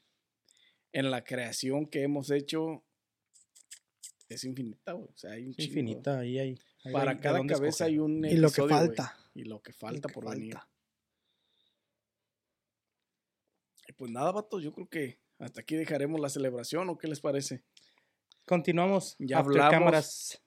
en 0.93 1.09
la 1.09 1.23
creación 1.23 1.85
que 1.87 2.03
hemos 2.03 2.29
hecho 2.31 2.83
es 4.29 4.43
infinita, 4.43 4.91
güey, 4.93 5.09
o 5.09 5.17
sea, 5.17 5.31
hay 5.31 5.45
un 5.45 5.53
chingo. 5.55 5.67
Infinita, 5.69 6.19
ahí 6.19 6.37
hay. 6.39 6.59
ahí 6.83 6.93
Para 6.93 7.11
hay 7.11 7.17
cada 7.19 7.45
cabeza 7.47 7.85
hay 7.85 7.97
un 7.97 8.23
Y 8.25 8.35
lo 8.37 8.49
que 8.49 8.61
episodio, 8.61 8.69
falta. 8.77 9.17
y 9.33 9.43
lo 9.45 9.61
que 9.61 9.71
lo 9.71 9.77
falta 9.77 10.07
que 10.07 10.13
por 10.13 10.29
venir. 10.29 10.53
falta. 10.53 10.69
Y 13.87 13.93
pues 13.93 14.11
nada, 14.11 14.31
vatos, 14.31 14.63
yo 14.63 14.71
creo 14.73 14.87
que 14.87 15.19
hasta 15.39 15.61
aquí 15.61 15.75
dejaremos 15.75 16.19
la 16.19 16.29
celebración, 16.29 16.89
¿o 16.89 16.97
qué 16.97 17.07
les 17.07 17.19
parece? 17.19 17.63
Continuamos. 18.51 19.15
Ya 19.17 19.39
after 19.39 19.61
hablamos. 19.61 19.71
cámaras. 19.71 20.41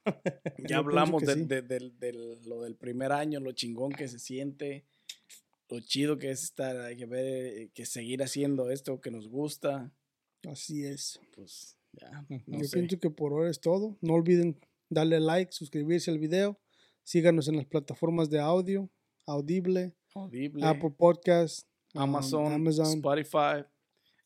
Ya 0.59 0.77
hablamos 0.77 1.23
de, 1.23 1.33
sí. 1.33 2.47
lo 2.47 2.61
del 2.61 2.77
primer 2.77 3.13
año, 3.13 3.41
lo 3.41 3.53
chingón 3.53 3.93
que 3.93 4.09
se 4.09 4.19
siente, 4.19 4.85
lo 5.71 5.81
chido 5.81 6.19
que 6.19 6.31
es 6.31 6.43
estar, 6.43 6.95
que, 6.97 7.07
ver, 7.07 7.71
que 7.71 7.87
seguir 7.87 8.23
haciendo 8.23 8.69
esto 8.71 9.01
que 9.01 9.11
nos 9.11 9.27
gusta. 9.27 9.91
Así 10.47 10.85
es. 10.85 11.19
Pues 11.35 11.79
ya, 11.93 12.27
no 12.47 12.59
Yo 12.59 12.65
sé. 12.65 12.77
pienso 12.77 12.99
que 12.99 13.09
por 13.09 13.33
ahora 13.33 13.49
es 13.49 13.59
todo. 13.59 13.97
No 14.03 14.13
olviden 14.13 14.61
darle 14.91 15.19
like, 15.19 15.51
suscribirse 15.53 16.11
al 16.11 16.19
video. 16.19 16.61
Síganos 17.05 17.49
en 17.49 17.57
las 17.57 17.65
plataformas 17.65 18.29
de 18.29 18.39
audio, 18.39 18.91
Audible, 19.25 19.95
Audible, 20.15 20.63
Apple 20.67 20.91
Podcast, 20.91 21.67
um, 21.95 22.03
Amazon, 22.03 22.53
Amazon. 22.53 22.99
Spotify, 22.99 23.65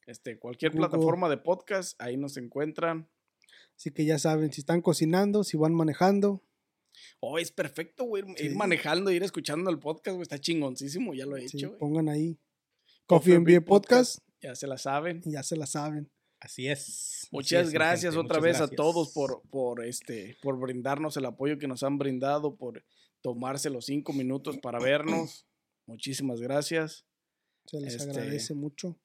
este, 0.09 0.37
cualquier 0.37 0.73
Google. 0.73 0.89
plataforma 0.89 1.29
de 1.29 1.37
podcast, 1.37 1.95
ahí 2.03 2.17
nos 2.17 2.37
encuentran. 2.39 3.09
Así 3.79 3.91
que 3.93 4.05
ya 4.05 4.19
saben, 4.19 4.53
si 4.53 4.61
están 4.61 4.83
cocinando, 4.83 5.43
si 5.45 5.57
van 5.57 5.73
manejando, 5.75 6.43
Oh, 7.21 7.39
es 7.39 7.53
perfecto, 7.53 8.05
güey. 8.05 8.25
Ir 8.39 8.57
manejando, 8.57 9.13
ir 9.13 9.23
escuchando 9.23 9.71
el 9.71 9.79
podcast, 9.79 10.15
güey. 10.17 10.23
Está 10.23 10.41
chingoncísimo, 10.41 11.15
ya 11.15 11.27
lo 11.27 11.37
he 11.37 11.49
sí, 11.49 11.57
hecho, 11.59 11.69
güey. 11.69 11.79
pongan 11.79 12.09
ahí 12.09 12.35
Coffee 12.35 13.07
Coffee 13.07 13.35
and 13.37 13.47
Beer 13.47 13.65
Podcast 13.65 14.19
Ya 14.43 14.55
se 14.57 14.67
la 14.67 14.79
saben. 14.79 15.23
ya 15.25 15.43
se 15.45 15.57
la 15.57 15.67
saben. 15.67 16.11
Así 16.41 16.67
es. 16.69 16.81
así 16.83 17.29
Muchas 17.31 17.69
es, 17.69 17.73
gracias 17.73 18.15
gente, 18.15 18.27
otra 18.27 18.41
muchas 18.41 18.61
vez 18.61 18.61
a 18.61 18.69
todos 18.75 19.13
por, 19.13 19.43
por, 19.49 19.85
este, 19.85 20.37
por 20.43 20.59
brindarnos 20.59 21.17
el 21.17 21.25
apoyo 21.27 21.59
que 21.59 21.69
nos 21.69 21.83
han 21.85 21.99
brindado, 21.99 22.57
por 22.57 22.85
tomarse 23.23 23.71
los 23.71 23.87
cinco 23.87 24.13
minutos 24.13 24.59
para 24.59 24.81
vernos. 24.81 25.47
Muchísimas 25.87 26.41
gracias. 26.41 27.05
Se 27.67 27.81
les 27.81 27.95
Este, 27.95 28.11
agradece 28.11 28.55
mucho. 28.55 28.99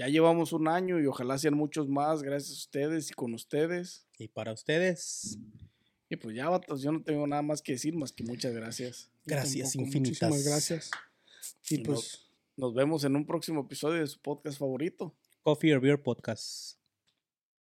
Ya 0.00 0.08
llevamos 0.08 0.54
un 0.54 0.66
año 0.66 0.98
y 0.98 1.06
ojalá 1.06 1.36
sean 1.36 1.52
muchos 1.52 1.86
más 1.86 2.22
gracias 2.22 2.52
a 2.52 2.60
ustedes 2.60 3.10
y 3.10 3.12
con 3.12 3.34
ustedes. 3.34 4.06
Y 4.16 4.28
para 4.28 4.54
ustedes, 4.54 5.38
Y 6.08 6.16
pues 6.16 6.34
ya, 6.34 6.48
vatos, 6.48 6.80
yo 6.80 6.90
no 6.90 7.02
tengo 7.02 7.26
nada 7.26 7.42
más 7.42 7.60
que 7.60 7.72
decir 7.72 7.94
más 7.94 8.10
que 8.10 8.24
muchas 8.24 8.54
gracias. 8.54 9.10
Gracias 9.26 9.74
tampoco, 9.74 9.88
infinitas. 9.88 10.30
Muchísimas 10.30 10.50
gracias. 10.50 10.90
Y 11.68 11.80
pues 11.80 12.32
Nos 12.56 12.72
vemos 12.72 13.04
en 13.04 13.14
un 13.14 13.26
próximo 13.26 13.60
episodio 13.60 14.00
de 14.00 14.06
su 14.06 14.18
podcast 14.22 14.58
favorito. 14.58 15.14
Coffee 15.42 15.74
or 15.74 15.82
Beer 15.82 16.02
Podcast. 16.02 16.79